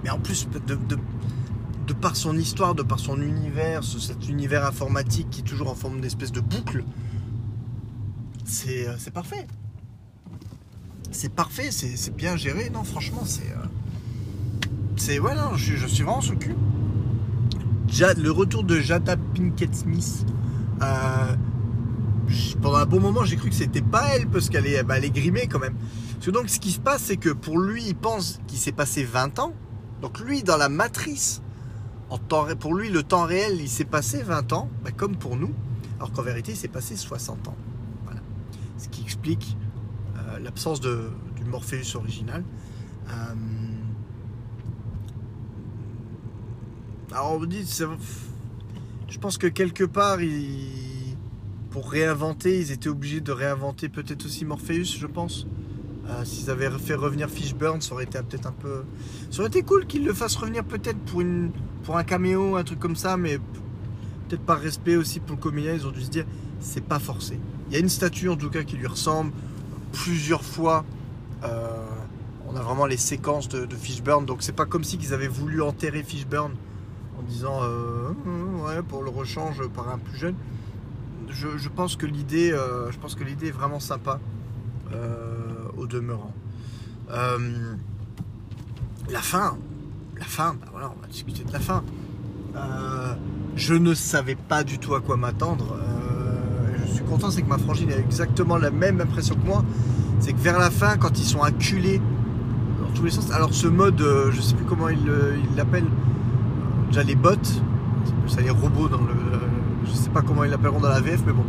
mais 0.03 0.09
en 0.09 0.17
plus 0.17 0.47
de, 0.49 0.59
de- 0.75 0.97
de 1.89 1.93
par 1.95 2.15
son 2.15 2.37
histoire, 2.37 2.75
de 2.75 2.83
par 2.83 2.99
son 2.99 3.19
univers, 3.19 3.83
ce- 3.83 3.99
cet 3.99 4.29
univers 4.29 4.63
informatique 4.63 5.27
qui 5.31 5.41
est 5.41 5.43
toujours 5.43 5.69
en 5.69 5.75
forme 5.75 5.99
d'espèce 6.01 6.31
de 6.31 6.39
boucle, 6.39 6.83
c'est 8.45 8.87
euh, 8.87 8.95
parfait. 9.13 9.47
C'est 11.11 11.33
parfait, 11.33 11.71
c'est 11.71 12.15
bien 12.15 12.35
géré. 12.35 12.69
Non, 12.69 12.83
franchement, 12.83 13.23
c'est. 13.25 13.51
euh, 13.51 14.67
c'est. 14.97 15.19
Non, 15.19 15.55
je, 15.55 15.87
suis 15.87 16.03
vraiment 16.03 16.21
sous 16.21 16.33
le 16.33 16.37
cul. 16.37 16.55
Le 18.17 18.29
retour 18.29 18.63
de 18.63 18.79
Jada 18.79 19.17
Pinkett 19.17 19.75
Smith. 19.75 20.25
euh, 20.83 21.35
pendant 22.61 22.77
un 22.77 22.85
bon 22.85 22.99
moment, 22.99 23.23
j'ai 23.25 23.35
cru 23.35 23.49
que 23.49 23.55
c'était 23.55 23.81
pas 23.81 24.09
elle 24.15 24.27
parce 24.27 24.49
qu'elle 24.49 24.67
est, 24.67 24.83
bah, 24.83 24.99
est 24.99 25.09
grimée 25.09 25.47
quand 25.47 25.57
même. 25.57 25.73
Donc, 26.27 26.49
ce 26.49 26.59
qui 26.59 26.69
se 26.71 26.79
passe, 26.79 27.01
c'est 27.01 27.17
que 27.17 27.29
pour 27.29 27.57
lui, 27.57 27.83
il 27.87 27.95
pense 27.95 28.39
qu'il 28.45 28.59
s'est 28.59 28.71
passé 28.71 29.03
20 29.03 29.39
ans. 29.39 29.53
Donc, 30.03 30.19
lui, 30.19 30.43
dans 30.43 30.57
la 30.57 30.69
matrice, 30.69 31.41
pour 32.59 32.73
lui, 32.73 32.89
le 32.89 33.03
temps 33.03 33.25
réel, 33.25 33.59
il 33.61 33.69
s'est 33.69 33.85
passé 33.85 34.23
20 34.23 34.53
ans, 34.53 34.69
bah, 34.83 34.91
comme 34.91 35.15
pour 35.15 35.35
nous. 35.35 35.53
Alors 35.97 36.11
qu'en 36.11 36.21
vérité, 36.21 36.53
il 36.53 36.57
s'est 36.57 36.67
passé 36.67 36.95
60 36.95 37.47
ans. 37.47 37.55
Ce 38.77 38.87
qui 38.87 39.01
explique 39.01 39.57
euh, 40.15 40.39
l'absence 40.39 40.79
du 40.79 40.89
Morpheus 41.45 41.95
original. 41.95 42.43
Euh, 43.09 43.11
alors 47.11 47.33
on 47.33 47.39
me 47.39 47.47
dit, 47.47 47.65
je 49.09 49.17
pense 49.17 49.37
que 49.37 49.47
quelque 49.47 49.83
part, 49.83 50.17
pour 51.71 51.91
réinventer, 51.91 52.59
ils 52.59 52.71
étaient 52.71 52.89
obligés 52.89 53.19
de 53.19 53.31
réinventer 53.31 53.89
peut-être 53.89 54.25
aussi 54.25 54.45
Morpheus, 54.45 54.97
je 54.97 55.07
pense. 55.07 55.45
Euh, 56.07 56.25
s'ils 56.25 56.49
avaient 56.49 56.69
fait 56.79 56.95
revenir 56.95 57.29
Fishburne, 57.29 57.81
ça 57.81 57.93
aurait 57.93 58.05
été 58.05 58.17
peut-être 58.19 58.47
un 58.47 58.51
peu. 58.51 58.83
Ça 59.29 59.39
aurait 59.39 59.49
été 59.49 59.61
cool 59.61 59.85
qu'ils 59.85 60.05
le 60.05 60.13
fassent 60.13 60.37
revenir 60.37 60.63
peut-être 60.63 60.97
pour, 60.99 61.21
une... 61.21 61.51
pour 61.83 61.97
un 61.97 62.03
caméo, 62.03 62.55
un 62.55 62.63
truc 62.63 62.79
comme 62.79 62.95
ça, 62.95 63.17
mais 63.17 63.37
peut-être 64.27 64.43
par 64.43 64.59
respect 64.59 64.95
aussi 64.95 65.19
pour 65.19 65.35
le 65.35 65.41
comédien, 65.41 65.73
ils 65.73 65.87
ont 65.87 65.91
dû 65.91 66.01
se 66.01 66.09
dire 66.09 66.25
c'est 66.59 66.83
pas 66.83 66.99
forcé. 66.99 67.39
Il 67.67 67.73
y 67.73 67.77
a 67.77 67.79
une 67.79 67.89
statue 67.89 68.29
en 68.29 68.35
tout 68.35 68.49
cas 68.49 68.63
qui 68.63 68.75
lui 68.75 68.87
ressemble 68.87 69.31
plusieurs 69.93 70.43
fois. 70.43 70.85
Euh, 71.43 71.67
on 72.47 72.55
a 72.55 72.61
vraiment 72.61 72.85
les 72.85 72.97
séquences 72.97 73.47
de, 73.47 73.67
Fishburne, 73.75 74.25
donc 74.25 74.41
c'est 74.41 74.55
pas 74.55 74.65
comme 74.65 74.83
si 74.83 74.97
qu'ils 74.97 75.13
avaient 75.13 75.27
voulu 75.27 75.61
enterrer 75.61 76.03
Fishburne 76.03 76.53
en 77.17 77.21
disant 77.21 77.59
euh, 77.63 78.09
ouais 78.65 78.81
pour 78.81 79.03
le 79.03 79.09
rechange 79.09 79.67
par 79.69 79.89
un 79.89 79.97
plus 79.97 80.17
jeune. 80.17 80.35
Je, 81.29 81.69
pense 81.69 81.95
que 81.95 82.07
l'idée, 82.07 82.49
je 82.89 82.97
pense 82.97 83.13
que 83.13 83.23
l'idée 83.23 83.49
est 83.49 83.51
vraiment 83.51 83.79
sympa 83.79 84.19
au 85.77 85.85
demeurant. 85.85 86.33
Euh, 87.11 87.75
la 89.09 89.21
fin, 89.21 89.57
la 90.19 90.25
fin, 90.25 90.55
bah 90.59 90.67
voilà, 90.71 90.91
on 90.95 91.01
va 91.01 91.07
discuter 91.07 91.43
de 91.43 91.51
la 91.51 91.59
fin. 91.59 91.83
Euh, 92.55 93.13
je 93.55 93.73
ne 93.73 93.93
savais 93.93 94.35
pas 94.35 94.63
du 94.63 94.79
tout 94.79 94.95
à 94.95 95.01
quoi 95.01 95.17
m'attendre. 95.17 95.77
Euh, 95.77 96.77
je 96.85 96.93
suis 96.93 97.03
content, 97.03 97.31
c'est 97.31 97.41
que 97.41 97.49
ma 97.49 97.57
frangine 97.57 97.91
a 97.91 97.97
exactement 97.97 98.57
la 98.57 98.71
même 98.71 99.01
impression 99.01 99.35
que 99.35 99.45
moi. 99.45 99.63
C'est 100.19 100.33
que 100.33 100.39
vers 100.39 100.59
la 100.59 100.69
fin, 100.69 100.97
quand 100.97 101.17
ils 101.19 101.25
sont 101.25 101.41
acculés 101.41 102.01
dans 102.81 102.91
tous 102.93 103.05
les 103.05 103.11
sens, 103.11 103.31
alors 103.31 103.53
ce 103.53 103.67
mode, 103.67 104.03
je 104.31 104.41
sais 104.41 104.55
plus 104.55 104.65
comment 104.65 104.89
il 104.89 104.99
l'appelle, 105.55 105.85
déjà 106.89 107.03
les 107.03 107.15
bots, 107.15 107.35
ça 108.27 108.41
les 108.41 108.49
robots 108.49 108.89
dans 108.89 108.97
le, 108.97 109.13
je 109.85 109.91
sais 109.91 110.09
pas 110.09 110.21
comment 110.21 110.43
ils 110.43 110.51
l'appelleront 110.51 110.81
dans 110.81 110.89
la 110.89 110.99
VF, 110.99 111.23
mais 111.25 111.31
bon 111.31 111.45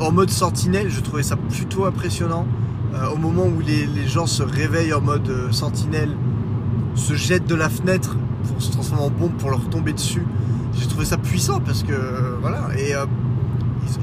en 0.00 0.12
mode 0.12 0.30
sentinelle, 0.30 0.90
je 0.90 1.00
trouvais 1.00 1.22
ça 1.22 1.36
plutôt 1.36 1.84
impressionnant. 1.84 2.46
Euh, 2.94 3.10
au 3.10 3.16
moment 3.16 3.46
où 3.46 3.60
les, 3.60 4.06
gens 4.06 4.26
se 4.26 4.42
réveillent 4.42 4.92
en 4.92 5.00
mode 5.00 5.28
euh, 5.28 5.50
sentinelle, 5.50 6.16
se 6.94 7.14
jettent 7.14 7.46
de 7.46 7.54
la 7.54 7.70
fenêtre 7.70 8.16
pour 8.46 8.60
se 8.60 8.70
transformer 8.70 9.04
en 9.04 9.10
bombe 9.10 9.32
pour 9.32 9.50
leur 9.50 9.68
tomber 9.70 9.92
dessus. 9.92 10.26
J'ai 10.74 10.86
trouvé 10.86 11.04
ça 11.04 11.16
puissant 11.16 11.60
parce 11.60 11.82
que 11.82 11.92
euh, 11.92 12.36
voilà. 12.40 12.68
Et 12.78 12.92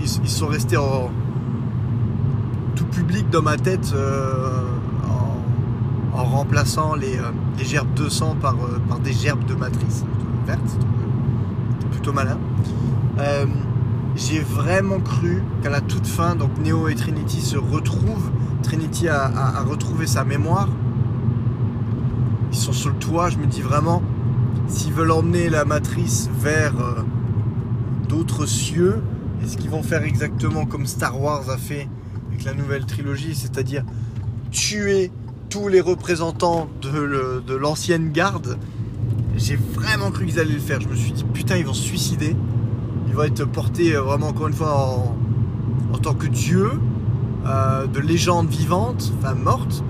ils, 0.02 0.30
sont 0.30 0.48
restés 0.48 0.78
en 0.78 1.12
tout 2.76 2.86
public 2.86 3.30
dans 3.30 3.42
ma 3.42 3.58
tête 3.58 3.94
en, 6.14 6.24
remplaçant 6.24 6.96
les, 6.96 7.20
gerbes 7.64 7.94
de 7.94 8.10
sang 8.10 8.36
par, 8.40 8.56
par 8.88 9.00
des 9.00 9.14
gerbes 9.14 9.46
de 9.46 9.56
matrice 9.56 10.04
verte. 10.46 10.62
C'était 10.68 11.90
plutôt 11.92 12.14
malin 12.14 12.38
j'ai 14.16 14.40
vraiment 14.40 15.00
cru 15.00 15.44
qu'à 15.64 15.70
la 15.70 15.82
toute 15.82 16.08
fin, 16.08 16.36
donc 16.36 16.52
Neo 16.64 16.88
et 16.88 16.96
Trinity 16.96 17.42
se 17.42 17.58
retrouvent. 17.58 18.30
Trinity 18.64 19.08
a, 19.08 19.64
retrouvé 19.68 20.08
sa 20.08 20.24
mémoire. 20.24 20.70
Ils 22.52 22.58
sont 22.58 22.74
sur 22.74 22.90
le 22.90 22.96
toit. 22.96 23.30
Je 23.30 23.38
me 23.38 23.46
dis 23.46 23.62
vraiment, 23.62 24.02
s'ils 24.68 24.94
veulent 24.94 25.12
emmener 25.12 25.50
la 25.50 25.66
matrice 25.66 26.30
vers 26.40 26.80
euh, 26.80 27.02
d'autres 28.08 28.46
cieux, 28.46 29.02
est-ce 29.44 29.58
qu'ils 29.58 29.70
vont 29.70 29.84
faire 29.84 30.04
exactement 30.04 30.66
comme 30.66 30.86
Star 30.86 31.20
Wars 31.20 31.50
a 31.50 31.58
fait 31.58 31.88
avec 32.30 32.44
la 32.44 32.54
nouvelle 32.54 32.86
trilogie, 32.86 33.36
c'est-à-dire 33.36 33.84
tuer 34.52 35.12
tous 35.50 35.68
les 35.68 35.82
représentants 35.82 36.68
de 36.82 37.56
l'ancienne 37.56 38.12
garde? 38.12 38.58
J'ai 39.38 39.56
vraiment 39.56 40.12
cru 40.12 40.26
qu'ils 40.26 40.40
allaient 40.40 40.54
le 40.54 40.60
faire. 40.60 40.82
Je 40.82 40.90
me 40.90 40.96
suis 40.96 41.12
dit, 41.12 41.24
putain, 41.24 41.56
ils 41.58 41.66
vont 41.66 41.74
se 41.74 41.84
suicider 41.84 42.36
il 43.10 43.16
va 43.16 43.26
être 43.26 43.44
porté 43.46 43.96
euh, 43.96 44.02
vraiment 44.02 44.28
encore 44.28 44.48
une 44.48 44.54
fois 44.54 44.76
en, 45.92 45.98
tant 45.98 46.14
que 46.14 46.28
dieu, 46.28 46.70
euh, 47.46 47.88
de 47.88 48.00
légende 48.00 48.48
vivante, 48.48 49.12
enfin 49.18 49.34
morte, 49.36 49.84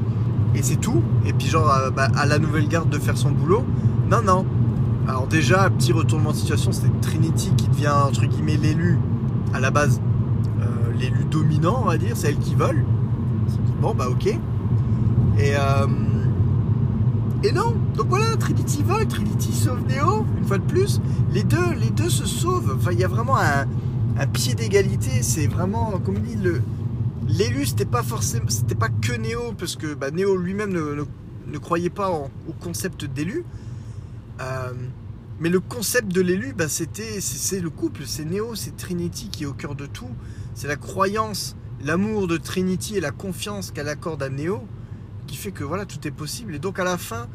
et 0.55 0.63
c'est 0.63 0.77
tout. 0.77 1.01
Et 1.25 1.33
puis 1.33 1.47
genre 1.47 1.69
euh, 1.69 1.89
bah, 1.89 2.07
à 2.15 2.25
la 2.25 2.39
nouvelle 2.39 2.67
garde 2.67 2.89
de 2.89 2.97
faire 2.97 3.17
son 3.17 3.31
boulot. 3.31 3.63
Non, 4.09 4.21
non. 4.21 4.45
Alors 5.07 5.27
déjà, 5.27 5.69
petit 5.69 5.91
retournement 5.91 6.31
de 6.31 6.37
situation, 6.37 6.71
c'est 6.71 7.01
Trinity 7.01 7.51
qui 7.57 7.67
devient 7.67 7.93
entre 8.07 8.25
guillemets 8.25 8.57
l'élu 8.57 8.99
à 9.53 9.59
la 9.59 9.71
base, 9.71 9.99
l'élu 10.99 11.23
dominant, 11.31 11.79
on 11.83 11.87
va 11.87 11.97
dire, 11.97 12.11
c'est 12.15 12.29
elle 12.29 12.37
qui 12.37 12.55
vole. 12.55 12.83
Bon, 13.81 13.95
bah 13.95 14.07
ok. 14.09 14.27
Et 15.39 15.55
et 17.41 17.53
non, 17.53 17.73
donc 17.95 18.07
voilà, 18.09 18.35
Trinity 18.37 18.83
vole, 18.83 19.07
Trinity 19.07 19.53
sauve 19.53 19.79
Neo, 19.87 20.25
une 20.37 20.43
fois 20.43 20.57
de 20.57 20.63
plus. 20.63 20.99
Les 21.31 21.43
deux, 21.43 21.73
les 21.79 21.89
deux 21.89 22.09
se 22.09 22.25
sauvent. 22.25 22.75
Enfin, 22.75 22.91
il 22.91 22.99
y 22.99 23.05
a 23.05 23.07
vraiment 23.07 23.37
un, 23.37 23.65
pied 24.27 24.55
d'égalité. 24.55 25.21
C'est 25.21 25.47
vraiment, 25.47 25.93
comme 26.03 26.19
dit, 26.19 26.35
le, 26.35 26.61
l'élu, 27.29 27.65
c'était 27.65 27.85
pas 27.85 28.03
forcément, 28.03 28.49
c'était 28.49 28.75
pas 28.75 28.89
que 28.89 29.13
Neo, 29.13 29.53
parce 29.53 29.75
que 29.75 29.93
bah, 29.93 30.11
Neo 30.11 30.35
lui-même 30.35 30.73
ne, 30.73 31.57
croyait 31.57 31.89
pas 31.89 32.09
au 32.11 32.53
concept 32.59 33.05
d'élu. 33.05 33.45
Euh, 34.41 34.73
mais 35.39 35.49
le 35.49 35.59
concept 35.59 36.11
de 36.11 36.21
l'élu, 36.21 36.53
bah, 36.53 36.67
c'était, 36.67 37.21
c'est, 37.21 37.61
le 37.61 37.69
couple, 37.69 38.03
c'est 38.05 38.25
Neo, 38.25 38.55
c'est 38.55 38.75
Trinity 38.75 39.29
qui 39.29 39.43
est 39.43 39.47
au 39.47 39.53
cœur 39.53 39.75
de 39.75 39.85
tout. 39.85 40.09
C'est 40.53 40.67
la 40.67 40.75
croyance, 40.75 41.55
l'amour 41.83 42.27
de 42.27 42.37
Trinity 42.37 42.97
et 42.97 42.99
la 42.99 43.11
confiance 43.11 43.71
qu'elle 43.71 43.87
accorde 43.87 44.21
à 44.21 44.29
Neo 44.29 44.61
qui 45.27 45.37
fait 45.37 45.51
que 45.51 45.63
voilà, 45.63 45.85
tout 45.85 46.05
est 46.07 46.11
possible. 46.11 46.55
Et 46.55 46.59
donc 46.59 46.79
à 46.79 46.83
la 46.83 46.97
fin, 46.97 47.27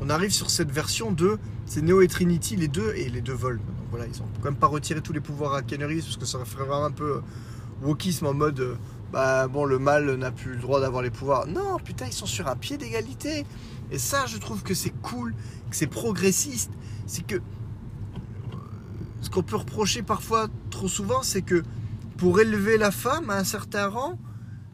on 0.00 0.08
arrive 0.08 0.30
sur 0.30 0.50
cette 0.50 0.70
version 0.70 1.10
de 1.10 1.38
c'est 1.66 1.82
Neo 1.82 2.00
et 2.00 2.08
Trinity, 2.08 2.56
les 2.56 2.68
deux, 2.68 2.94
et 2.94 3.08
les 3.08 3.20
deux 3.20 3.34
volent. 3.34 3.60
Voilà, 3.90 4.06
ils 4.06 4.22
ont 4.22 4.26
quand 4.40 4.50
même 4.50 4.56
pas 4.58 4.68
retiré 4.68 5.00
tous 5.00 5.12
les 5.12 5.20
pouvoirs 5.20 5.54
à 5.54 5.62
Kennery, 5.62 6.00
parce 6.00 6.16
que 6.16 6.24
ça 6.24 6.44
ferait 6.44 6.64
vraiment 6.64 6.84
un 6.84 6.92
peu 6.92 7.16
euh, 7.16 7.20
wokisme 7.82 8.26
en 8.26 8.34
mode 8.34 8.60
euh, 8.60 8.74
bah 9.12 9.48
bon, 9.48 9.64
le 9.64 9.78
mal 9.78 10.14
n'a 10.14 10.30
plus 10.30 10.52
le 10.52 10.60
droit 10.60 10.80
d'avoir 10.80 11.02
les 11.02 11.10
pouvoirs. 11.10 11.46
Non, 11.46 11.78
putain, 11.78 12.06
ils 12.06 12.12
sont 12.12 12.26
sur 12.26 12.46
un 12.48 12.56
pied 12.56 12.76
d'égalité. 12.76 13.44
Et 13.90 13.98
ça, 13.98 14.26
je 14.26 14.38
trouve 14.38 14.62
que 14.62 14.74
c'est 14.74 14.94
cool, 15.02 15.34
que 15.68 15.76
c'est 15.76 15.88
progressiste. 15.88 16.70
C'est 17.06 17.26
que 17.26 17.40
ce 19.20 19.30
qu'on 19.30 19.42
peut 19.42 19.56
reprocher 19.56 20.02
parfois 20.02 20.48
trop 20.70 20.88
souvent, 20.88 21.22
c'est 21.22 21.42
que 21.42 21.62
pour 22.16 22.40
élever 22.40 22.78
la 22.78 22.90
femme 22.90 23.30
à 23.30 23.36
un 23.36 23.44
certain 23.44 23.88
rang, 23.88 24.18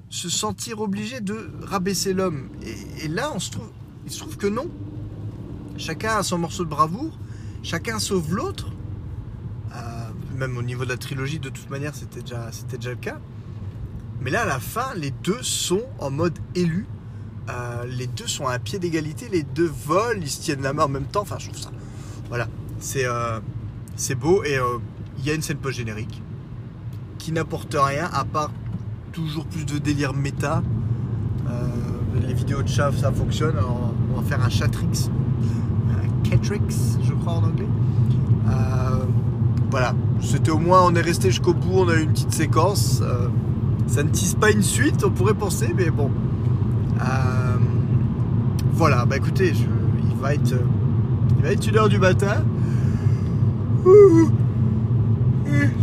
se 0.09 0.29
sentir 0.29 0.81
obligé 0.81 1.21
de 1.21 1.51
rabaisser 1.63 2.13
l'homme. 2.13 2.49
Et, 3.03 3.09
là, 3.09 3.33
on 3.35 3.39
se 3.39 3.51
trouve, 3.51 3.71
il 4.05 4.13
se 4.13 4.19
trouve 4.21 4.37
que 4.37 4.47
non. 4.47 4.71
Chacun 5.79 6.17
a 6.17 6.23
son 6.23 6.39
morceau 6.39 6.65
de 6.65 6.71
bravoure, 6.71 7.19
chacun 7.63 7.99
sauve 7.99 8.35
l'autre. 8.35 8.71
Euh, 9.75 10.11
même 10.37 10.57
au 10.57 10.63
niveau 10.63 10.85
de 10.85 10.91
la 10.91 10.97
trilogie, 10.97 11.39
de 11.39 11.49
toute 11.49 11.71
manière, 11.71 11.95
c'était 11.95 12.21
déjà, 12.21 12.51
c'était 12.53 12.77
déjà 12.77 12.91
le 12.91 12.97
cas. 12.97 13.21
Mais 14.21 14.31
là, 14.31 14.43
à 14.43 14.47
la 14.47 14.59
fin, 14.59 14.95
les 14.97 15.11
deux 15.11 15.43
sont 15.43 15.83
en 15.99 16.11
mode 16.11 16.39
élu. 16.55 16.87
Euh, 17.49 17.85
les 17.87 18.07
deux 18.07 18.27
sont 18.27 18.47
à 18.47 18.55
un 18.55 18.59
pied 18.59 18.79
d'égalité, 18.79 19.29
les 19.29 19.45
deux 19.45 19.71
volent, 19.87 20.21
ils 20.21 20.29
se 20.29 20.41
tiennent 20.41 20.63
la 20.63 20.73
main 20.73 20.85
en 20.85 20.89
même 20.89 21.05
temps. 21.05 21.23
Enfin, 21.23 21.37
je 21.39 21.47
trouve 21.47 21.61
ça. 21.61 21.71
Voilà, 22.29 22.49
c'est 22.81 23.05
euh, 23.05 23.39
beau. 24.19 24.43
Et 24.45 24.59
il 25.19 25.25
y 25.25 25.31
a 25.31 25.35
une 25.35 25.43
scène 25.43 25.59
post-générique 25.59 26.23
qui 27.19 27.33
n'apporte 27.33 27.77
rien 27.79 28.09
à 28.13 28.25
part 28.25 28.51
toujours 29.13 29.47
plus 29.47 29.65
de 29.65 29.79
délire 29.79 30.13
méta. 30.13 30.63
Euh, 31.49 31.53
les 32.27 32.35
vidéos 32.35 32.63
de 32.63 32.69
chat, 32.69 32.93
ça 32.93 33.11
fonctionne. 33.11 33.55
on 34.15 34.21
va 34.21 34.27
faire 34.27 34.45
un 34.45 34.51
chatrix. 34.51 35.11
Un 35.91 36.29
catrix, 36.29 36.61
je 37.03 37.13
crois 37.15 37.35
en 37.35 37.45
anglais. 37.45 37.67
Euh, 38.49 39.05
voilà. 39.71 39.95
C'était 40.21 40.51
au 40.51 40.59
moins, 40.59 40.83
on 40.85 40.95
est 40.95 41.01
resté 41.01 41.31
jusqu'au 41.31 41.55
bout, 41.55 41.81
on 41.81 41.89
a 41.89 41.95
eu 41.95 42.03
une 42.03 42.13
petite 42.13 42.33
séquence. 42.33 43.01
Euh, 43.03 43.29
ça 43.87 44.03
ne 44.03 44.09
tisse 44.11 44.35
pas 44.35 44.51
une 44.51 44.63
suite, 44.63 45.05
on 45.05 45.11
pourrait 45.11 45.35
penser, 45.35 45.73
mais 45.77 45.91
bon. 45.91 46.11
voilà, 48.73 49.05
bah 49.07 49.17
écoutez, 49.17 49.53
il 49.53 50.17
va 50.21 50.35
être. 50.35 50.55
Il 51.39 51.43
va 51.43 51.53
être 51.53 51.67
une 51.67 51.77
heure 51.77 51.89
du 51.89 51.99
matin. 51.99 52.45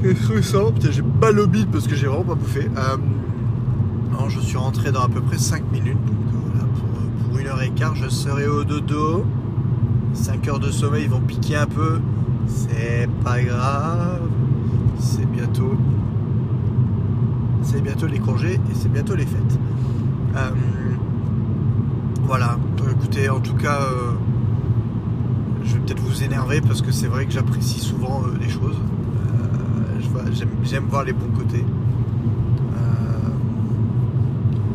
C'est 0.04 0.16
stressant, 0.18 0.72
putain 0.72 0.92
j'ai 0.92 1.04
pas 1.04 1.32
le 1.32 1.46
bide 1.46 1.70
parce 1.72 1.88
que 1.88 1.96
j'ai 1.96 2.08
vraiment 2.08 2.24
pas 2.24 2.36
bouffé 2.36 2.70
je 4.30 4.40
suis 4.40 4.58
rentré 4.58 4.92
dans 4.92 5.02
à 5.02 5.10
peu 5.10 5.22
près 5.22 5.38
5 5.38 5.72
minutes. 5.72 5.98
Donc 6.06 6.44
voilà, 6.52 6.68
pour, 7.30 7.40
une 7.40 7.48
heure 7.48 7.62
et 7.62 7.70
quart, 7.70 7.96
je 7.96 8.10
serai 8.10 8.48
au 8.48 8.64
dodo. 8.64 9.26
5 10.14 10.48
heures 10.48 10.60
de 10.60 10.72
sommeil, 10.72 11.04
ils 11.04 11.10
vont 11.10 11.22
piquer 11.22 11.56
un 11.56 11.66
peu. 11.66 12.00
C'est 12.48 13.10
pas 13.24 13.42
grave. 13.42 14.22
C'est 15.00 15.30
bientôt. 15.30 15.76
C'est 17.64 17.82
bientôt 17.82 18.08
les 18.08 18.20
congés 18.20 18.56
et 18.56 18.74
c'est 18.74 18.92
bientôt 18.92 19.16
les 19.16 19.26
fêtes. 19.26 19.60
Euh, 20.36 20.50
voilà. 22.26 22.58
écoutez, 22.92 23.30
en 23.30 23.40
tout 23.40 23.56
cas, 23.56 23.80
euh, 23.82 24.12
je 25.64 25.74
vais 25.74 25.80
peut-être 25.80 26.02
vous 26.02 26.24
énerver 26.24 26.62
parce 26.62 26.82
que 26.82 26.92
c'est 26.92 27.08
vrai 27.08 27.26
que 27.26 27.32
j'apprécie 27.32 27.80
souvent 27.80 28.24
euh, 28.24 28.38
les 28.40 28.50
choses. 28.50 28.78
J'aime 30.64 30.86
voir 30.90 31.04
les 31.04 31.14
bons 31.14 31.32
côtés. 31.36 31.66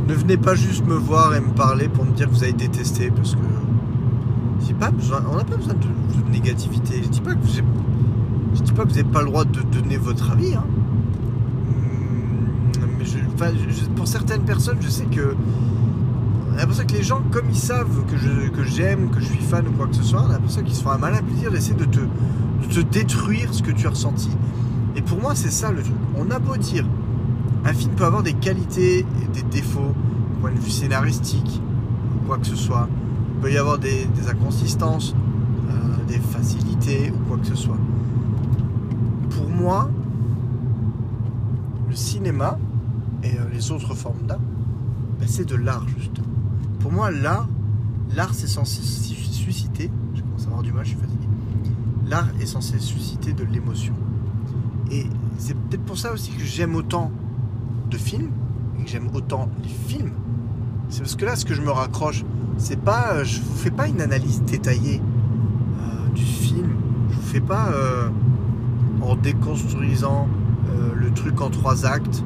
Ne 0.09 0.15
venez 0.15 0.39
pas 0.39 0.55
juste 0.55 0.87
me 0.87 0.95
voir 0.95 1.35
et 1.35 1.41
me 1.41 1.51
parler 1.51 1.89
pour 1.89 2.05
me 2.07 2.13
dire 2.13 2.29
que 2.29 2.33
vous 2.33 2.43
avez 2.43 2.55
détesté 2.55 3.11
parce 3.11 3.35
que 3.35 3.41
pas 4.79 4.91
on 5.31 5.37
n'a 5.37 5.45
pas 5.45 5.57
besoin 5.57 5.75
de, 5.75 6.31
négativité. 6.31 7.03
Je 7.03 7.09
dis 7.09 7.21
pas 7.21 7.35
que 7.35 7.41
vous 7.41 8.63
dis 8.63 8.73
pas 8.73 8.85
que 8.85 8.89
vous 8.89 8.97
n'avez 8.97 9.05
pas 9.05 9.21
le 9.21 9.27
droit 9.27 9.45
de 9.45 9.61
donner 9.63 9.97
votre 9.97 10.31
avis. 10.31 10.55
hein. 10.55 10.65
Pour 13.95 14.09
certaines 14.09 14.43
personnes, 14.43 14.79
je 14.81 14.89
sais 14.89 15.05
que 15.05 15.37
l'impression 16.57 16.85
que 16.85 16.93
les 16.93 17.03
gens, 17.03 17.23
comme 17.31 17.49
ils 17.51 17.57
savent 17.57 18.05
que 18.07 18.65
j'aime, 18.65 19.11
que 19.11 19.21
je 19.21 19.27
suis 19.27 19.43
fan 19.43 19.67
ou 19.69 19.73
quoi 19.73 19.87
que 19.87 19.95
ce 19.95 20.03
soit, 20.03 20.25
on 20.25 20.29
l'impression 20.29 20.63
qu'ils 20.63 20.75
se 20.75 20.83
font 20.83 20.91
un 20.91 20.99
malin 20.99 21.23
plaisir 21.23 21.53
d'essayer 21.53 21.77
de 21.77 21.85
te, 21.85 22.01
de 22.01 22.75
te 22.75 22.81
détruire 22.81 23.55
ce 23.55 23.63
que 23.63 23.71
tu 23.71 23.87
as 23.87 23.91
ressenti. 23.91 24.31
Et 24.97 25.03
pour 25.03 25.21
moi, 25.21 25.35
c'est 25.37 25.53
ça 25.53 25.71
le 25.71 25.83
truc. 25.83 25.95
On 26.17 26.31
a 26.33 26.41
beau 26.41 26.57
dire, 26.57 26.85
un 27.65 27.73
film 27.73 27.93
peut 27.95 28.05
avoir 28.05 28.25
des 28.25 28.33
qualités 28.33 29.01
et 29.01 29.29
des 29.33 29.43
défauts, 29.43 29.95
point 30.41 30.51
de 30.51 30.59
vue 30.59 30.71
scénaristique, 30.71 31.63
quoi 32.27 32.39
que 32.39 32.47
ce 32.47 32.57
soit. 32.57 32.89
Il 33.37 33.43
peut 33.43 33.53
y 33.53 33.59
avoir 33.59 33.79
des, 33.79 34.07
des 34.07 34.29
inconsistances, 34.29 35.15
euh, 35.71 35.73
des 36.09 36.19
facilités 36.19 37.13
ou 37.13 37.29
quoi 37.29 37.39
que 37.39 37.47
ce 37.47 37.55
soit. 37.55 37.79
Pour 39.31 39.49
moi, 39.49 39.89
le 41.89 41.95
cinéma 41.95 42.59
et 43.23 43.39
euh, 43.39 43.49
les 43.53 43.71
autres 43.71 43.95
formes 43.95 44.27
d'art, 44.27 44.39
ben, 45.19 45.27
c'est 45.29 45.47
de 45.49 45.57
l'art 45.57 45.87
juste. 45.97 46.17
Pour 46.81 46.93
moi, 46.93 47.11
l'art, 47.11 47.49
l'art 48.15 48.33
c'est 48.35 48.47
censé 48.47 48.83
su- 48.83 49.15
susciter, 49.33 49.91
je 50.15 50.23
commence 50.23 50.45
à 50.45 50.47
avoir 50.49 50.63
du 50.63 50.73
mal, 50.73 50.85
je 50.85 50.91
suis 50.91 50.99
fatigué. 50.99 51.27
L'art 52.07 52.29
est 52.41 52.47
censé 52.47 52.79
susciter 52.79 53.33
de 53.33 53.45
l'émotion. 53.45 53.95
Et 54.91 55.07
c'est 55.37 55.55
peut-être 55.55 55.85
pour 55.85 55.99
ça 55.99 56.13
aussi 56.13 56.31
que 56.31 56.45
j'aime 56.45 56.75
autant 56.75 57.11
de 57.91 57.97
films 57.99 58.31
et 58.79 58.85
que 58.85 58.89
j'aime 58.91 59.09
autant 59.15 59.49
les 59.63 59.69
films. 59.69 60.13
C'est 60.89 61.01
parce 61.01 61.17
que 61.17 61.25
là, 61.27 61.37
ce 61.37 61.45
que 61.45 61.53
je 61.55 61.61
me 61.61 61.71
raccroche, 61.71 62.25
c'est 62.57 62.81
pas, 62.81 63.13
euh, 63.13 63.25
je 63.25 63.41
vous 63.43 63.55
fais 63.57 63.71
pas 63.71 63.89
une 63.89 64.01
analyse 64.01 64.43
détaillée 64.43 65.01
euh, 65.81 66.09
du 66.15 66.23
film. 66.25 66.69
Je 67.11 67.17
vous 67.17 67.23
fais 67.23 67.41
pas 67.41 67.69
en 69.03 69.17
déconstruisant 69.17 70.29
le 70.95 71.11
truc 71.13 71.41
en 71.41 71.51
trois 71.51 71.85
actes. 71.87 72.23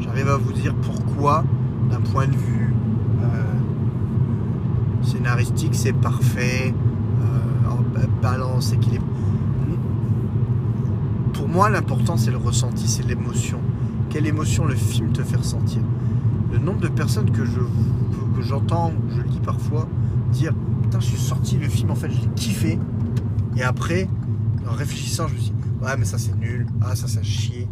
J'arrive 0.00 0.28
à 0.28 0.36
vous 0.36 0.52
dire 0.52 0.74
pourquoi, 0.74 1.44
d'un 1.90 2.00
point 2.00 2.26
de 2.26 2.36
vue 2.36 2.74
euh, 3.22 5.02
scénaristique, 5.02 5.74
c'est 5.74 5.92
parfait, 5.92 6.72
euh, 7.22 7.70
en 7.70 7.76
ba- 7.76 8.06
balance, 8.22 8.72
équilibre. 8.72 9.04
Pour 11.32 11.48
moi, 11.48 11.68
l'important, 11.70 12.16
c'est 12.16 12.30
le 12.30 12.36
ressenti, 12.38 12.88
c'est 12.88 13.06
l'émotion. 13.06 13.58
Quelle 14.10 14.26
émotion 14.26 14.64
le 14.64 14.74
film 14.74 15.12
te 15.12 15.22
fait 15.22 15.36
ressentir 15.36 15.82
Le 16.52 16.58
nombre 16.58 16.80
de 16.80 16.88
personnes 16.88 17.30
que 17.30 17.44
je 17.44 17.60
que, 18.34 18.42
j'entends, 18.42 18.92
je 19.14 19.22
lis 19.22 19.40
parfois, 19.42 19.88
dire 20.32 20.52
Putain, 20.82 21.00
je 21.00 21.06
suis 21.06 21.18
sorti 21.18 21.56
le 21.58 21.68
film, 21.68 21.90
en 21.90 21.94
fait, 21.94 22.10
je 22.10 22.20
l'ai 22.20 22.28
kiffé. 22.36 22.78
Et 23.56 23.62
après, 23.62 24.08
en 24.70 24.72
réfléchissant, 24.74 25.26
je 25.28 25.34
me 25.34 25.38
suis 25.38 25.50
dit 25.52 25.56
Ouais, 25.82 25.96
mais 25.98 26.04
ça, 26.04 26.18
c'est 26.18 26.36
nul. 26.38 26.66
Ah, 26.82 26.94
ça, 26.94 27.08
ça 27.08 27.22
chier. 27.22 27.68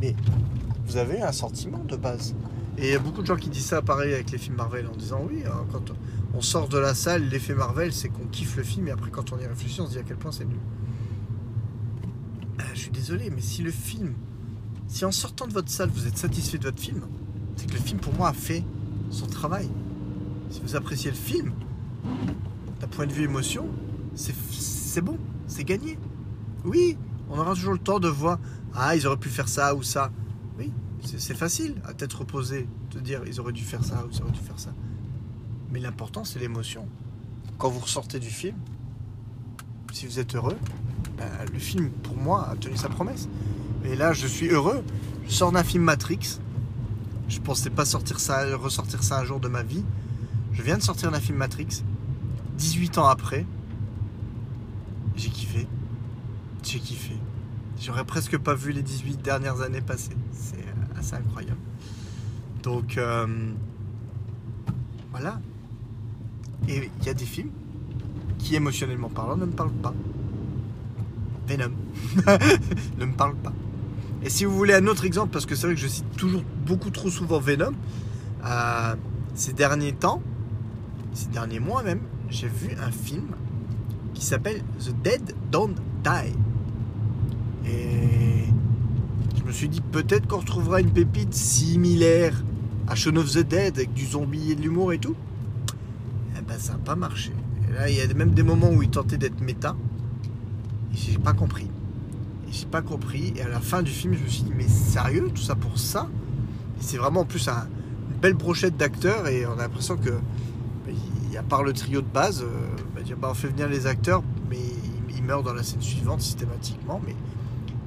Mais 0.00 0.14
vous 0.86 0.96
avez 0.96 1.20
un 1.22 1.32
sentiment 1.32 1.84
de 1.84 1.96
base. 1.96 2.34
Et 2.78 2.88
il 2.88 2.92
y 2.92 2.94
a 2.94 2.98
beaucoup 2.98 3.22
de 3.22 3.26
gens 3.26 3.36
qui 3.36 3.48
disent 3.48 3.66
ça 3.66 3.82
pareil 3.82 4.12
avec 4.12 4.30
les 4.30 4.38
films 4.38 4.56
Marvel 4.56 4.86
en 4.86 4.96
disant 4.96 5.20
oui, 5.28 5.42
quand 5.72 5.92
on 6.34 6.40
sort 6.40 6.68
de 6.68 6.78
la 6.78 6.94
salle, 6.94 7.28
l'effet 7.28 7.54
Marvel 7.54 7.92
c'est 7.92 8.08
qu'on 8.08 8.26
kiffe 8.26 8.56
le 8.56 8.62
film 8.62 8.88
et 8.88 8.90
après 8.90 9.10
quand 9.10 9.32
on 9.32 9.38
y 9.38 9.46
réfléchit 9.46 9.80
on 9.80 9.86
se 9.86 9.92
dit 9.92 9.98
à 9.98 10.02
quel 10.02 10.16
point 10.16 10.32
c'est 10.32 10.44
nul. 10.44 10.58
Euh, 12.60 12.62
je 12.74 12.78
suis 12.80 12.90
désolé, 12.90 13.30
mais 13.30 13.40
si 13.40 13.62
le 13.62 13.70
film, 13.70 14.14
si 14.88 15.04
en 15.04 15.12
sortant 15.12 15.46
de 15.46 15.52
votre 15.52 15.70
salle 15.70 15.90
vous 15.90 16.06
êtes 16.06 16.18
satisfait 16.18 16.58
de 16.58 16.64
votre 16.64 16.80
film, 16.80 17.00
c'est 17.56 17.66
que 17.66 17.74
le 17.74 17.80
film 17.80 17.98
pour 17.98 18.14
moi 18.14 18.28
a 18.28 18.34
fait 18.34 18.62
son 19.10 19.26
travail. 19.26 19.68
Si 20.50 20.60
vous 20.60 20.76
appréciez 20.76 21.10
le 21.10 21.16
film, 21.16 21.52
d'un 22.80 22.86
point 22.86 23.06
de 23.06 23.12
vue 23.12 23.24
émotion, 23.24 23.68
c'est 24.14 25.00
bon, 25.00 25.18
c'est 25.46 25.64
gagné. 25.64 25.98
Oui, 26.64 26.96
on 27.30 27.38
aura 27.38 27.54
toujours 27.54 27.72
le 27.72 27.78
temps 27.78 28.00
de 28.00 28.08
voir, 28.08 28.38
ah 28.74 28.94
ils 28.94 29.06
auraient 29.06 29.16
pu 29.16 29.28
faire 29.28 29.48
ça 29.48 29.74
ou 29.74 29.82
ça. 29.82 30.10
Oui, 30.58 30.72
c'est 31.04 31.36
facile 31.36 31.74
à 31.84 31.92
tête 31.92 32.12
reposée 32.12 32.66
de 32.92 33.00
dire 33.00 33.20
ils 33.26 33.40
auraient 33.40 33.52
dû 33.52 33.62
faire 33.62 33.84
ça 33.84 34.04
ou 34.04 34.08
ils 34.10 34.22
auraient 34.22 34.32
dû 34.32 34.40
faire 34.40 34.58
ça. 34.58 34.72
Mais 35.70 35.80
l'important 35.80 36.24
c'est 36.24 36.38
l'émotion. 36.38 36.88
Quand 37.58 37.68
vous 37.68 37.80
ressortez 37.80 38.18
du 38.18 38.30
film, 38.30 38.56
si 39.92 40.06
vous 40.06 40.18
êtes 40.18 40.34
heureux, 40.34 40.56
ben, 41.18 41.26
le 41.52 41.58
film 41.58 41.90
pour 41.90 42.16
moi 42.16 42.48
a 42.48 42.56
tenu 42.56 42.76
sa 42.76 42.88
promesse. 42.88 43.28
Et 43.84 43.96
là 43.96 44.12
je 44.12 44.26
suis 44.26 44.48
heureux. 44.48 44.82
Je 45.26 45.32
sors 45.32 45.52
d'un 45.52 45.64
film 45.64 45.84
Matrix. 45.84 46.38
Je 47.28 47.40
pensais 47.40 47.70
pas 47.70 47.84
sortir 47.84 48.20
ça, 48.20 48.56
ressortir 48.56 49.02
ça 49.02 49.18
un 49.18 49.24
jour 49.24 49.40
de 49.40 49.48
ma 49.48 49.62
vie. 49.62 49.84
Je 50.52 50.62
viens 50.62 50.78
de 50.78 50.82
sortir 50.82 51.10
d'un 51.10 51.20
film 51.20 51.38
Matrix. 51.38 51.82
18 52.56 52.98
ans 52.98 53.06
après, 53.06 53.44
j'ai 55.16 55.28
kiffé. 55.28 55.66
J'ai 56.62 56.78
kiffé. 56.78 57.16
J'aurais 57.80 58.04
presque 58.04 58.38
pas 58.38 58.54
vu 58.54 58.72
les 58.72 58.82
18 58.82 59.22
dernières 59.22 59.60
années 59.60 59.80
passer. 59.80 60.12
C'est 60.32 60.56
euh, 60.56 60.98
assez 60.98 61.14
incroyable. 61.14 61.60
Donc, 62.62 62.96
euh, 62.98 63.26
voilà. 65.10 65.40
Et 66.68 66.90
il 67.00 67.06
y 67.06 67.10
a 67.10 67.14
des 67.14 67.24
films 67.24 67.50
qui, 68.38 68.56
émotionnellement 68.56 69.08
parlant, 69.08 69.36
ne 69.36 69.44
me 69.44 69.52
parlent 69.52 69.70
pas. 69.70 69.94
Venom 71.46 71.72
ne 72.98 73.04
me 73.04 73.14
parle 73.14 73.36
pas. 73.36 73.52
Et 74.22 74.30
si 74.30 74.44
vous 74.44 74.56
voulez 74.56 74.74
un 74.74 74.86
autre 74.86 75.04
exemple, 75.04 75.30
parce 75.32 75.46
que 75.46 75.54
c'est 75.54 75.66
vrai 75.66 75.76
que 75.76 75.80
je 75.80 75.86
cite 75.86 76.10
toujours 76.16 76.42
beaucoup 76.66 76.90
trop 76.90 77.10
souvent 77.10 77.38
Venom, 77.38 77.72
euh, 78.44 78.96
ces 79.34 79.52
derniers 79.52 79.92
temps, 79.92 80.22
ces 81.12 81.28
derniers 81.28 81.60
mois 81.60 81.82
même, 81.82 82.00
j'ai 82.30 82.48
vu 82.48 82.70
un 82.82 82.90
film 82.90 83.28
qui 84.14 84.24
s'appelle 84.24 84.62
The 84.80 84.90
Dead 85.02 85.34
Don't 85.52 85.74
Die. 86.02 86.32
Et 87.66 88.44
je 89.38 89.42
me 89.44 89.52
suis 89.52 89.68
dit 89.68 89.80
peut-être 89.80 90.26
qu'on 90.26 90.38
retrouvera 90.38 90.80
une 90.80 90.90
pépite 90.90 91.34
similaire 91.34 92.42
à 92.88 92.94
Shaun 92.94 93.16
of 93.16 93.32
the 93.32 93.38
Dead 93.38 93.76
avec 93.76 93.92
du 93.92 94.06
zombie 94.06 94.52
et 94.52 94.54
de 94.54 94.62
l'humour 94.62 94.92
et 94.92 94.98
tout. 94.98 95.16
Eh 96.38 96.42
ben 96.42 96.58
ça 96.58 96.72
n'a 96.72 96.78
pas 96.78 96.96
marché. 96.96 97.32
Et 97.68 97.72
là, 97.72 97.90
il 97.90 97.96
y 97.96 98.00
a 98.00 98.14
même 98.14 98.30
des 98.30 98.42
moments 98.42 98.70
où 98.70 98.82
il 98.82 98.90
tentait 98.90 99.18
d'être 99.18 99.40
méta. 99.40 99.76
Et 100.92 100.96
j'ai 100.96 101.18
pas 101.18 101.32
compris. 101.32 101.68
Et 102.48 102.52
j'ai 102.52 102.66
pas 102.66 102.82
compris. 102.82 103.32
Et 103.36 103.42
à 103.42 103.48
la 103.48 103.60
fin 103.60 103.82
du 103.82 103.90
film, 103.90 104.14
je 104.14 104.22
me 104.22 104.28
suis 104.28 104.42
dit 104.42 104.52
mais 104.56 104.68
sérieux, 104.68 105.30
tout 105.34 105.42
ça 105.42 105.54
pour 105.54 105.78
ça? 105.78 106.08
Et 106.78 106.82
c'est 106.82 106.98
vraiment 106.98 107.20
en 107.20 107.24
plus 107.24 107.48
un- 107.48 107.66
une 108.10 108.20
belle 108.20 108.34
brochette 108.34 108.76
d'acteurs 108.76 109.26
et 109.28 109.46
on 109.46 109.52
a 109.54 109.62
l'impression 109.62 109.96
que 109.96 110.12
à 111.36 111.42
part 111.42 111.62
le 111.62 111.72
trio 111.72 112.00
de 112.00 112.06
base, 112.06 112.42
euh, 112.42 112.46
bah, 112.94 113.02
bah, 113.20 113.28
on 113.30 113.34
fait 113.34 113.48
venir 113.48 113.68
les 113.68 113.86
acteurs, 113.86 114.22
mais 114.48 114.58
ils, 115.14 115.22
meurent 115.22 115.42
dans 115.42 115.54
la 115.54 115.62
scène 115.64 115.82
suivante 115.82 116.20
systématiquement. 116.20 117.00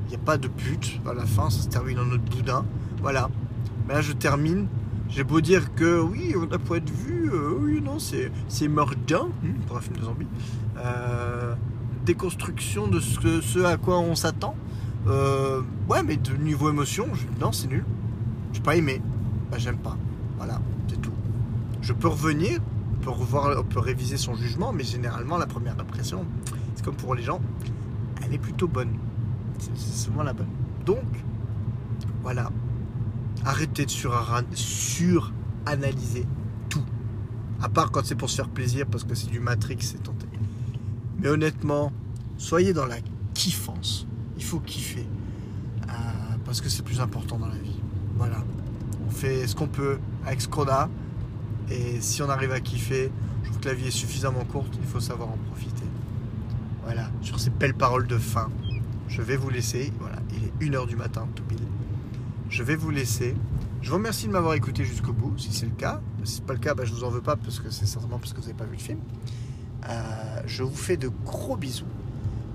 N'y 0.09 0.15
a 0.15 0.19
pas 0.19 0.37
de 0.37 0.47
but 0.47 0.99
à 1.07 1.13
la 1.13 1.25
fin, 1.25 1.49
ça 1.49 1.61
se 1.63 1.67
termine 1.69 1.99
en 1.99 2.05
notre 2.05 2.23
boudin. 2.23 2.65
Voilà. 3.01 3.29
Mais 3.87 3.93
là, 3.95 4.01
je 4.01 4.13
termine. 4.13 4.67
J'ai 5.09 5.23
beau 5.23 5.41
dire 5.41 5.73
que 5.73 5.99
oui, 5.99 6.35
d'un 6.49 6.59
point 6.59 6.79
de 6.79 6.89
vue, 6.91 7.31
euh, 7.33 7.53
oui, 7.59 7.81
non, 7.81 7.97
c'est, 7.97 8.31
c'est 8.47 8.67
mordant 8.67 9.29
hmm, 9.43 9.53
pour 9.67 9.77
un 9.77 9.81
film 9.81 9.97
de 9.97 10.03
zombie. 10.03 10.27
Euh, 10.77 11.55
déconstruction 12.05 12.87
de 12.87 12.99
ce, 12.99 13.63
à 13.63 13.77
quoi 13.77 13.99
on 13.99 14.15
s'attend. 14.15 14.55
Euh, 15.07 15.61
ouais, 15.89 16.03
mais 16.03 16.17
de 16.17 16.33
niveau 16.35 16.69
émotion, 16.69 17.07
je- 17.13 17.25
non, 17.43 17.51
c'est 17.51 17.67
nul. 17.67 17.83
J'ai 18.53 18.61
pas 18.61 18.75
aimé. 18.75 19.01
Bah, 19.51 19.57
j'aime 19.57 19.77
pas. 19.77 19.97
Voilà, 20.37 20.61
c'est 20.87 21.01
tout. 21.01 21.11
Je 21.81 21.93
peux 21.93 22.07
revenir, 22.07 22.59
on 22.99 23.03
peut, 23.03 23.09
revoir, 23.09 23.59
on 23.59 23.63
peut 23.63 23.79
réviser 23.79 24.17
son 24.17 24.35
jugement, 24.35 24.71
mais 24.73 24.83
généralement, 24.83 25.37
la 25.37 25.47
première 25.47 25.73
impression, 25.79 26.25
c'est 26.75 26.85
comme 26.85 26.95
pour 26.95 27.15
les 27.15 27.23
gens, 27.23 27.39
elle 28.23 28.33
est 28.33 28.37
plutôt 28.39 28.67
bonne. 28.67 28.93
C'est 29.59 29.77
souvent 29.77 30.23
la 30.23 30.33
bonne. 30.33 30.49
Donc, 30.85 31.05
voilà. 32.21 32.49
Arrêtez 33.45 33.85
de 33.85 33.91
suranalyser 34.53 36.25
tout. 36.69 36.83
À 37.61 37.69
part 37.69 37.91
quand 37.91 38.05
c'est 38.05 38.15
pour 38.15 38.29
se 38.29 38.35
faire 38.35 38.49
plaisir, 38.49 38.85
parce 38.85 39.03
que 39.03 39.15
c'est 39.15 39.29
du 39.29 39.39
Matrix, 39.39 39.77
c'est 39.81 40.03
tenté. 40.03 40.27
Mais 41.19 41.29
honnêtement, 41.29 41.91
soyez 42.37 42.73
dans 42.73 42.85
la 42.85 42.97
kiffance. 43.33 44.07
Il 44.37 44.43
faut 44.43 44.59
kiffer. 44.59 45.07
Euh, 45.87 45.91
parce 46.45 46.61
que 46.61 46.69
c'est 46.69 46.83
plus 46.83 47.01
important 47.01 47.37
dans 47.37 47.47
la 47.47 47.57
vie. 47.57 47.79
Voilà. 48.17 48.43
On 49.07 49.11
fait 49.11 49.47
ce 49.47 49.55
qu'on 49.55 49.67
peut 49.67 49.99
avec 50.25 50.41
ce 50.41 50.47
qu'on 50.47 50.67
a. 50.67 50.89
Et 51.69 52.01
si 52.01 52.21
on 52.21 52.29
arrive 52.29 52.51
à 52.51 52.59
kiffer, 52.59 53.11
je 53.43 53.49
trouve 53.49 53.61
que 53.61 53.67
la 53.69 53.75
vie 53.75 53.87
est 53.87 53.91
suffisamment 53.91 54.43
courte, 54.45 54.77
il 54.81 54.87
faut 54.87 54.99
savoir 54.99 55.29
en 55.29 55.37
profiter. 55.49 55.85
Voilà, 56.83 57.09
sur 57.21 57.39
ces 57.39 57.51
belles 57.51 57.75
paroles 57.75 58.07
de 58.07 58.17
fin, 58.17 58.49
je 59.09 59.21
vais 59.21 59.35
vous 59.35 59.49
laisser. 59.49 59.91
Voilà, 59.99 60.17
il 60.31 60.45
est 60.45 60.71
1h 60.71 60.87
du 60.87 60.95
matin, 60.95 61.27
tout 61.35 61.43
pile. 61.43 61.59
Je 62.49 62.63
vais 62.63 62.75
vous 62.75 62.91
laisser. 62.91 63.35
Je 63.81 63.89
vous 63.89 63.95
remercie 63.95 64.27
de 64.27 64.31
m'avoir 64.31 64.53
écouté 64.53 64.83
jusqu'au 64.83 65.13
bout, 65.13 65.37
si 65.37 65.51
c'est 65.51 65.65
le 65.65 65.71
cas. 65.71 66.01
Si 66.23 66.35
c'est 66.35 66.45
pas 66.45 66.53
le 66.53 66.59
cas, 66.59 66.73
bah, 66.73 66.83
je 66.85 66.93
vous 66.93 67.03
en 67.03 67.09
veux 67.09 67.21
pas 67.21 67.35
parce 67.35 67.59
que 67.59 67.69
c'est 67.69 67.85
certainement 67.85 68.19
parce 68.19 68.33
que 68.33 68.37
vous 68.37 68.47
n'avez 68.47 68.57
pas 68.57 68.65
vu 68.65 68.73
le 68.73 68.77
film. 68.77 68.99
Euh, 69.87 70.41
je 70.45 70.63
vous 70.63 70.75
fais 70.75 70.97
de 70.97 71.09
gros 71.25 71.57
bisous. 71.57 71.85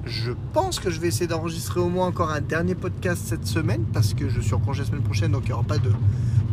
Je 0.04 0.32
pense 0.52 0.80
que 0.80 0.90
je 0.90 1.00
vais 1.00 1.08
essayer 1.08 1.26
d'enregistrer 1.26 1.80
au 1.80 1.88
moins 1.88 2.06
encore 2.06 2.30
un 2.30 2.42
dernier 2.42 2.74
podcast 2.74 3.22
cette 3.24 3.46
semaine 3.46 3.84
parce 3.92 4.12
que 4.12 4.28
je 4.28 4.40
suis 4.40 4.52
en 4.52 4.60
congé 4.60 4.82
la 4.82 4.88
semaine 4.88 5.02
prochaine, 5.02 5.32
donc 5.32 5.44
il 5.44 5.46
n'y 5.46 5.52
aura 5.54 5.62
pas 5.62 5.78
de, 5.78 5.90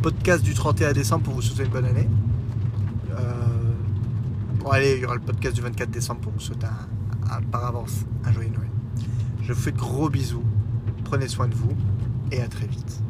podcast 0.02 0.42
du 0.42 0.54
31 0.54 0.94
décembre 0.94 1.24
pour 1.26 1.34
vous 1.36 1.42
souhaiter 1.42 1.66
une 1.66 1.72
bonne 1.72 1.86
année. 1.86 2.08
Euh, 3.12 3.34
bon, 4.60 4.70
allez, 4.70 4.96
il 4.96 5.02
y 5.02 5.06
aura 5.06 5.16
le 5.16 5.22
podcast 5.22 5.56
du 5.56 5.62
24 5.62 5.92
décembre 5.92 6.22
pour 6.22 6.32
vous 6.32 6.40
souhaiter 6.40 6.68
par 7.52 7.66
avance 7.66 8.06
un 8.26 8.32
joyeux 8.32 8.50
Noël. 8.50 8.61
Je 9.52 9.56
vous 9.58 9.64
fais 9.64 9.74
de 9.74 9.78
gros 9.78 10.10
bisous. 10.10 10.46
Prenez 11.04 11.28
soin 11.28 11.50
de 11.50 11.54
vous 11.54 11.76
et 12.32 12.42
à 12.42 12.48
très 12.48 12.68
vite. 12.68 13.02